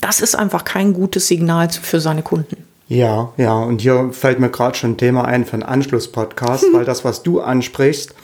Das 0.00 0.20
ist 0.20 0.34
einfach 0.34 0.64
kein 0.64 0.92
gutes 0.92 1.28
Signal 1.28 1.70
für 1.70 2.00
seine 2.00 2.22
Kunden. 2.22 2.64
Ja, 2.88 3.30
ja, 3.36 3.54
und 3.54 3.80
hier 3.80 4.10
fällt 4.12 4.38
mir 4.38 4.50
gerade 4.50 4.76
schon 4.76 4.92
ein 4.92 4.96
Thema 4.96 5.24
ein 5.24 5.44
für 5.44 5.54
einen 5.54 5.62
Anschlusspodcast, 5.62 6.64
hm. 6.64 6.72
weil 6.74 6.84
das, 6.84 7.04
was 7.04 7.22
du 7.22 7.40
ansprichst, 7.40 8.14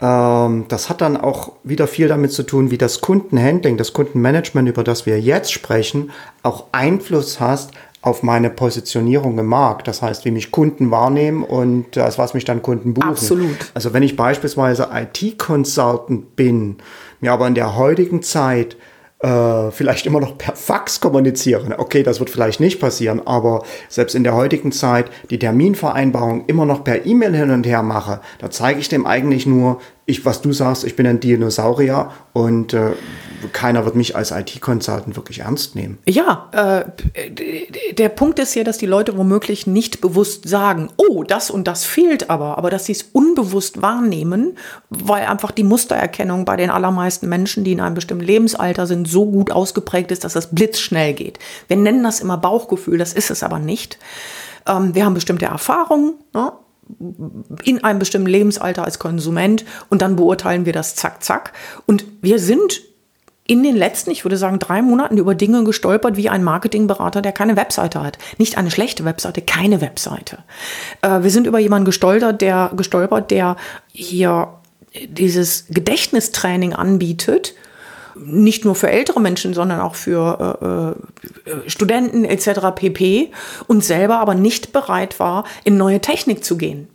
ähm, 0.00 0.64
das 0.68 0.88
hat 0.88 1.00
dann 1.00 1.16
auch 1.16 1.52
wieder 1.62 1.86
viel 1.86 2.08
damit 2.08 2.32
zu 2.32 2.42
tun, 2.42 2.70
wie 2.70 2.78
das 2.78 3.00
Kundenhandling, 3.00 3.76
das 3.76 3.92
Kundenmanagement, 3.92 4.68
über 4.68 4.82
das 4.82 5.06
wir 5.06 5.20
jetzt 5.20 5.52
sprechen, 5.52 6.10
auch 6.42 6.64
Einfluss 6.72 7.38
hast 7.38 7.70
auf 8.02 8.22
meine 8.22 8.48
Positionierung 8.50 9.38
im 9.38 9.46
Markt. 9.46 9.86
Das 9.86 10.00
heißt, 10.00 10.24
wie 10.24 10.30
mich 10.30 10.50
Kunden 10.50 10.90
wahrnehmen 10.90 11.44
und 11.44 11.98
als 11.98 12.18
was 12.18 12.34
mich 12.34 12.44
dann 12.44 12.62
Kunden 12.62 12.94
buchen. 12.94 13.08
Absolut. 13.08 13.56
Also 13.74 13.92
wenn 13.92 14.02
ich 14.02 14.16
beispielsweise 14.16 14.88
IT-Consultant 14.92 16.34
bin, 16.36 16.78
mir 17.20 17.32
aber 17.32 17.46
in 17.46 17.54
der 17.54 17.76
heutigen 17.76 18.22
Zeit 18.22 18.76
äh, 19.20 19.70
vielleicht 19.70 20.06
immer 20.06 20.20
noch 20.20 20.38
per 20.38 20.56
Fax 20.56 21.00
kommunizieren. 21.00 21.74
Okay, 21.76 22.02
das 22.02 22.20
wird 22.20 22.30
vielleicht 22.30 22.58
nicht 22.58 22.80
passieren, 22.80 23.26
aber 23.26 23.64
selbst 23.90 24.14
in 24.14 24.24
der 24.24 24.34
heutigen 24.34 24.72
Zeit 24.72 25.10
die 25.28 25.38
Terminvereinbarung 25.38 26.46
immer 26.46 26.64
noch 26.64 26.84
per 26.84 27.04
E-Mail 27.04 27.36
hin 27.36 27.50
und 27.50 27.66
her 27.66 27.82
mache, 27.82 28.20
da 28.38 28.50
zeige 28.50 28.80
ich 28.80 28.88
dem 28.88 29.06
eigentlich 29.06 29.44
nur, 29.44 29.78
ich, 30.10 30.24
was 30.24 30.42
du 30.42 30.52
sagst, 30.52 30.84
ich 30.84 30.96
bin 30.96 31.06
ein 31.06 31.20
Dinosaurier 31.20 32.10
und 32.32 32.74
äh, 32.74 32.92
keiner 33.52 33.84
wird 33.84 33.94
mich 33.94 34.16
als 34.16 34.30
IT-Consultant 34.30 35.16
wirklich 35.16 35.40
ernst 35.40 35.74
nehmen. 35.74 35.98
Ja, 36.06 36.50
äh, 36.52 37.94
der 37.94 38.08
Punkt 38.10 38.38
ist 38.38 38.54
ja, 38.54 38.64
dass 38.64 38.78
die 38.78 38.86
Leute 38.86 39.16
womöglich 39.16 39.66
nicht 39.66 40.00
bewusst 40.00 40.48
sagen, 40.48 40.90
oh, 40.96 41.22
das 41.24 41.50
und 41.50 41.66
das 41.66 41.84
fehlt 41.84 42.28
aber, 42.30 42.58
aber 42.58 42.70
dass 42.70 42.86
sie 42.86 42.92
es 42.92 43.02
unbewusst 43.12 43.80
wahrnehmen, 43.80 44.56
weil 44.90 45.24
einfach 45.24 45.50
die 45.50 45.64
Mustererkennung 45.64 46.44
bei 46.44 46.56
den 46.56 46.70
allermeisten 46.70 47.28
Menschen, 47.28 47.64
die 47.64 47.72
in 47.72 47.80
einem 47.80 47.94
bestimmten 47.94 48.24
Lebensalter 48.24 48.86
sind, 48.86 49.08
so 49.08 49.26
gut 49.26 49.50
ausgeprägt 49.50 50.10
ist, 50.10 50.24
dass 50.24 50.34
das 50.34 50.50
blitzschnell 50.50 51.14
geht. 51.14 51.38
Wir 51.68 51.76
nennen 51.76 52.02
das 52.02 52.20
immer 52.20 52.36
Bauchgefühl, 52.36 52.98
das 52.98 53.12
ist 53.12 53.30
es 53.30 53.42
aber 53.42 53.58
nicht. 53.58 53.98
Ähm, 54.66 54.94
wir 54.94 55.04
haben 55.04 55.14
bestimmte 55.14 55.46
Erfahrungen, 55.46 56.14
ne? 56.34 56.52
In 57.64 57.84
einem 57.84 57.98
bestimmten 57.98 58.28
Lebensalter 58.28 58.84
als 58.84 58.98
Konsument 58.98 59.64
und 59.88 60.02
dann 60.02 60.16
beurteilen 60.16 60.66
wir 60.66 60.72
das 60.72 60.94
zack, 60.94 61.22
zack. 61.22 61.52
Und 61.86 62.04
wir 62.22 62.38
sind 62.38 62.82
in 63.46 63.64
den 63.64 63.74
letzten, 63.74 64.12
ich 64.12 64.24
würde 64.24 64.36
sagen, 64.36 64.60
drei 64.60 64.80
Monaten 64.80 65.18
über 65.18 65.34
Dinge 65.34 65.64
gestolpert, 65.64 66.16
wie 66.16 66.28
ein 66.28 66.44
Marketingberater, 66.44 67.20
der 67.20 67.32
keine 67.32 67.56
Webseite 67.56 68.00
hat. 68.00 68.16
Nicht 68.38 68.56
eine 68.56 68.70
schlechte 68.70 69.04
Webseite, 69.04 69.42
keine 69.42 69.80
Webseite. 69.80 70.38
Äh, 71.02 71.24
wir 71.24 71.30
sind 71.30 71.48
über 71.48 71.58
jemanden 71.58 71.84
gestolpert, 71.84 72.40
der, 72.42 72.70
gestolpert, 72.76 73.32
der 73.32 73.56
hier 73.90 74.54
dieses 75.08 75.66
Gedächtnistraining 75.68 76.74
anbietet, 76.74 77.54
nicht 78.24 78.64
nur 78.64 78.74
für 78.74 78.90
ältere 78.90 79.20
Menschen, 79.20 79.54
sondern 79.54 79.80
auch 79.80 79.94
für 79.94 80.96
äh, 81.46 81.50
äh, 81.50 81.70
Studenten 81.70 82.24
etc. 82.24 82.74
pp. 82.74 83.30
und 83.66 83.84
selber 83.84 84.18
aber 84.18 84.34
nicht 84.34 84.72
bereit 84.72 85.18
war, 85.20 85.44
in 85.64 85.76
neue 85.76 86.00
Technik 86.00 86.44
zu 86.44 86.56
gehen. 86.56 86.88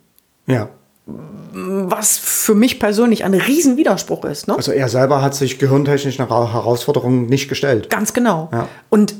Ja. 0.47 0.69
Was 1.07 2.17
für 2.17 2.55
mich 2.55 2.79
persönlich 2.79 3.23
ein 3.23 3.33
Riesenwiderspruch 3.33 4.25
ist. 4.25 4.47
Ne? 4.47 4.55
Also 4.55 4.71
er 4.71 4.89
selber 4.89 5.21
hat 5.21 5.35
sich 5.35 5.59
gehirntechnisch 5.59 6.17
nach 6.17 6.29
Herausforderungen 6.29 7.27
nicht 7.27 7.47
gestellt. 7.47 7.89
Ganz 7.89 8.13
genau. 8.13 8.49
Ja. 8.51 8.67
Und 8.89 9.15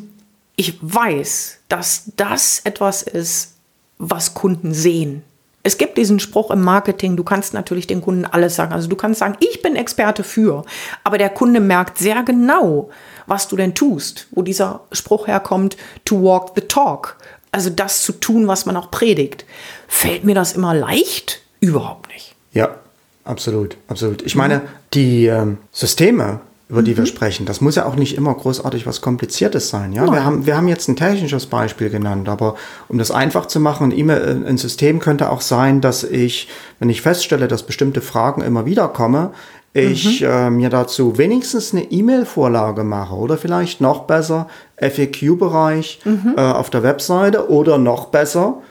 ich 0.56 0.78
weiß, 0.82 1.60
dass 1.70 2.12
das 2.18 2.62
etwas 2.64 3.04
ist, 3.04 3.56
was 3.98 4.34
Kunden 4.34 4.74
sehen. 4.74 5.24
Es 5.66 5.80
gibt 5.80 5.98
diesen 5.98 6.20
Spruch 6.20 6.52
im 6.52 6.62
Marketing, 6.62 7.18
du 7.18 7.24
kannst 7.24 7.56
natürlich 7.56 7.88
den 7.88 8.00
Kunden 8.00 8.24
alles 8.24 8.56
sagen. 8.56 8.72
Also 8.72 8.88
du 8.88 8.96
kannst 8.96 9.20
sagen, 9.20 9.36
ich 9.40 9.64
bin 9.64 9.76
Experte 9.76 10.24
für, 10.24 10.64
aber 11.04 11.18
der 11.18 11.30
Kunde 11.30 11.60
merkt 11.60 11.98
sehr 11.98 12.22
genau, 12.22 12.92
was 13.26 13.48
du 13.48 13.56
denn 13.56 13.74
tust, 13.74 14.28
wo 14.30 14.44
dieser 14.44 14.82
Spruch 14.92 15.26
herkommt, 15.26 15.76
to 16.06 16.22
walk 16.22 16.52
the 16.54 16.62
talk. 16.62 17.18
Also 17.52 17.72
das 17.72 18.04
zu 18.04 18.12
tun, 18.12 18.48
was 18.48 18.68
man 18.68 18.78
auch 18.78 18.92
predigt. 18.92 19.44
Fällt 19.88 20.24
mir 20.24 20.36
das 20.36 20.54
immer 20.54 20.76
leicht? 20.76 21.42
Überhaupt 21.62 22.14
nicht. 22.14 22.36
Ja, 22.54 22.76
absolut, 23.24 23.76
absolut. 23.88 24.22
Ich 24.22 24.36
meine, 24.36 24.62
die 24.94 25.26
ähm, 25.26 25.58
Systeme, 25.72 26.42
über 26.68 26.82
die 26.82 26.94
mhm. 26.94 26.98
wir 26.98 27.06
sprechen. 27.06 27.46
Das 27.46 27.62
muss 27.62 27.76
ja 27.76 27.86
auch 27.86 27.96
nicht 27.96 28.18
immer 28.18 28.34
großartig 28.34 28.88
was 28.88 29.02
Kompliziertes 29.02 29.70
sein. 29.70 29.94
Ja, 29.94 30.12
wir 30.12 30.26
haben, 30.26 30.46
wir 30.46 30.58
haben 30.58 30.68
jetzt 30.68 30.88
ein 30.88 30.96
technisches 30.96 31.46
Beispiel 31.46 31.90
genannt, 31.90 32.28
aber 32.28 32.56
um 32.88 32.98
das 32.98 33.12
einfach 33.12 33.46
zu 33.46 33.60
machen, 33.60 33.92
ein, 33.92 34.10
äh, 34.10 34.36
ein 34.48 34.58
System 34.58 35.00
könnte 35.00 35.30
auch 35.30 35.42
sein, 35.42 35.82
dass 35.82 36.04
ich, 36.04 36.48
wenn 36.80 36.90
ich 36.90 37.02
feststelle, 37.02 37.48
dass 37.48 37.64
bestimmte 37.64 38.02
Fragen 38.02 38.42
immer 38.42 38.66
wieder 38.66 38.88
kommen, 38.88 39.30
ich 39.74 40.22
mhm. 40.22 40.28
äh, 40.28 40.50
mir 40.50 40.70
dazu 40.70 41.18
wenigstens 41.18 41.74
eine 41.74 41.84
E-Mail-Vorlage 41.92 42.86
mache 42.86 43.14
oder 43.14 43.38
vielleicht 43.38 43.82
noch 43.82 44.04
besser 44.04 44.48
FAQ-Bereich 44.78 46.00
mhm. 46.06 46.36
äh, 46.38 46.42
auf 46.42 46.70
der 46.70 46.82
Webseite 46.82 47.50
oder 47.50 47.78
noch 47.78 48.06
besser 48.06 48.62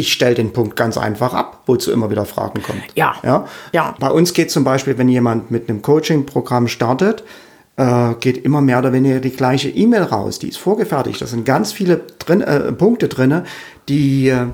ich 0.00 0.12
stelle 0.12 0.34
den 0.34 0.52
Punkt 0.52 0.76
ganz 0.76 0.98
einfach 0.98 1.34
ab, 1.34 1.62
wozu 1.66 1.92
immer 1.92 2.10
wieder 2.10 2.24
Fragen 2.24 2.62
kommen. 2.62 2.82
Ja. 2.94 3.14
ja? 3.22 3.46
ja. 3.72 3.94
Bei 4.00 4.10
uns 4.10 4.32
geht 4.32 4.50
zum 4.50 4.64
Beispiel, 4.64 4.98
wenn 4.98 5.08
jemand 5.08 5.50
mit 5.50 5.68
einem 5.68 5.82
Coaching-Programm 5.82 6.68
startet, 6.68 7.22
äh, 7.76 8.14
geht 8.20 8.44
immer 8.44 8.60
mehr 8.60 8.78
oder 8.78 8.92
weniger 8.92 9.20
die 9.20 9.30
gleiche 9.30 9.68
E-Mail 9.68 10.02
raus. 10.02 10.38
Die 10.38 10.48
ist 10.48 10.58
vorgefertigt. 10.58 11.20
Da 11.20 11.26
sind 11.26 11.44
ganz 11.44 11.72
viele 11.72 11.98
drin, 12.18 12.40
äh, 12.40 12.72
Punkte 12.72 13.08
drin, 13.08 13.42
die 13.88 14.28
äh, 14.28 14.46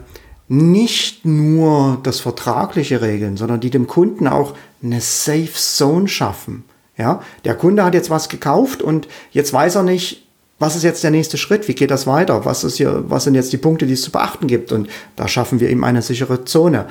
nicht 0.48 1.24
nur 1.24 1.98
das 2.02 2.20
Vertragliche 2.20 3.00
regeln, 3.00 3.36
sondern 3.36 3.60
die 3.60 3.70
dem 3.70 3.86
Kunden 3.86 4.28
auch 4.28 4.54
eine 4.82 5.00
Safe 5.00 5.52
Zone 5.52 6.08
schaffen. 6.08 6.64
Ja, 6.98 7.20
der 7.44 7.54
Kunde 7.54 7.84
hat 7.84 7.94
jetzt 7.94 8.10
was 8.10 8.28
gekauft 8.28 8.80
und 8.80 9.06
jetzt 9.30 9.52
weiß 9.52 9.74
er 9.74 9.82
nicht, 9.82 10.25
was 10.58 10.74
ist 10.74 10.84
jetzt 10.84 11.04
der 11.04 11.10
nächste 11.10 11.36
Schritt? 11.36 11.68
Wie 11.68 11.74
geht 11.74 11.90
das 11.90 12.06
weiter? 12.06 12.44
Was 12.44 12.64
ist 12.64 12.76
hier, 12.76 13.04
was 13.08 13.24
sind 13.24 13.34
jetzt 13.34 13.52
die 13.52 13.58
Punkte, 13.58 13.86
die 13.86 13.92
es 13.92 14.02
zu 14.02 14.10
beachten 14.10 14.46
gibt? 14.46 14.72
Und 14.72 14.88
da 15.14 15.28
schaffen 15.28 15.60
wir 15.60 15.68
eben 15.68 15.84
eine 15.84 16.00
sichere 16.00 16.44
Zone. 16.44 16.86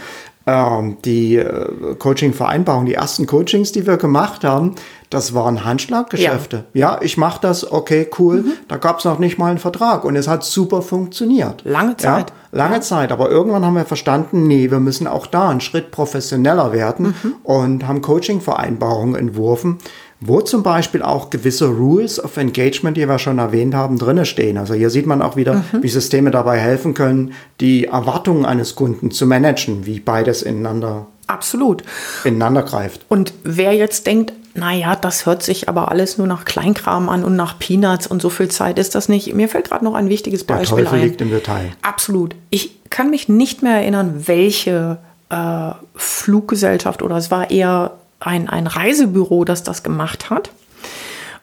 Ähm, 0.47 0.97
die 1.04 1.38
äh, 1.38 1.95
Coaching-Vereinbarung, 1.97 2.86
die 2.86 2.93
ersten 2.93 3.25
Coachings, 3.25 3.71
die 3.71 3.88
wir 3.88 3.97
gemacht 3.97 4.43
haben, 4.43 4.75
das 5.10 5.34
waren 5.34 5.65
Handschlaggeschäfte. 5.65 6.65
Ja, 6.73 6.93
ja 6.93 7.01
ich 7.01 7.17
mache 7.17 7.41
das, 7.41 7.71
okay, 7.71 8.08
cool. 8.19 8.43
Mhm. 8.43 8.54
Da 8.67 8.78
gab 8.78 8.99
es 8.99 9.06
noch 9.06 9.17
nicht 9.17 9.39
mal 9.39 9.49
einen 9.49 9.58
Vertrag 9.58 10.04
und 10.04 10.15
es 10.15 10.28
hat 10.28 10.43
super 10.43 10.84
funktioniert. 10.84 11.63
Lange 11.65 11.97
Zeit. 11.97 12.30
Ja, 12.30 12.60
lange 12.60 12.75
ja. 12.75 12.82
Zeit. 12.82 13.12
Aber 13.12 13.32
irgendwann 13.32 13.65
haben 13.65 13.73
wir 13.73 13.86
verstanden, 13.86 14.45
nee, 14.45 14.69
wir 14.69 14.80
müssen 14.80 15.08
auch 15.08 15.25
da 15.25 15.49
einen 15.49 15.62
Schritt 15.62 15.89
professioneller 15.89 16.71
werden 16.71 17.15
mhm. 17.23 17.36
und 17.41 17.88
haben 17.88 18.04
Coaching-Vereinbarungen 18.04 19.15
entworfen 19.15 19.80
wo 20.21 20.41
zum 20.41 20.63
Beispiel 20.63 21.01
auch 21.01 21.30
gewisse 21.30 21.67
Rules 21.67 22.23
of 22.23 22.38
Engagement, 22.38 22.97
die 22.97 23.08
wir 23.08 23.19
schon 23.19 23.38
erwähnt 23.38 23.75
haben, 23.75 23.97
drinne 23.97 24.25
stehen. 24.25 24.58
Also 24.58 24.73
hier 24.73 24.89
sieht 24.89 25.06
man 25.06 25.21
auch 25.21 25.36
wieder, 25.36 25.56
mhm. 25.56 25.84
wie 25.84 25.89
Systeme 25.89 26.32
dabei 26.32 26.58
helfen 26.58 26.93
können, 26.93 27.34
die 27.60 27.86
Erwartungen 27.86 28.45
eines 28.45 28.75
Kunden 28.75 29.12
zu 29.12 29.25
managen, 29.25 29.86
wie 29.86 29.99
beides 29.99 30.41
ineinander 30.41 31.08
Absolut. 31.28 31.84
ineinander 32.23 32.63
greift. 32.63 33.06
Und 33.10 33.34
wer 33.43 33.73
jetzt 33.73 34.08
denkt, 34.08 34.34
naja, 34.54 34.95
das 34.95 35.25
hört 35.25 35.43
sich 35.43 35.67
aber 35.67 35.91
alles 35.91 36.17
nur 36.17 36.28
nach 36.28 36.45
Kleinkram 36.45 37.10
an 37.10 37.25
und 37.25 37.36
nach 37.36 37.60
Peanuts 37.60 38.08
und 38.08 38.21
so 38.21 38.30
viel 38.30 38.47
Zeit 38.47 38.80
ist 38.80 38.95
das 38.95 39.10
nicht. 39.10 39.34
Mir 39.34 39.49
fällt 39.49 39.69
gerade 39.69 39.84
noch 39.84 39.95
ein 39.95 40.08
wichtiges 40.08 40.45
Beispiel 40.45 40.78
Der 40.78 40.86
Teufel 40.86 40.99
ein. 40.99 41.06
liegt 41.06 41.21
im 41.21 41.30
Detail. 41.30 41.71
Absolut. 41.82 42.36
Ich 42.51 42.80
kann 42.89 43.10
mich 43.10 43.28
nicht 43.28 43.63
mehr 43.63 43.75
erinnern, 43.75 44.23
welche 44.28 44.97
äh, 45.30 45.71
Fluggesellschaft 45.95 47.01
oder 47.01 47.17
es 47.17 47.32
war 47.32 47.51
eher 47.51 47.97
ein, 48.19 48.49
ein 48.49 48.67
Reisebüro, 48.67 49.45
das 49.45 49.63
das 49.63 49.84
gemacht 49.84 50.30
hat. 50.30 50.51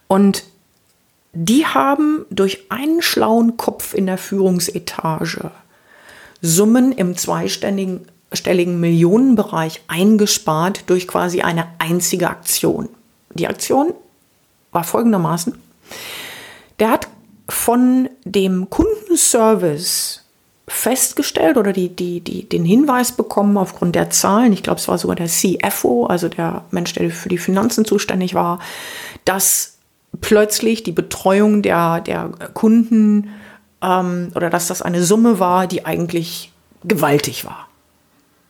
Und 0.09 0.45
die 1.33 1.67
haben 1.67 2.27
durch 2.31 2.71
einen 2.71 3.03
schlauen 3.03 3.57
Kopf 3.57 3.95
in 3.95 4.07
der 4.07 4.19
Führungsetage 4.19 5.51
Summen 6.43 6.93
im 6.93 7.17
zweistelligen 7.17 8.07
stelligen 8.33 8.81
Millionenbereich 8.81 9.83
eingespart 9.89 10.85
durch 10.89 11.07
quasi 11.07 11.43
eine 11.43 11.67
einzige 11.79 12.31
Aktion. 12.31 12.89
Die 13.35 13.47
Aktion 13.47 13.95
war 14.73 14.85
folgendermaßen. 14.85 15.55
Der 16.79 16.91
hat 16.91 17.09
von 17.49 18.09
dem 18.25 18.71
Kundenservice 18.71 20.22
festgestellt 20.69 21.57
oder 21.57 21.73
die, 21.73 21.89
die, 21.89 22.21
die, 22.21 22.49
den 22.49 22.65
Hinweis 22.65 23.13
bekommen 23.13 23.57
aufgrund 23.57 23.95
der 23.95 24.11
Zahlen, 24.11 24.53
ich 24.53 24.63
glaube 24.63 24.79
es 24.79 24.89
war 24.89 24.97
sogar 24.97 25.17
der 25.17 25.27
CFO, 25.27 26.07
also 26.07 26.29
der 26.29 26.65
Mensch, 26.71 26.93
der 26.93 27.11
für 27.11 27.29
die 27.29 27.39
Finanzen 27.39 27.85
zuständig 27.85 28.35
war, 28.35 28.61
dass 29.25 29.79
plötzlich 30.21 30.83
die 30.83 30.93
Betreuung 30.93 31.63
der, 31.63 32.01
der 32.01 32.31
Kunden 32.55 33.31
ähm, 33.83 34.31
oder 34.35 34.51
dass 34.51 34.69
das 34.69 34.83
eine 34.83 35.03
Summe 35.03 35.41
war, 35.41 35.67
die 35.67 35.85
eigentlich 35.85 36.53
gewaltig 36.85 37.45
war. 37.45 37.69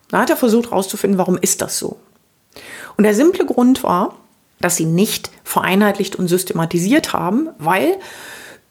Da 0.09 0.21
hat 0.21 0.31
er 0.31 0.37
versucht 0.37 0.71
herauszufinden, 0.71 1.19
warum 1.19 1.39
ist 1.39 1.63
das 1.63 1.79
so. 1.79 1.99
Und 2.99 3.05
der 3.05 3.15
simple 3.15 3.47
Grund 3.47 3.83
war, 3.83 4.15
dass 4.61 4.77
sie 4.77 4.85
nicht 4.85 5.31
vereinheitlicht 5.45 6.17
und 6.17 6.29
systematisiert 6.29 7.13
haben, 7.13 7.49
weil 7.59 7.97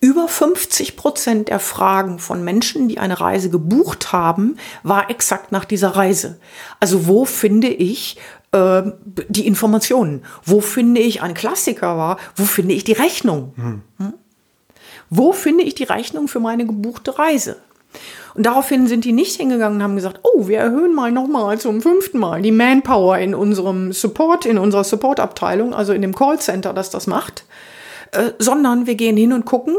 über 0.01 0.27
50 0.27 0.97
Prozent 0.97 1.49
der 1.49 1.59
Fragen 1.59 2.17
von 2.17 2.43
Menschen, 2.43 2.89
die 2.89 2.97
eine 2.97 3.21
Reise 3.21 3.51
gebucht 3.51 4.11
haben, 4.11 4.57
war 4.81 5.11
exakt 5.11 5.51
nach 5.51 5.63
dieser 5.63 5.89
Reise. 5.89 6.39
Also 6.79 7.07
wo 7.07 7.23
finde 7.23 7.67
ich 7.67 8.17
äh, 8.51 8.81
die 9.29 9.45
Informationen? 9.45 10.25
Wo 10.43 10.59
finde 10.59 11.01
ich 11.01 11.21
ein 11.21 11.35
Klassiker 11.35 11.97
war? 11.97 12.17
Wo 12.35 12.45
finde 12.45 12.73
ich 12.73 12.83
die 12.83 12.93
Rechnung? 12.93 13.53
Hm. 13.55 13.81
Hm? 13.99 14.13
Wo 15.11 15.33
finde 15.33 15.63
ich 15.63 15.75
die 15.75 15.83
Rechnung 15.83 16.27
für 16.27 16.39
meine 16.39 16.65
gebuchte 16.65 17.19
Reise? 17.19 17.57
Und 18.33 18.45
daraufhin 18.45 18.87
sind 18.87 19.05
die 19.05 19.11
nicht 19.11 19.35
hingegangen 19.35 19.77
und 19.77 19.83
haben 19.83 19.95
gesagt, 19.95 20.21
oh, 20.23 20.47
wir 20.47 20.59
erhöhen 20.59 20.95
mal 20.95 21.11
nochmal 21.11 21.59
zum 21.59 21.81
fünften 21.81 22.17
Mal 22.17 22.41
die 22.41 22.51
Manpower 22.51 23.19
in 23.19 23.35
unserem 23.35 23.91
Support, 23.91 24.45
in 24.45 24.57
unserer 24.57 24.85
Supportabteilung, 24.85 25.73
also 25.73 25.93
in 25.93 26.01
dem 26.01 26.15
Callcenter, 26.15 26.73
das 26.73 26.89
das 26.89 27.07
macht, 27.07 27.43
äh, 28.11 28.31
sondern 28.39 28.87
wir 28.87 28.95
gehen 28.95 29.17
hin 29.17 29.33
und 29.33 29.45
gucken, 29.45 29.75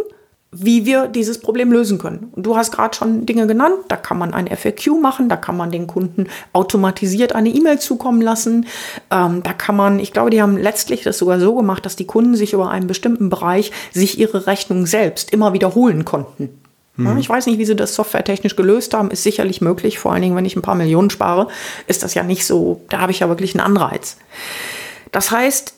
wie 0.54 0.84
wir 0.84 1.08
dieses 1.08 1.40
Problem 1.40 1.72
lösen 1.72 1.96
können. 1.96 2.30
Und 2.32 2.44
du 2.44 2.56
hast 2.56 2.72
gerade 2.72 2.94
schon 2.94 3.24
Dinge 3.24 3.46
genannt, 3.46 3.76
da 3.88 3.96
kann 3.96 4.18
man 4.18 4.34
ein 4.34 4.48
FAQ 4.48 5.00
machen, 5.00 5.30
da 5.30 5.36
kann 5.36 5.56
man 5.56 5.70
den 5.70 5.86
Kunden 5.86 6.26
automatisiert 6.52 7.34
eine 7.34 7.48
E-Mail 7.48 7.78
zukommen 7.78 8.20
lassen, 8.20 8.66
ähm, 9.10 9.42
da 9.42 9.54
kann 9.54 9.76
man, 9.76 9.98
ich 9.98 10.12
glaube, 10.12 10.28
die 10.28 10.42
haben 10.42 10.58
letztlich 10.58 11.02
das 11.02 11.16
sogar 11.16 11.40
so 11.40 11.54
gemacht, 11.54 11.86
dass 11.86 11.96
die 11.96 12.06
Kunden 12.06 12.34
sich 12.34 12.52
über 12.52 12.70
einen 12.70 12.86
bestimmten 12.86 13.30
Bereich 13.30 13.72
sich 13.92 14.18
ihre 14.18 14.46
Rechnung 14.46 14.84
selbst 14.84 15.32
immer 15.32 15.54
wiederholen 15.54 16.04
konnten. 16.04 16.50
Mhm. 16.96 17.16
Ich 17.16 17.30
weiß 17.30 17.46
nicht, 17.46 17.58
wie 17.58 17.64
sie 17.64 17.76
das 17.76 17.94
softwaretechnisch 17.94 18.54
gelöst 18.54 18.92
haben. 18.92 19.10
Ist 19.10 19.22
sicherlich 19.22 19.62
möglich. 19.62 19.98
Vor 19.98 20.12
allen 20.12 20.20
Dingen, 20.20 20.36
wenn 20.36 20.44
ich 20.44 20.56
ein 20.56 20.62
paar 20.62 20.74
Millionen 20.74 21.08
spare, 21.08 21.48
ist 21.86 22.02
das 22.02 22.12
ja 22.12 22.22
nicht 22.22 22.44
so. 22.44 22.82
Da 22.90 23.00
habe 23.00 23.12
ich 23.12 23.20
ja 23.20 23.28
wirklich 23.28 23.54
einen 23.54 23.64
Anreiz. 23.64 24.18
Das 25.10 25.30
heißt, 25.30 25.72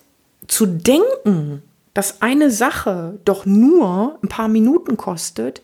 zu 0.48 0.66
denken, 0.66 1.62
dass 1.94 2.20
eine 2.22 2.50
Sache 2.50 3.18
doch 3.24 3.46
nur 3.46 4.18
ein 4.22 4.28
paar 4.28 4.48
Minuten 4.48 4.96
kostet, 4.96 5.62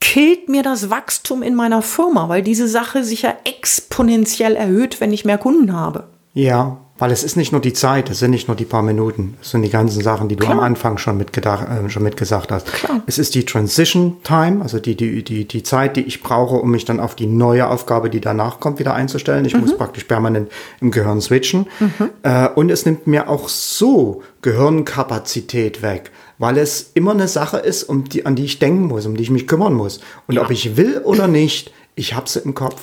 killt 0.00 0.48
mir 0.48 0.62
das 0.62 0.90
Wachstum 0.90 1.42
in 1.42 1.54
meiner 1.54 1.82
Firma, 1.82 2.28
weil 2.28 2.42
diese 2.42 2.68
Sache 2.68 3.04
sich 3.04 3.22
ja 3.22 3.34
exponentiell 3.44 4.56
erhöht, 4.56 5.00
wenn 5.00 5.12
ich 5.12 5.24
mehr 5.24 5.38
Kunden 5.38 5.72
habe. 5.72 6.08
Ja, 6.32 6.83
weil 6.96 7.10
es 7.10 7.24
ist 7.24 7.36
nicht 7.36 7.50
nur 7.50 7.60
die 7.60 7.72
Zeit, 7.72 8.08
es 8.08 8.20
sind 8.20 8.30
nicht 8.30 8.46
nur 8.46 8.56
die 8.56 8.64
paar 8.64 8.82
Minuten, 8.82 9.36
es 9.42 9.50
sind 9.50 9.62
die 9.62 9.70
ganzen 9.70 10.02
Sachen, 10.02 10.28
die 10.28 10.36
du 10.36 10.44
Klar. 10.44 10.58
am 10.58 10.64
Anfang 10.64 10.98
schon, 10.98 11.16
mitgedacht, 11.16 11.66
äh, 11.68 11.88
schon 11.90 12.04
mitgesagt 12.04 12.52
hast. 12.52 12.66
Klar. 12.72 13.02
Es 13.06 13.18
ist 13.18 13.34
die 13.34 13.44
Transition 13.44 14.18
Time, 14.22 14.62
also 14.62 14.78
die, 14.78 14.96
die, 14.96 15.24
die, 15.24 15.46
die 15.46 15.62
Zeit, 15.62 15.96
die 15.96 16.02
ich 16.02 16.22
brauche, 16.22 16.56
um 16.56 16.70
mich 16.70 16.84
dann 16.84 17.00
auf 17.00 17.16
die 17.16 17.26
neue 17.26 17.68
Aufgabe, 17.68 18.10
die 18.10 18.20
danach 18.20 18.60
kommt, 18.60 18.78
wieder 18.78 18.94
einzustellen. 18.94 19.44
Ich 19.44 19.54
mhm. 19.54 19.62
muss 19.62 19.76
praktisch 19.76 20.04
permanent 20.04 20.50
im 20.80 20.90
Gehirn 20.90 21.20
switchen. 21.20 21.66
Mhm. 21.80 22.10
Äh, 22.22 22.48
und 22.50 22.70
es 22.70 22.86
nimmt 22.86 23.06
mir 23.06 23.28
auch 23.28 23.48
so 23.48 24.22
Gehirnkapazität 24.42 25.82
weg 25.82 26.10
weil 26.38 26.58
es 26.58 26.90
immer 26.94 27.12
eine 27.12 27.28
Sache 27.28 27.58
ist, 27.58 27.84
um 27.84 28.04
die, 28.04 28.26
an 28.26 28.34
die 28.34 28.44
ich 28.44 28.58
denken 28.58 28.86
muss, 28.86 29.06
um 29.06 29.16
die 29.16 29.22
ich 29.22 29.30
mich 29.30 29.46
kümmern 29.46 29.74
muss. 29.74 30.00
Und 30.26 30.34
ja. 30.34 30.42
ob 30.42 30.50
ich 30.50 30.76
will 30.76 30.98
oder 31.04 31.28
nicht, 31.28 31.72
ich 31.94 32.14
habe 32.14 32.28
sie 32.28 32.40
im 32.40 32.54
Kopf. 32.54 32.82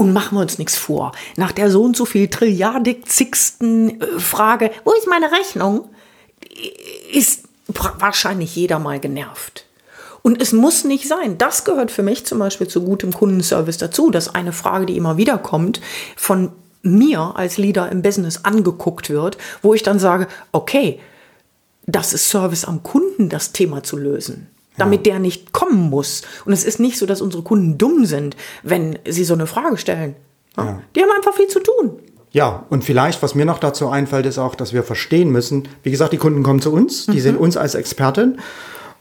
Und 0.00 0.14
machen 0.14 0.38
wir 0.38 0.40
uns 0.40 0.56
nichts 0.56 0.78
vor. 0.78 1.12
Nach 1.36 1.52
der 1.52 1.70
so 1.70 1.82
und 1.82 1.94
so 1.94 2.06
viel 2.06 2.28
trilliardigzigsten 2.28 4.00
äh, 4.00 4.18
Frage, 4.18 4.70
wo 4.82 4.92
ist 4.92 5.06
meine 5.06 5.30
Rechnung, 5.30 5.90
ist 7.12 7.44
wahrscheinlich 7.98 8.56
jeder 8.56 8.78
mal 8.78 8.98
genervt. 8.98 9.66
Und 10.22 10.40
es 10.40 10.54
muss 10.54 10.84
nicht 10.84 11.06
sein. 11.06 11.36
Das 11.36 11.66
gehört 11.66 11.90
für 11.90 12.02
mich 12.02 12.24
zum 12.24 12.38
Beispiel 12.38 12.66
zu 12.66 12.82
gutem 12.82 13.12
Kundenservice 13.12 13.76
dazu, 13.76 14.10
dass 14.10 14.34
eine 14.34 14.54
Frage, 14.54 14.86
die 14.86 14.96
immer 14.96 15.18
wieder 15.18 15.36
kommt, 15.36 15.82
von 16.16 16.50
mir 16.80 17.34
als 17.36 17.58
Leader 17.58 17.92
im 17.92 18.00
Business 18.00 18.46
angeguckt 18.46 19.10
wird, 19.10 19.36
wo 19.60 19.74
ich 19.74 19.82
dann 19.82 19.98
sage, 19.98 20.28
okay, 20.52 20.98
das 21.84 22.14
ist 22.14 22.30
Service 22.30 22.64
am 22.64 22.82
Kunden, 22.82 23.28
das 23.28 23.52
Thema 23.52 23.82
zu 23.82 23.98
lösen 23.98 24.46
damit 24.80 25.06
der 25.06 25.18
nicht 25.18 25.52
kommen 25.52 25.90
muss. 25.90 26.22
Und 26.44 26.52
es 26.52 26.64
ist 26.64 26.80
nicht 26.80 26.98
so, 26.98 27.06
dass 27.06 27.20
unsere 27.20 27.42
Kunden 27.42 27.78
dumm 27.78 28.04
sind, 28.06 28.36
wenn 28.62 28.98
sie 29.08 29.24
so 29.24 29.34
eine 29.34 29.46
Frage 29.46 29.76
stellen. 29.76 30.16
Ja. 30.56 30.80
Die 30.94 31.00
haben 31.00 31.10
einfach 31.16 31.34
viel 31.34 31.48
zu 31.48 31.60
tun. 31.60 31.98
Ja, 32.32 32.64
und 32.70 32.84
vielleicht, 32.84 33.22
was 33.22 33.34
mir 33.34 33.44
noch 33.44 33.58
dazu 33.58 33.88
einfällt, 33.88 34.26
ist 34.26 34.38
auch, 34.38 34.54
dass 34.54 34.72
wir 34.72 34.84
verstehen 34.84 35.30
müssen, 35.30 35.68
wie 35.82 35.90
gesagt, 35.90 36.12
die 36.12 36.18
Kunden 36.18 36.42
kommen 36.42 36.60
zu 36.60 36.72
uns, 36.72 37.06
die 37.06 37.12
mhm. 37.12 37.20
sehen 37.20 37.36
uns 37.36 37.56
als 37.56 37.74
Expertin. 37.74 38.38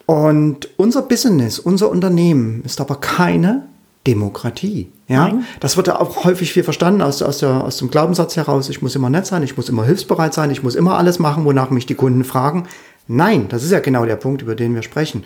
Und 0.07 0.69
unser 0.77 1.03
Business, 1.03 1.59
unser 1.59 1.89
Unternehmen 1.89 2.63
ist 2.65 2.81
aber 2.81 2.95
keine 2.95 3.67
Demokratie. 4.07 4.89
Ja, 5.07 5.27
Nein. 5.27 5.45
das 5.59 5.77
wird 5.77 5.87
ja 5.87 5.99
auch 5.99 6.23
häufig 6.23 6.51
viel 6.53 6.63
verstanden 6.63 7.01
aus, 7.01 7.21
aus, 7.21 7.39
der, 7.39 7.63
aus 7.63 7.77
dem 7.77 7.91
Glaubenssatz 7.91 8.35
heraus. 8.35 8.69
Ich 8.69 8.81
muss 8.81 8.95
immer 8.95 9.09
nett 9.09 9.27
sein, 9.27 9.43
ich 9.43 9.57
muss 9.57 9.69
immer 9.69 9.83
hilfsbereit 9.83 10.33
sein, 10.33 10.49
ich 10.49 10.63
muss 10.63 10.73
immer 10.73 10.97
alles 10.97 11.19
machen, 11.19 11.45
wonach 11.45 11.69
mich 11.69 11.85
die 11.85 11.95
Kunden 11.95 12.23
fragen. 12.23 12.67
Nein, 13.07 13.47
das 13.49 13.63
ist 13.63 13.71
ja 13.71 13.79
genau 13.79 14.05
der 14.05 14.15
Punkt, 14.15 14.41
über 14.41 14.55
den 14.55 14.73
wir 14.73 14.83
sprechen. 14.83 15.23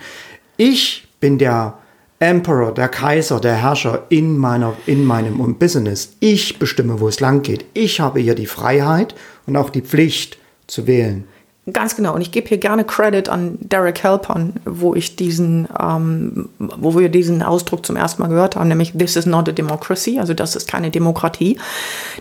Ich 0.58 1.08
bin 1.20 1.38
der 1.38 1.78
Emperor, 2.20 2.74
der 2.74 2.88
Kaiser, 2.88 3.40
der 3.40 3.56
Herrscher 3.56 4.04
in, 4.10 4.38
meiner, 4.38 4.74
in 4.86 5.04
meinem 5.04 5.56
Business. 5.56 6.16
Ich 6.20 6.60
bestimme, 6.60 7.00
wo 7.00 7.08
es 7.08 7.20
lang 7.20 7.42
geht. 7.42 7.66
Ich 7.74 8.00
habe 8.00 8.20
hier 8.20 8.36
die 8.36 8.46
Freiheit 8.46 9.16
und 9.46 9.58
auch 9.58 9.70
die 9.70 9.82
Pflicht 9.82 10.38
zu 10.68 10.88
wählen. 10.88 11.26
Ganz 11.72 11.96
genau. 11.96 12.14
Und 12.14 12.22
ich 12.22 12.32
gebe 12.32 12.50
hier 12.50 12.58
gerne 12.58 12.84
Credit 12.84 13.30
an 13.30 13.58
Derek 13.62 14.04
Halpern, 14.04 14.54
wo 14.66 14.96
ich 14.96 15.16
diesen, 15.16 15.68
ähm, 15.80 16.50
wo 16.60 16.98
wir 16.98 17.08
diesen 17.08 17.42
Ausdruck 17.42 17.86
zum 17.86 17.96
ersten 17.96 18.22
Mal 18.22 18.28
gehört 18.28 18.58
haben, 18.58 18.68
nämlich 18.68 18.92
This 18.98 19.16
is 19.16 19.26
not 19.26 19.48
a 19.48 19.54
democracy, 19.54 20.20
also 20.20 20.34
das 20.34 20.58
ist 20.58 20.68
keine 20.68 20.92
Demokratie. 20.92 21.58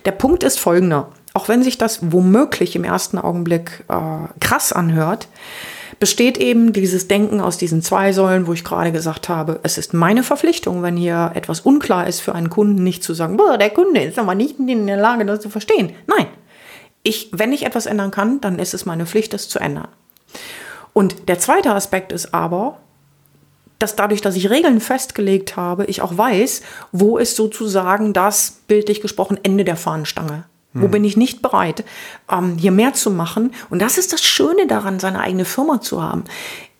Der 0.04 0.12
Punkt 0.12 0.44
ist 0.44 0.60
folgender. 0.60 1.08
Auch 1.34 1.48
wenn 1.48 1.62
sich 1.64 1.76
das 1.76 2.12
womöglich 2.12 2.76
im 2.76 2.84
ersten 2.84 3.18
Augenblick 3.18 3.84
äh, 3.88 4.28
krass 4.38 4.72
anhört, 4.72 5.26
besteht 6.02 6.36
eben 6.36 6.72
dieses 6.72 7.06
Denken 7.06 7.40
aus 7.40 7.58
diesen 7.58 7.80
zwei 7.80 8.12
Säulen, 8.12 8.48
wo 8.48 8.52
ich 8.52 8.64
gerade 8.64 8.90
gesagt 8.90 9.28
habe, 9.28 9.60
es 9.62 9.78
ist 9.78 9.94
meine 9.94 10.24
Verpflichtung, 10.24 10.82
wenn 10.82 10.96
hier 10.96 11.30
etwas 11.36 11.60
unklar 11.60 12.08
ist 12.08 12.18
für 12.18 12.34
einen 12.34 12.50
Kunden, 12.50 12.82
nicht 12.82 13.04
zu 13.04 13.14
sagen, 13.14 13.36
boah, 13.36 13.56
der 13.56 13.70
Kunde 13.70 14.02
ist 14.02 14.18
aber 14.18 14.34
nicht 14.34 14.58
in 14.58 14.88
der 14.88 14.96
Lage, 14.96 15.24
das 15.24 15.38
zu 15.38 15.48
verstehen. 15.48 15.92
Nein, 16.08 16.26
ich, 17.04 17.30
wenn 17.30 17.52
ich 17.52 17.64
etwas 17.64 17.86
ändern 17.86 18.10
kann, 18.10 18.40
dann 18.40 18.58
ist 18.58 18.74
es 18.74 18.84
meine 18.84 19.06
Pflicht, 19.06 19.32
es 19.32 19.48
zu 19.48 19.60
ändern. 19.60 19.86
Und 20.92 21.28
der 21.28 21.38
zweite 21.38 21.72
Aspekt 21.72 22.10
ist 22.10 22.34
aber, 22.34 22.78
dass 23.78 23.94
dadurch, 23.94 24.22
dass 24.22 24.34
ich 24.34 24.50
Regeln 24.50 24.80
festgelegt 24.80 25.54
habe, 25.54 25.84
ich 25.84 26.02
auch 26.02 26.18
weiß, 26.18 26.62
wo 26.90 27.16
ist 27.16 27.36
sozusagen 27.36 28.12
das, 28.12 28.62
bildlich 28.66 29.02
gesprochen, 29.02 29.38
Ende 29.44 29.62
der 29.62 29.76
Fahnenstange. 29.76 30.46
Wo 30.74 30.88
bin 30.88 31.04
ich 31.04 31.16
nicht 31.18 31.42
bereit, 31.42 31.84
ähm, 32.30 32.56
hier 32.58 32.72
mehr 32.72 32.94
zu 32.94 33.10
machen? 33.10 33.52
Und 33.68 33.82
das 33.82 33.98
ist 33.98 34.12
das 34.12 34.22
Schöne 34.22 34.66
daran, 34.66 35.00
seine 35.00 35.20
eigene 35.20 35.44
Firma 35.44 35.80
zu 35.80 36.02
haben. 36.02 36.24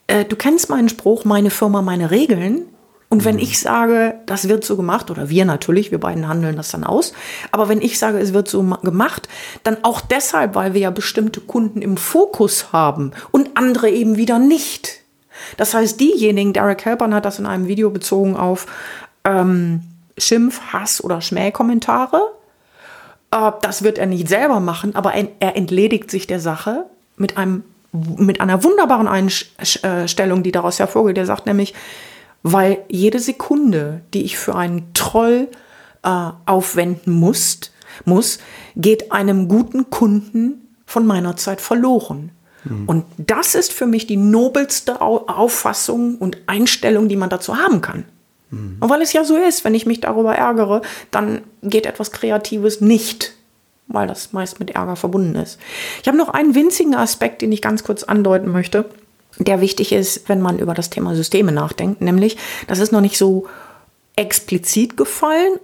Äh, 0.07 0.25
du 0.25 0.37
kennst 0.37 0.71
meinen 0.71 0.89
Spruch, 0.89 1.25
meine 1.25 1.51
Firma, 1.51 1.83
meine 1.83 2.11
Regeln. 2.11 2.63
Und 3.11 3.27
wenn 3.27 3.37
hm. 3.37 3.43
ich 3.43 3.61
sage, 3.61 4.15
das 4.25 4.49
wird 4.49 4.65
so 4.65 4.79
gemacht, 4.79 5.11
oder 5.11 5.29
wir 5.29 5.45
natürlich, 5.45 5.91
wir 5.91 6.01
beiden 6.01 6.27
handeln 6.27 6.57
das 6.57 6.71
dann 6.71 6.85
aus, 6.85 7.13
aber 7.51 7.69
wenn 7.69 7.83
ich 7.83 7.99
sage, 7.99 8.19
es 8.19 8.33
wird 8.33 8.49
so 8.49 8.63
gemacht, 8.63 9.29
dann 9.65 9.85
auch 9.85 10.01
deshalb, 10.01 10.55
weil 10.55 10.73
wir 10.73 10.81
ja 10.81 10.91
bestimmte 10.91 11.43
Kunden 11.43 11.83
im 11.83 11.99
Fokus 11.99 12.73
haben 12.73 13.13
und 13.31 13.51
andere 13.55 13.91
eben 13.91 14.17
wieder 14.17 14.39
nicht. 14.39 15.01
Das 15.59 15.75
heißt, 15.75 16.01
diejenigen, 16.01 16.55
Derek 16.55 16.87
Helpern 16.87 17.13
hat 17.15 17.27
das 17.27 17.39
in 17.39 17.45
einem 17.45 17.67
Video 17.67 17.91
bezogen 17.91 18.35
auf 18.35 18.67
ähm, 19.25 19.83
Schimpf, 20.17 20.61
Hass 20.73 21.05
oder 21.05 21.21
Schmähkommentare, 21.21 22.17
äh, 22.17 22.42
das 23.33 23.83
wird 23.83 23.99
er 23.99 24.07
nicht 24.07 24.29
selber 24.29 24.61
machen, 24.61 24.95
aber 24.95 25.15
er 25.15 25.57
entledigt 25.57 26.11
sich 26.11 26.27
der 26.27 26.41
Sache 26.41 26.85
mit 27.17 27.37
einem 27.37 27.65
mit 27.95 28.41
einer 28.41 28.65
wunderbaren 28.65 29.07
Einstellung, 29.07 30.43
die 30.43 30.53
daraus 30.53 30.79
hervorgeht. 30.79 31.19
Er 31.19 31.27
sagt 31.27 31.45
nämlich, 31.45 31.75
weil 32.43 32.79
jede 32.89 33.19
Sekunde, 33.19 34.01
die 34.15 34.23
ich 34.23 34.39
für 34.39 34.55
einen 34.55 34.95
Troll 34.95 35.49
äh, 36.03 36.31
aufwenden 36.47 37.13
musst, 37.13 37.73
muss, 38.07 38.39
geht 38.77 39.13
einem 39.13 39.47
guten 39.47 39.91
Kunden 39.91 40.75
von 40.87 41.07
meiner 41.07 41.37
Zeit 41.37 41.61
verloren. 41.61 42.31
Mhm. 42.65 42.85
Und 42.87 43.05
das 43.19 43.55
ist 43.55 43.75
für 43.75 43.87
mich 43.87 44.07
die 44.07 44.17
nobelste 44.17 45.03
Auffassung 45.03 46.17
und 46.17 46.39
Einstellung, 46.47 47.09
die 47.09 47.17
man 47.17 47.29
dazu 47.29 47.59
haben 47.59 47.83
kann. 47.83 48.05
Mhm. 48.53 48.77
Und 48.79 48.91
weil 48.91 49.03
es 49.03 49.13
ja 49.13 49.25
so 49.25 49.37
ist, 49.37 49.65
wenn 49.65 49.75
ich 49.75 49.87
mich 49.87 50.01
darüber 50.01 50.37
ärgere, 50.37 50.83
dann 51.11 51.43
geht 51.63 51.87
etwas 51.87 52.13
Kreatives 52.13 52.81
nicht, 52.81 53.33
weil 53.89 54.07
das 54.07 54.33
meist 54.33 54.61
mit 54.61 54.71
Ärger 54.71 54.95
verbunden 54.95 55.35
ist. 55.35 55.59
Ich 56.01 56.07
habe 56.07 56.19
noch 56.19 56.29
einen 56.29 56.55
winzigen 56.55 56.95
Aspekt, 56.95 57.43
den 57.43 57.51
ich 57.51 57.63
ganz 57.63 57.83
kurz 57.83 58.05
andeuten 58.05 58.53
möchte, 58.53 58.85
der 59.39 59.61
wichtig 59.61 59.93
ist, 59.93 60.29
wenn 60.29 60.41
man 60.41 60.59
über 60.59 60.75
das 60.75 60.91
Thema 60.91 61.15
Systeme 61.17 61.53
nachdenkt, 61.53 62.03
nämlich, 62.03 62.37
das 62.69 62.79
ist 62.79 62.93
noch 62.93 63.01
nicht 63.01 63.19
so 63.19 63.47
explizit 64.15 64.97
gefallen, 64.97 65.59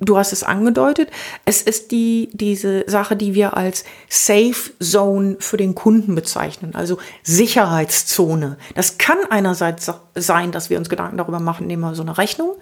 du 0.00 0.16
hast 0.16 0.32
es 0.32 0.42
angedeutet, 0.42 1.10
es 1.44 1.62
ist 1.62 1.92
die, 1.92 2.30
diese 2.32 2.84
Sache, 2.88 3.16
die 3.16 3.34
wir 3.34 3.56
als 3.56 3.84
Safe 4.08 4.72
Zone 4.82 5.36
für 5.38 5.58
den 5.58 5.74
Kunden 5.74 6.14
bezeichnen, 6.14 6.74
also 6.74 6.98
Sicherheitszone. 7.22 8.56
Das 8.74 8.98
kann 8.98 9.18
einerseits 9.28 9.92
sein, 10.14 10.52
dass 10.52 10.70
wir 10.70 10.78
uns 10.78 10.88
Gedanken 10.88 11.18
darüber 11.18 11.38
machen, 11.38 11.66
nehmen 11.66 11.82
wir 11.82 11.94
so 11.94 12.02
eine 12.02 12.18
Rechnung. 12.18 12.56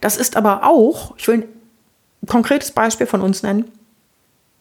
Das 0.00 0.16
ist 0.16 0.36
aber 0.36 0.64
auch, 0.64 1.14
ich 1.18 1.28
will 1.28 1.46
ein 2.22 2.26
konkretes 2.26 2.72
Beispiel 2.72 3.06
von 3.06 3.20
uns 3.20 3.42
nennen. 3.42 3.70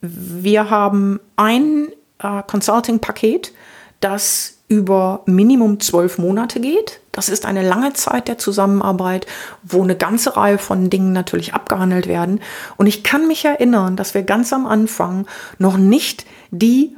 Wir 0.01 0.69
haben 0.69 1.19
ein 1.37 1.87
äh, 2.19 2.43
Consulting-Paket, 2.45 3.53
das 3.99 4.56
über 4.67 5.23
Minimum 5.25 5.79
zwölf 5.79 6.17
Monate 6.17 6.59
geht. 6.59 6.99
Das 7.11 7.29
ist 7.29 7.45
eine 7.45 7.67
lange 7.67 7.93
Zeit 7.93 8.27
der 8.27 8.37
Zusammenarbeit, 8.37 9.25
wo 9.63 9.81
eine 9.81 9.95
ganze 9.95 10.35
Reihe 10.35 10.57
von 10.57 10.89
Dingen 10.89 11.13
natürlich 11.13 11.53
abgehandelt 11.53 12.07
werden. 12.07 12.41
Und 12.75 12.87
ich 12.87 13.03
kann 13.03 13.27
mich 13.27 13.45
erinnern, 13.45 13.95
dass 13.95 14.13
wir 14.13 14.23
ganz 14.23 14.51
am 14.51 14.65
Anfang 14.65 15.25
noch 15.57 15.77
nicht 15.77 16.25
die 16.51 16.95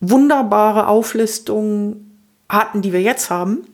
wunderbare 0.00 0.86
Auflistung 0.86 1.96
hatten, 2.48 2.82
die 2.82 2.92
wir 2.92 3.02
jetzt 3.02 3.30
haben 3.30 3.66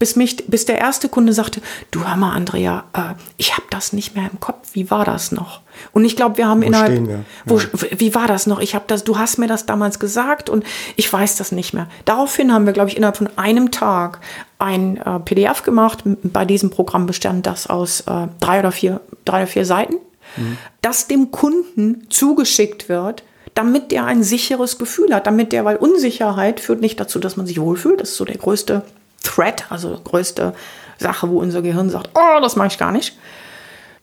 bis, 0.00 0.16
mich, 0.16 0.38
bis 0.48 0.64
der 0.64 0.78
erste 0.78 1.10
Kunde 1.10 1.34
sagte, 1.34 1.60
du 1.90 2.06
hör 2.08 2.16
mal, 2.16 2.32
Andrea, 2.32 2.84
äh, 2.94 3.12
ich 3.36 3.52
habe 3.52 3.66
das 3.68 3.92
nicht 3.92 4.16
mehr 4.16 4.30
im 4.32 4.40
Kopf. 4.40 4.70
Wie 4.72 4.90
war 4.90 5.04
das 5.04 5.30
noch? 5.30 5.60
Und 5.92 6.06
ich 6.06 6.16
glaube, 6.16 6.38
wir 6.38 6.48
haben 6.48 6.62
wo 6.62 6.66
innerhalb, 6.66 7.06
wir? 7.06 7.24
Wo, 7.44 7.58
ja. 7.58 7.68
wie 7.98 8.14
war 8.14 8.26
das 8.26 8.46
noch? 8.46 8.60
Ich 8.60 8.74
habe 8.74 8.86
das, 8.88 9.04
du 9.04 9.18
hast 9.18 9.36
mir 9.36 9.46
das 9.46 9.66
damals 9.66 9.98
gesagt 9.98 10.48
und 10.48 10.64
ich 10.96 11.12
weiß 11.12 11.36
das 11.36 11.52
nicht 11.52 11.74
mehr. 11.74 11.86
Daraufhin 12.06 12.50
haben 12.50 12.64
wir, 12.64 12.72
glaube 12.72 12.88
ich, 12.88 12.96
innerhalb 12.96 13.18
von 13.18 13.28
einem 13.36 13.70
Tag 13.70 14.20
ein 14.58 14.96
äh, 14.96 15.20
PDF 15.20 15.64
gemacht. 15.64 15.98
Bei 16.04 16.46
diesem 16.46 16.70
Programm 16.70 17.04
bestand 17.04 17.46
das 17.46 17.66
aus 17.66 18.00
äh, 18.00 18.28
drei 18.40 18.60
oder 18.60 18.72
vier, 18.72 19.02
drei 19.26 19.42
oder 19.42 19.48
vier 19.48 19.66
Seiten, 19.66 19.96
mhm. 20.38 20.56
das 20.80 21.08
dem 21.08 21.30
Kunden 21.30 22.06
zugeschickt 22.08 22.88
wird 22.88 23.22
damit 23.52 23.90
der 23.90 24.04
ein 24.04 24.22
sicheres 24.22 24.78
Gefühl 24.78 25.12
hat, 25.12 25.26
damit 25.26 25.52
der, 25.52 25.64
weil 25.64 25.76
Unsicherheit 25.76 26.60
führt 26.60 26.80
nicht 26.80 27.00
dazu, 27.00 27.18
dass 27.18 27.36
man 27.36 27.46
sich 27.46 27.60
wohlfühlt, 27.60 28.00
das 28.00 28.10
ist 28.10 28.16
so 28.16 28.24
der 28.24 28.38
größte 28.38 28.84
Threat, 29.22 29.70
also 29.70 29.98
größte 30.02 30.54
Sache, 30.98 31.28
wo 31.28 31.40
unser 31.40 31.62
Gehirn 31.62 31.90
sagt, 31.90 32.10
oh, 32.14 32.40
das 32.40 32.56
mache 32.56 32.68
ich 32.68 32.78
gar 32.78 32.92
nicht. 32.92 33.18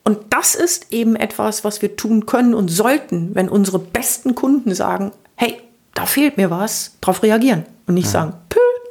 Und 0.04 0.18
das 0.30 0.54
ist 0.54 0.92
eben 0.92 1.16
etwas, 1.16 1.64
was 1.64 1.82
wir 1.82 1.96
tun 1.96 2.26
können 2.26 2.54
und 2.54 2.68
sollten, 2.68 3.34
wenn 3.34 3.48
unsere 3.48 3.78
besten 3.78 4.34
Kunden 4.34 4.74
sagen, 4.74 5.12
hey, 5.36 5.60
da 5.94 6.06
fehlt 6.06 6.36
mir 6.36 6.50
was, 6.50 6.92
darauf 7.00 7.22
reagieren 7.22 7.66
und 7.86 7.94
nicht 7.94 8.06
ja. 8.06 8.12
sagen, 8.12 8.34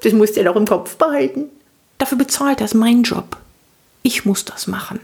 das 0.03 0.13
musst 0.13 0.37
ihr 0.37 0.43
doch 0.43 0.55
im 0.55 0.67
Kopf 0.67 0.95
behalten. 0.97 1.45
Dafür 1.97 2.17
bezahlt 2.17 2.61
das 2.61 2.73
mein 2.73 3.03
Job. 3.03 3.37
Ich 4.03 4.25
muss 4.25 4.45
das 4.45 4.67
machen. 4.67 4.99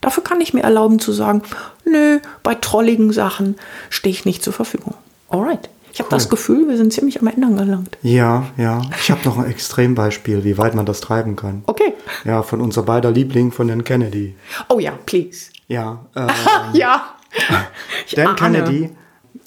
Dafür 0.00 0.24
kann 0.24 0.40
ich 0.40 0.52
mir 0.52 0.62
erlauben 0.62 0.98
zu 0.98 1.12
sagen, 1.12 1.42
nö, 1.84 2.18
bei 2.42 2.56
trolligen 2.56 3.12
Sachen 3.12 3.56
stehe 3.88 4.12
ich 4.12 4.24
nicht 4.24 4.42
zur 4.42 4.52
Verfügung. 4.52 4.94
Alright. 5.28 5.70
Ich 5.92 5.98
habe 5.98 6.08
cool. 6.08 6.16
das 6.16 6.28
Gefühl, 6.30 6.68
wir 6.68 6.76
sind 6.78 6.92
ziemlich 6.92 7.20
am 7.20 7.26
Ende 7.26 7.46
angelangt. 7.46 7.98
Ja, 8.02 8.46
ja. 8.56 8.80
Ich 8.98 9.10
habe 9.10 9.20
noch 9.24 9.38
ein 9.38 9.50
Extrembeispiel, 9.50 10.42
wie 10.42 10.56
weit 10.56 10.74
man 10.74 10.86
das 10.86 11.00
treiben 11.00 11.36
kann. 11.36 11.62
Okay. 11.66 11.92
Ja, 12.24 12.42
von 12.42 12.62
unser 12.62 12.82
beider 12.82 13.10
Liebling, 13.10 13.52
von 13.52 13.68
den 13.68 13.84
Kennedy. 13.84 14.34
Oh 14.68 14.78
ja, 14.78 14.92
please. 15.06 15.50
Ja. 15.68 16.06
Ähm, 16.16 16.28
ja. 16.72 17.14
Dan 18.14 18.36
Kennedy, 18.36 18.90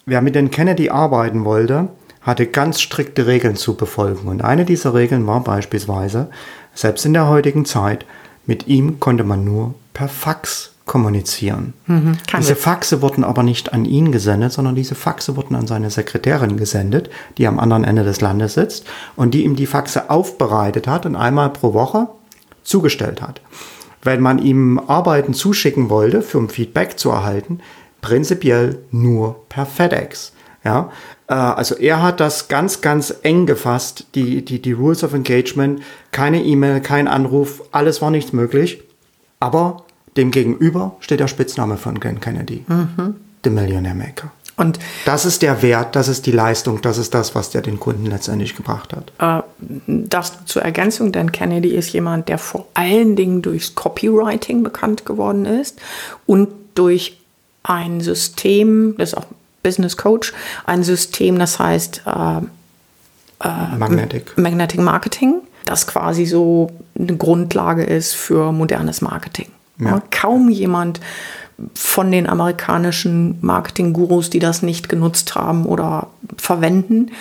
wer 0.05 0.21
mit 0.21 0.35
den 0.35 0.51
Kennedy 0.51 0.89
arbeiten 0.89 1.45
wollte, 1.45 1.89
hatte 2.21 2.47
ganz 2.47 2.81
strikte 2.81 3.27
Regeln 3.27 3.55
zu 3.55 3.75
befolgen. 3.75 4.27
Und 4.27 4.43
eine 4.43 4.65
dieser 4.65 4.93
Regeln 4.93 5.27
war 5.27 5.43
beispielsweise, 5.43 6.29
selbst 6.73 7.05
in 7.05 7.13
der 7.13 7.27
heutigen 7.27 7.65
Zeit, 7.65 8.05
mit 8.45 8.67
ihm 8.67 8.99
konnte 8.99 9.23
man 9.23 9.43
nur 9.43 9.75
per 9.93 10.09
Fax 10.09 10.74
kommunizieren. 10.85 11.73
Mhm, 11.87 12.17
diese 12.37 12.55
Faxe 12.55 13.01
wurden 13.01 13.23
aber 13.23 13.41
nicht 13.41 13.73
an 13.73 13.85
ihn 13.85 14.11
gesendet, 14.11 14.53
sondern 14.53 14.75
diese 14.75 14.93
Faxe 14.93 15.35
wurden 15.35 15.55
an 15.55 15.65
seine 15.65 15.89
Sekretärin 15.89 16.57
gesendet, 16.57 17.09
die 17.37 17.47
am 17.47 17.59
anderen 17.59 17.83
Ende 17.83 18.03
des 18.03 18.21
Landes 18.21 18.53
sitzt 18.53 18.85
und 19.15 19.33
die 19.33 19.43
ihm 19.43 19.55
die 19.55 19.65
Faxe 19.65 20.09
aufbereitet 20.09 20.87
hat 20.87 21.05
und 21.05 21.15
einmal 21.15 21.49
pro 21.49 21.73
Woche 21.73 22.07
zugestellt 22.63 23.21
hat. 23.21 23.41
Wenn 24.03 24.21
man 24.21 24.37
ihm 24.37 24.79
Arbeiten 24.79 25.33
zuschicken 25.33 25.89
wollte, 25.89 26.21
für 26.21 26.37
ein 26.37 26.49
Feedback 26.49 26.99
zu 26.99 27.09
erhalten, 27.09 27.59
prinzipiell 28.01 28.77
nur 28.91 29.47
per 29.49 29.65
FedEx. 29.65 30.33
Ja, 30.63 30.91
äh, 31.27 31.33
also 31.33 31.75
er 31.75 32.03
hat 32.03 32.19
das 32.19 32.47
ganz, 32.47 32.81
ganz 32.81 33.13
eng 33.23 33.47
gefasst, 33.47 34.07
die, 34.13 34.45
die, 34.45 34.61
die 34.61 34.71
Rules 34.71 35.03
of 35.03 35.13
Engagement, 35.13 35.81
keine 36.11 36.43
E-Mail, 36.43 36.81
kein 36.81 37.07
Anruf, 37.07 37.63
alles 37.71 38.01
war 38.01 38.11
nichts 38.11 38.33
möglich. 38.33 38.83
Aber 39.39 39.84
Demgegenüber 40.17 40.95
steht 40.99 41.19
der 41.19 41.27
Spitzname 41.27 41.77
von 41.77 41.99
Glenn 41.99 42.19
Kennedy, 42.19 42.63
mhm. 42.67 43.15
The 43.43 43.49
Millionaire 43.49 43.95
Maker. 43.95 44.31
Und 44.57 44.79
das 45.03 45.25
ist 45.25 45.41
der 45.41 45.61
Wert, 45.61 45.95
das 45.95 46.07
ist 46.07 46.25
die 46.25 46.31
Leistung, 46.31 46.81
das 46.81 46.97
ist 46.97 47.13
das, 47.13 47.35
was 47.35 47.49
der 47.49 47.61
den 47.61 47.77
Kunden 47.79 48.05
letztendlich 48.05 48.55
gebracht 48.55 48.93
hat. 48.93 49.11
Äh, 49.19 49.43
das 49.87 50.45
zur 50.45 50.61
Ergänzung, 50.61 51.11
denn 51.11 51.31
Kennedy 51.33 51.69
ist 51.69 51.91
jemand, 51.91 52.29
der 52.29 52.37
vor 52.37 52.65
allen 52.73 53.17
Dingen 53.17 53.41
durchs 53.41 53.75
Copywriting 53.75 54.63
bekannt 54.63 55.05
geworden 55.05 55.45
ist 55.45 55.81
und 56.25 56.49
durch 56.73 57.19
ein 57.63 57.99
System, 57.99 58.95
das 58.97 59.09
ist 59.09 59.17
auch 59.17 59.25
Business 59.61 59.97
Coach, 59.97 60.31
ein 60.65 60.83
System, 60.83 61.37
das 61.37 61.59
heißt 61.59 62.03
äh, 62.05 62.37
äh, 63.43 63.77
Magnetic. 63.77 64.37
Magnetic 64.37 64.79
Marketing, 64.79 65.41
das 65.65 65.85
quasi 65.85 66.25
so 66.25 66.71
eine 66.97 67.17
Grundlage 67.17 67.83
ist 67.83 68.13
für 68.13 68.53
modernes 68.53 69.01
Marketing. 69.01 69.47
Ja. 69.79 70.01
Kaum 70.11 70.49
jemand 70.49 70.99
von 71.73 72.11
den 72.11 72.27
amerikanischen 72.27 73.37
Marketing-Gurus, 73.41 74.29
die 74.29 74.39
das 74.39 74.61
nicht 74.61 74.89
genutzt 74.89 75.35
haben 75.35 75.65
oder 75.65 76.07
verwenden. 76.37 77.11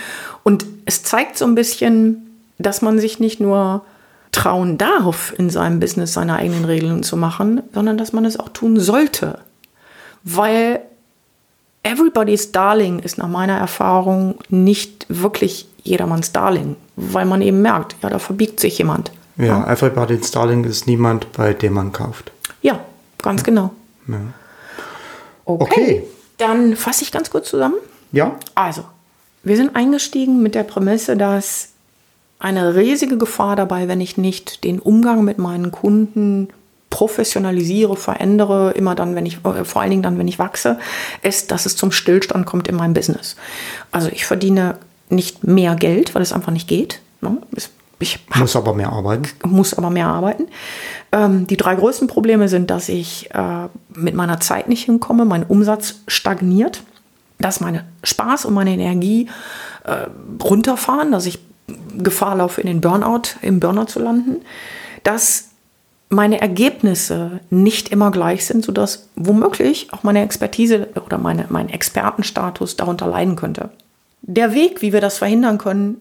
Und 0.43 0.67
es 0.87 1.03
zeigt 1.03 1.39
so 1.39 1.45
ein 1.45 1.55
bisschen, 1.55 2.39
dass 2.59 2.83
man 2.83 2.99
sich 2.99 3.21
nicht 3.21 3.41
nur 3.41 3.85
trauen 4.33 4.79
darf, 4.79 5.33
in 5.39 5.51
seinem 5.51 5.79
Business 5.79 6.13
seine 6.13 6.37
eigenen 6.37 6.65
Regeln 6.65 7.05
zu 7.05 7.17
machen, 7.17 7.63
sondern 7.73 7.97
dass 7.97 8.13
man 8.13 8.25
es 8.25 8.39
auch 8.39 8.49
tun 8.49 8.81
sollte. 8.81 9.39
Weil 10.25 10.81
Everybody's 11.85 12.51
Darling 12.51 12.99
ist 13.01 13.19
nach 13.19 13.29
meiner 13.29 13.59
Erfahrung 13.59 14.37
nicht 14.49 15.07
wirklich 15.09 15.69
jedermanns 15.83 16.33
Darling, 16.33 16.77
weil 16.97 17.27
man 17.27 17.43
eben 17.43 17.61
merkt, 17.63 17.95
ja, 18.03 18.09
da 18.09 18.19
verbiegt 18.19 18.59
sich 18.59 18.79
jemand. 18.79 19.13
Ja, 19.37 19.45
ja. 19.45 19.73
Everybody's 19.73 20.31
Darling 20.31 20.65
ist 20.65 20.87
niemand, 20.87 21.31
bei 21.33 21.53
dem 21.53 21.75
man 21.75 21.93
kauft. 21.93 22.33
Ja, 22.65 22.81
ganz 23.23 23.45
genau. 23.45 23.71
Ja. 24.09 24.21
Okay. 25.45 25.65
okay. 25.65 26.03
Dann 26.39 26.77
fasse 26.77 27.05
ich 27.05 27.13
ganz 27.13 27.31
kurz 27.31 27.51
zusammen. 27.51 27.77
Ja. 28.11 28.37
Also, 28.55 28.85
wir 29.43 29.57
sind 29.57 29.77
eingestiegen 29.77 30.43
mit 30.43 30.55
der 30.55 30.63
Prämisse, 30.65 31.17
dass 31.17 31.69
eine 32.39 32.75
riesige 32.75 33.19
Gefahr 33.19 33.55
dabei, 33.55 33.87
wenn 33.87 34.01
ich 34.01 34.17
nicht 34.17 34.65
den 34.65 34.81
Umgang 34.81 35.25
mit 35.25 35.39
meinen 35.39 35.73
Kunden 35.73 36.49
professionalisiere, 36.89 37.97
verändere, 37.97 38.71
immer 38.73 38.95
dann, 38.95 39.15
wenn 39.15 39.27
ich, 39.27 39.45
äh, 39.45 39.65
vor 39.65 39.83
allen 39.83 39.91
Dingen 39.91 40.03
dann, 40.03 40.19
wenn 40.19 40.29
ich 40.29 40.39
wachse, 40.39 40.79
ist, 41.23 41.51
dass 41.51 41.67
es 41.67 41.77
zum 41.77 41.93
Stillstand 41.93 42.47
kommt 42.47 42.67
in 42.69 42.77
meinem 42.77 42.95
Business. 42.95 43.37
Also 43.91 44.09
ich 44.09 44.25
verdiene 44.25 44.79
nicht 45.11 45.45
mehr 45.45 45.75
Geld, 45.75 46.15
weil 46.15 46.23
es 46.23 46.33
einfach 46.33 46.53
nicht 46.53 46.69
geht. 46.69 47.01
Ne? 47.21 47.37
Ich 48.05 48.19
hab, 48.29 48.41
muss 48.41 48.55
aber 48.55 48.75
mehr 48.75 48.93
arbeiten. 48.93 49.29
Muss 49.47 49.73
aber 49.73 49.89
mehr 49.89 50.09
arbeiten. 50.09 50.49
Ähm, 51.11 51.47
die 51.47 51.57
drei 51.57 51.75
größten 51.75 52.07
Probleme 52.07 52.49
sind, 52.49 52.71
dass 52.71 52.91
ich 52.91 53.31
äh, 53.33 53.69
mit 53.95 54.15
meiner 54.15 54.41
Zeit 54.41 54.69
nicht 54.69 54.85
hinkomme, 54.85 55.25
mein 55.25 55.43
Umsatz 55.43 56.03
stagniert, 56.07 56.83
dass 57.39 57.61
meine 57.61 57.87
Spaß 58.03 58.45
und 58.45 58.53
meine 58.53 58.75
Energie 58.75 59.31
äh, 59.85 60.07
runterfahren, 60.43 61.13
dass 61.13 61.25
ich 61.25 61.39
Gefahr 61.97 62.37
laufe, 62.37 62.61
in 62.61 62.67
den 62.67 62.83
Burnout, 62.83 63.39
im 63.41 63.59
Burnout 63.59 63.87
zu 63.87 64.01
landen, 64.01 64.43
dass 65.03 65.49
meine 66.11 66.43
Ergebnisse 66.43 67.41
nicht 67.49 67.89
immer 67.89 68.11
gleich 68.11 68.45
sind, 68.45 68.67
sodass 68.67 69.09
womöglich 69.17 69.93
auch 69.95 70.03
meine 70.03 70.23
Expertise 70.23 70.89
oder 71.07 71.17
meine, 71.17 71.47
mein 71.49 71.71
Expertenstatus 71.71 72.77
darunter 72.77 73.07
leiden 73.07 73.35
könnte. 73.35 73.71
Der 74.21 74.53
Weg, 74.53 74.83
wie 74.83 74.93
wir 74.93 75.01
das 75.01 75.17
verhindern 75.17 75.57
können, 75.57 75.97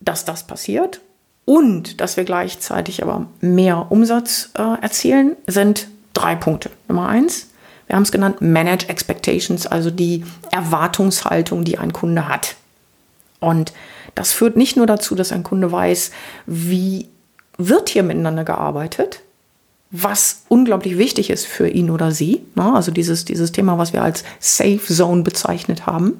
dass 0.00 0.24
das 0.24 0.46
passiert, 0.46 1.00
und 1.44 2.00
dass 2.00 2.16
wir 2.16 2.24
gleichzeitig 2.24 3.02
aber 3.02 3.26
mehr 3.40 3.90
Umsatz 3.90 4.50
äh, 4.54 4.80
erzielen, 4.82 5.36
sind 5.46 5.88
drei 6.14 6.34
Punkte. 6.34 6.70
Nummer 6.88 7.08
eins, 7.08 7.48
Wir 7.86 7.96
haben 7.96 8.02
es 8.04 8.12
genannt 8.12 8.40
Manage 8.40 8.88
Expectations, 8.88 9.66
also 9.66 9.90
die 9.90 10.24
Erwartungshaltung, 10.50 11.64
die 11.64 11.76
ein 11.76 11.92
Kunde 11.92 12.28
hat. 12.28 12.56
Und 13.40 13.74
das 14.14 14.32
führt 14.32 14.56
nicht 14.56 14.76
nur 14.76 14.86
dazu, 14.86 15.14
dass 15.14 15.32
ein 15.32 15.42
Kunde 15.42 15.70
weiß, 15.70 16.10
wie 16.46 17.08
wird 17.58 17.90
hier 17.90 18.02
miteinander 18.02 18.44
gearbeitet, 18.44 19.20
was 19.90 20.44
unglaublich 20.48 20.98
wichtig 20.98 21.30
ist 21.30 21.46
für 21.46 21.68
ihn 21.68 21.90
oder 21.90 22.10
sie. 22.10 22.42
Ne? 22.54 22.72
Also 22.74 22.90
dieses, 22.90 23.24
dieses 23.26 23.52
Thema, 23.52 23.76
was 23.78 23.92
wir 23.92 24.02
als 24.02 24.24
Safe 24.40 24.80
Zone 24.80 25.22
bezeichnet 25.22 25.86
haben. 25.86 26.16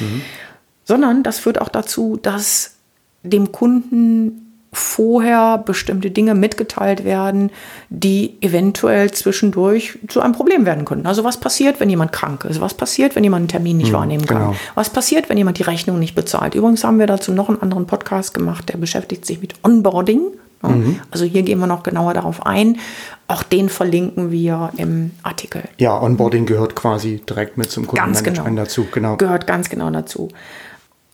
Mhm. 0.00 0.22
Sondern 0.84 1.22
das 1.22 1.38
führt 1.38 1.60
auch 1.60 1.68
dazu, 1.68 2.18
dass 2.20 2.74
dem 3.22 3.52
Kunden 3.52 4.51
vorher 4.72 5.58
bestimmte 5.58 6.10
Dinge 6.10 6.34
mitgeteilt 6.34 7.04
werden, 7.04 7.50
die 7.90 8.38
eventuell 8.40 9.10
zwischendurch 9.10 9.98
zu 10.08 10.22
einem 10.22 10.32
Problem 10.32 10.64
werden 10.64 10.86
können. 10.86 11.06
Also 11.06 11.24
was 11.24 11.38
passiert, 11.38 11.78
wenn 11.78 11.90
jemand 11.90 12.12
krank 12.12 12.44
ist? 12.44 12.60
Was 12.60 12.72
passiert, 12.72 13.14
wenn 13.14 13.22
jemand 13.22 13.42
einen 13.42 13.48
Termin 13.48 13.76
nicht 13.76 13.88
hm, 13.88 13.94
wahrnehmen 13.94 14.24
kann? 14.24 14.38
Genau. 14.38 14.56
Was 14.74 14.88
passiert, 14.88 15.28
wenn 15.28 15.36
jemand 15.36 15.58
die 15.58 15.62
Rechnung 15.62 15.98
nicht 15.98 16.14
bezahlt? 16.14 16.54
Übrigens 16.54 16.84
haben 16.84 16.98
wir 16.98 17.06
dazu 17.06 17.32
noch 17.32 17.50
einen 17.50 17.60
anderen 17.60 17.86
Podcast 17.86 18.32
gemacht, 18.32 18.70
der 18.70 18.78
beschäftigt 18.78 19.26
sich 19.26 19.42
mit 19.42 19.54
Onboarding. 19.62 20.22
Mhm. 20.62 21.00
Also 21.10 21.26
hier 21.26 21.42
gehen 21.42 21.58
wir 21.58 21.66
noch 21.66 21.82
genauer 21.82 22.14
darauf 22.14 22.46
ein. 22.46 22.78
Auch 23.28 23.42
den 23.42 23.68
verlinken 23.68 24.30
wir 24.30 24.70
im 24.78 25.10
Artikel. 25.22 25.64
Ja, 25.78 26.00
Onboarding 26.00 26.46
gehört 26.46 26.76
quasi 26.76 27.20
direkt 27.28 27.58
mit 27.58 27.70
zum 27.70 27.86
Kundenmanagement 27.86 28.46
genau. 28.46 28.62
dazu. 28.62 28.86
Genau. 28.90 29.16
Gehört 29.16 29.46
ganz 29.46 29.68
genau 29.68 29.90
dazu. 29.90 30.28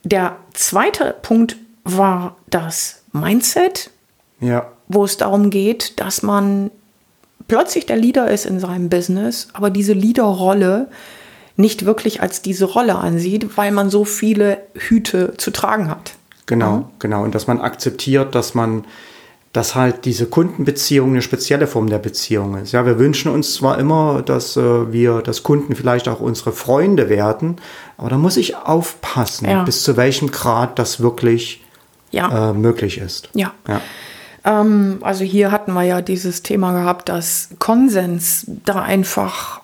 Der 0.03 0.37
zweite 0.53 1.15
Punkt 1.21 1.57
war 1.83 2.37
das 2.49 2.98
Mindset, 3.11 3.91
ja. 4.39 4.71
wo 4.87 5.03
es 5.03 5.17
darum 5.17 5.49
geht, 5.49 5.99
dass 5.99 6.23
man 6.23 6.71
plötzlich 7.47 7.85
der 7.85 7.97
Leader 7.97 8.29
ist 8.29 8.45
in 8.45 8.59
seinem 8.59 8.89
Business, 8.89 9.49
aber 9.53 9.69
diese 9.69 9.93
Leaderrolle 9.93 10.87
nicht 11.57 11.85
wirklich 11.85 12.21
als 12.21 12.41
diese 12.41 12.65
Rolle 12.65 12.95
ansieht, 12.95 13.57
weil 13.57 13.71
man 13.71 13.89
so 13.89 14.05
viele 14.05 14.59
Hüte 14.75 15.33
zu 15.35 15.51
tragen 15.51 15.89
hat. 15.89 16.13
Genau, 16.45 16.77
mhm. 16.77 16.85
genau. 16.99 17.23
Und 17.23 17.35
dass 17.35 17.47
man 17.47 17.59
akzeptiert, 17.59 18.33
dass 18.33 18.55
man, 18.55 18.85
dass 19.51 19.75
halt 19.75 20.05
diese 20.05 20.27
Kundenbeziehung 20.27 21.09
eine 21.09 21.21
spezielle 21.21 21.67
Form 21.67 21.89
der 21.89 21.99
Beziehung 21.99 22.55
ist. 22.55 22.71
Ja, 22.71 22.85
wir 22.85 22.97
wünschen 22.97 23.29
uns 23.29 23.55
zwar 23.55 23.77
immer, 23.77 24.21
dass 24.21 24.55
äh, 24.55 24.93
wir, 24.93 25.21
dass 25.21 25.43
Kunden 25.43 25.75
vielleicht 25.75 26.07
auch 26.07 26.21
unsere 26.21 26.53
Freunde 26.53 27.09
werden, 27.09 27.57
aber 27.97 28.09
da 28.09 28.17
muss 28.17 28.37
ich 28.37 28.55
aufpassen, 28.55 29.49
ja. 29.49 29.63
bis 29.63 29.83
zu 29.83 29.97
welchem 29.97 30.31
Grad 30.31 30.79
das 30.79 31.01
wirklich 31.01 31.61
ja. 32.11 32.49
äh, 32.49 32.53
möglich 32.53 32.97
ist. 32.97 33.29
Ja. 33.33 33.53
ja. 33.67 33.81
Ähm, 34.45 34.99
also 35.01 35.23
hier 35.23 35.51
hatten 35.51 35.73
wir 35.73 35.83
ja 35.83 36.01
dieses 36.01 36.43
Thema 36.43 36.73
gehabt, 36.73 37.09
dass 37.09 37.49
Konsens 37.59 38.45
da 38.65 38.81
einfach 38.81 39.61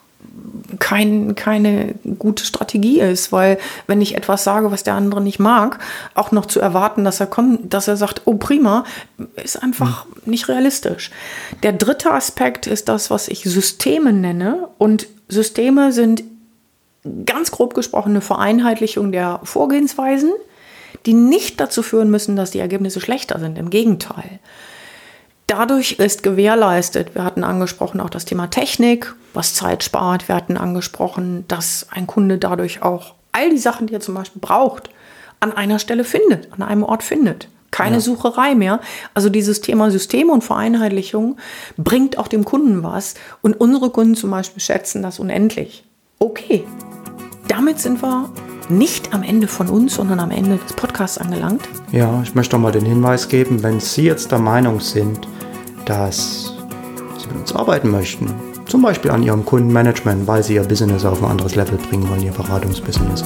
kein, 0.79 1.35
keine 1.35 1.95
gute 2.19 2.45
Strategie 2.45 2.99
ist, 2.99 3.31
weil 3.31 3.57
wenn 3.87 4.01
ich 4.01 4.15
etwas 4.15 4.43
sage, 4.43 4.71
was 4.71 4.83
der 4.83 4.95
andere 4.95 5.21
nicht 5.21 5.39
mag, 5.39 5.79
auch 6.13 6.31
noch 6.31 6.45
zu 6.45 6.59
erwarten, 6.59 7.03
dass 7.03 7.19
er 7.19 7.27
kommt, 7.27 7.73
dass 7.73 7.87
er 7.87 7.97
sagt, 7.97 8.23
oh 8.25 8.35
prima, 8.35 8.83
ist 9.41 9.61
einfach 9.61 10.05
mhm. 10.05 10.31
nicht 10.31 10.47
realistisch. 10.49 11.11
Der 11.63 11.73
dritte 11.73 12.11
Aspekt 12.11 12.67
ist 12.67 12.89
das, 12.89 13.09
was 13.09 13.27
ich 13.27 13.43
Systeme 13.43 14.11
nenne 14.13 14.67
und 14.77 15.07
Systeme 15.29 15.91
sind 15.91 16.23
ganz 17.25 17.51
grob 17.51 17.73
gesprochen 17.73 18.11
eine 18.11 18.21
Vereinheitlichung 18.21 19.11
der 19.11 19.39
Vorgehensweisen 19.43 20.31
die 21.05 21.13
nicht 21.13 21.59
dazu 21.59 21.83
führen 21.83 22.09
müssen, 22.09 22.35
dass 22.35 22.51
die 22.51 22.59
Ergebnisse 22.59 23.01
schlechter 23.01 23.39
sind. 23.39 23.57
Im 23.57 23.69
Gegenteil. 23.69 24.39
Dadurch 25.47 25.93
ist 25.93 26.23
gewährleistet, 26.23 27.13
wir 27.13 27.23
hatten 27.23 27.43
angesprochen 27.43 28.01
auch 28.01 28.09
das 28.09 28.25
Thema 28.25 28.47
Technik, 28.47 29.13
was 29.33 29.53
Zeit 29.53 29.83
spart. 29.83 30.27
Wir 30.27 30.35
hatten 30.35 30.57
angesprochen, 30.57 31.45
dass 31.47 31.87
ein 31.91 32.07
Kunde 32.07 32.39
dadurch 32.39 32.81
auch 32.81 33.13
all 33.31 33.51
die 33.51 33.57
Sachen, 33.57 33.87
die 33.87 33.93
er 33.93 33.99
zum 33.99 34.15
Beispiel 34.15 34.41
braucht, 34.41 34.89
an 35.39 35.51
einer 35.51 35.77
Stelle 35.77 36.03
findet, 36.03 36.51
an 36.53 36.63
einem 36.63 36.83
Ort 36.83 37.03
findet. 37.03 37.49
Keine 37.69 37.95
ja. 37.95 38.01
Sucherei 38.01 38.55
mehr. 38.55 38.79
Also 39.13 39.29
dieses 39.29 39.61
Thema 39.61 39.91
Systeme 39.91 40.31
und 40.31 40.43
Vereinheitlichung 40.43 41.37
bringt 41.77 42.17
auch 42.17 42.29
dem 42.29 42.45
Kunden 42.45 42.83
was. 42.83 43.15
Und 43.41 43.59
unsere 43.59 43.89
Kunden 43.89 44.15
zum 44.15 44.31
Beispiel 44.31 44.61
schätzen 44.61 45.03
das 45.03 45.19
unendlich. 45.19 45.83
Okay, 46.17 46.63
damit 47.49 47.79
sind 47.79 48.01
wir 48.01 48.31
nicht 48.69 49.13
am 49.13 49.23
Ende 49.23 49.47
von 49.47 49.67
uns, 49.67 49.95
sondern 49.95 50.19
am 50.19 50.31
Ende 50.31 50.57
des 50.57 50.73
Podcasts 50.73 51.17
angelangt. 51.17 51.61
Ja, 51.91 52.21
ich 52.23 52.35
möchte 52.35 52.55
noch 52.55 52.61
mal 52.61 52.71
den 52.71 52.85
Hinweis 52.85 53.27
geben, 53.27 53.63
wenn 53.63 53.79
Sie 53.79 54.03
jetzt 54.03 54.31
der 54.31 54.39
Meinung 54.39 54.79
sind, 54.79 55.27
dass 55.85 56.53
Sie 57.17 57.27
mit 57.27 57.37
uns 57.37 57.53
arbeiten 57.53 57.91
möchten, 57.91 58.33
zum 58.67 58.81
Beispiel 58.81 59.11
an 59.11 59.23
Ihrem 59.23 59.45
Kundenmanagement, 59.45 60.27
weil 60.27 60.43
Sie 60.43 60.55
Ihr 60.55 60.63
Business 60.63 61.05
auf 61.05 61.21
ein 61.23 61.29
anderes 61.29 61.55
Level 61.55 61.77
bringen 61.89 62.09
wollen, 62.09 62.23
Ihr 62.23 62.31
Beratungsbusiness, 62.31 63.23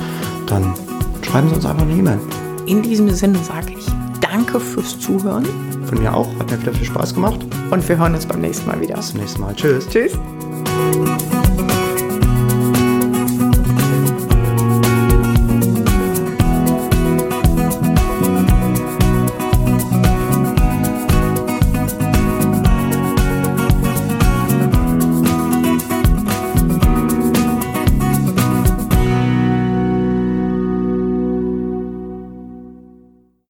dann 0.47 0.73
schreiben 1.21 1.49
Sie 1.49 1.55
uns 1.55 1.65
einfach 1.65 1.83
eine 1.83 1.93
E-Mail. 1.93 2.19
In 2.65 2.81
diesem 2.81 3.09
Sinne 3.09 3.39
sage 3.39 3.73
ich 3.77 3.85
Danke 4.31 4.59
fürs 4.59 4.99
Zuhören. 4.99 5.45
Von 5.85 6.01
mir 6.01 6.13
auch, 6.13 6.27
hat 6.39 6.51
mir 6.51 6.61
wieder 6.61 6.73
viel 6.73 6.85
Spaß 6.85 7.15
gemacht. 7.15 7.39
Und 7.71 7.87
wir 7.87 7.97
hören 7.97 8.13
uns 8.13 8.25
beim 8.25 8.41
nächsten 8.41 8.67
Mal 8.67 8.79
wieder. 8.79 8.95
Bis 8.95 9.09
zum 9.09 9.19
nächsten 9.19 9.41
Mal. 9.41 9.55
Tschüss. 9.55 9.87
Tschüss. 9.87 10.13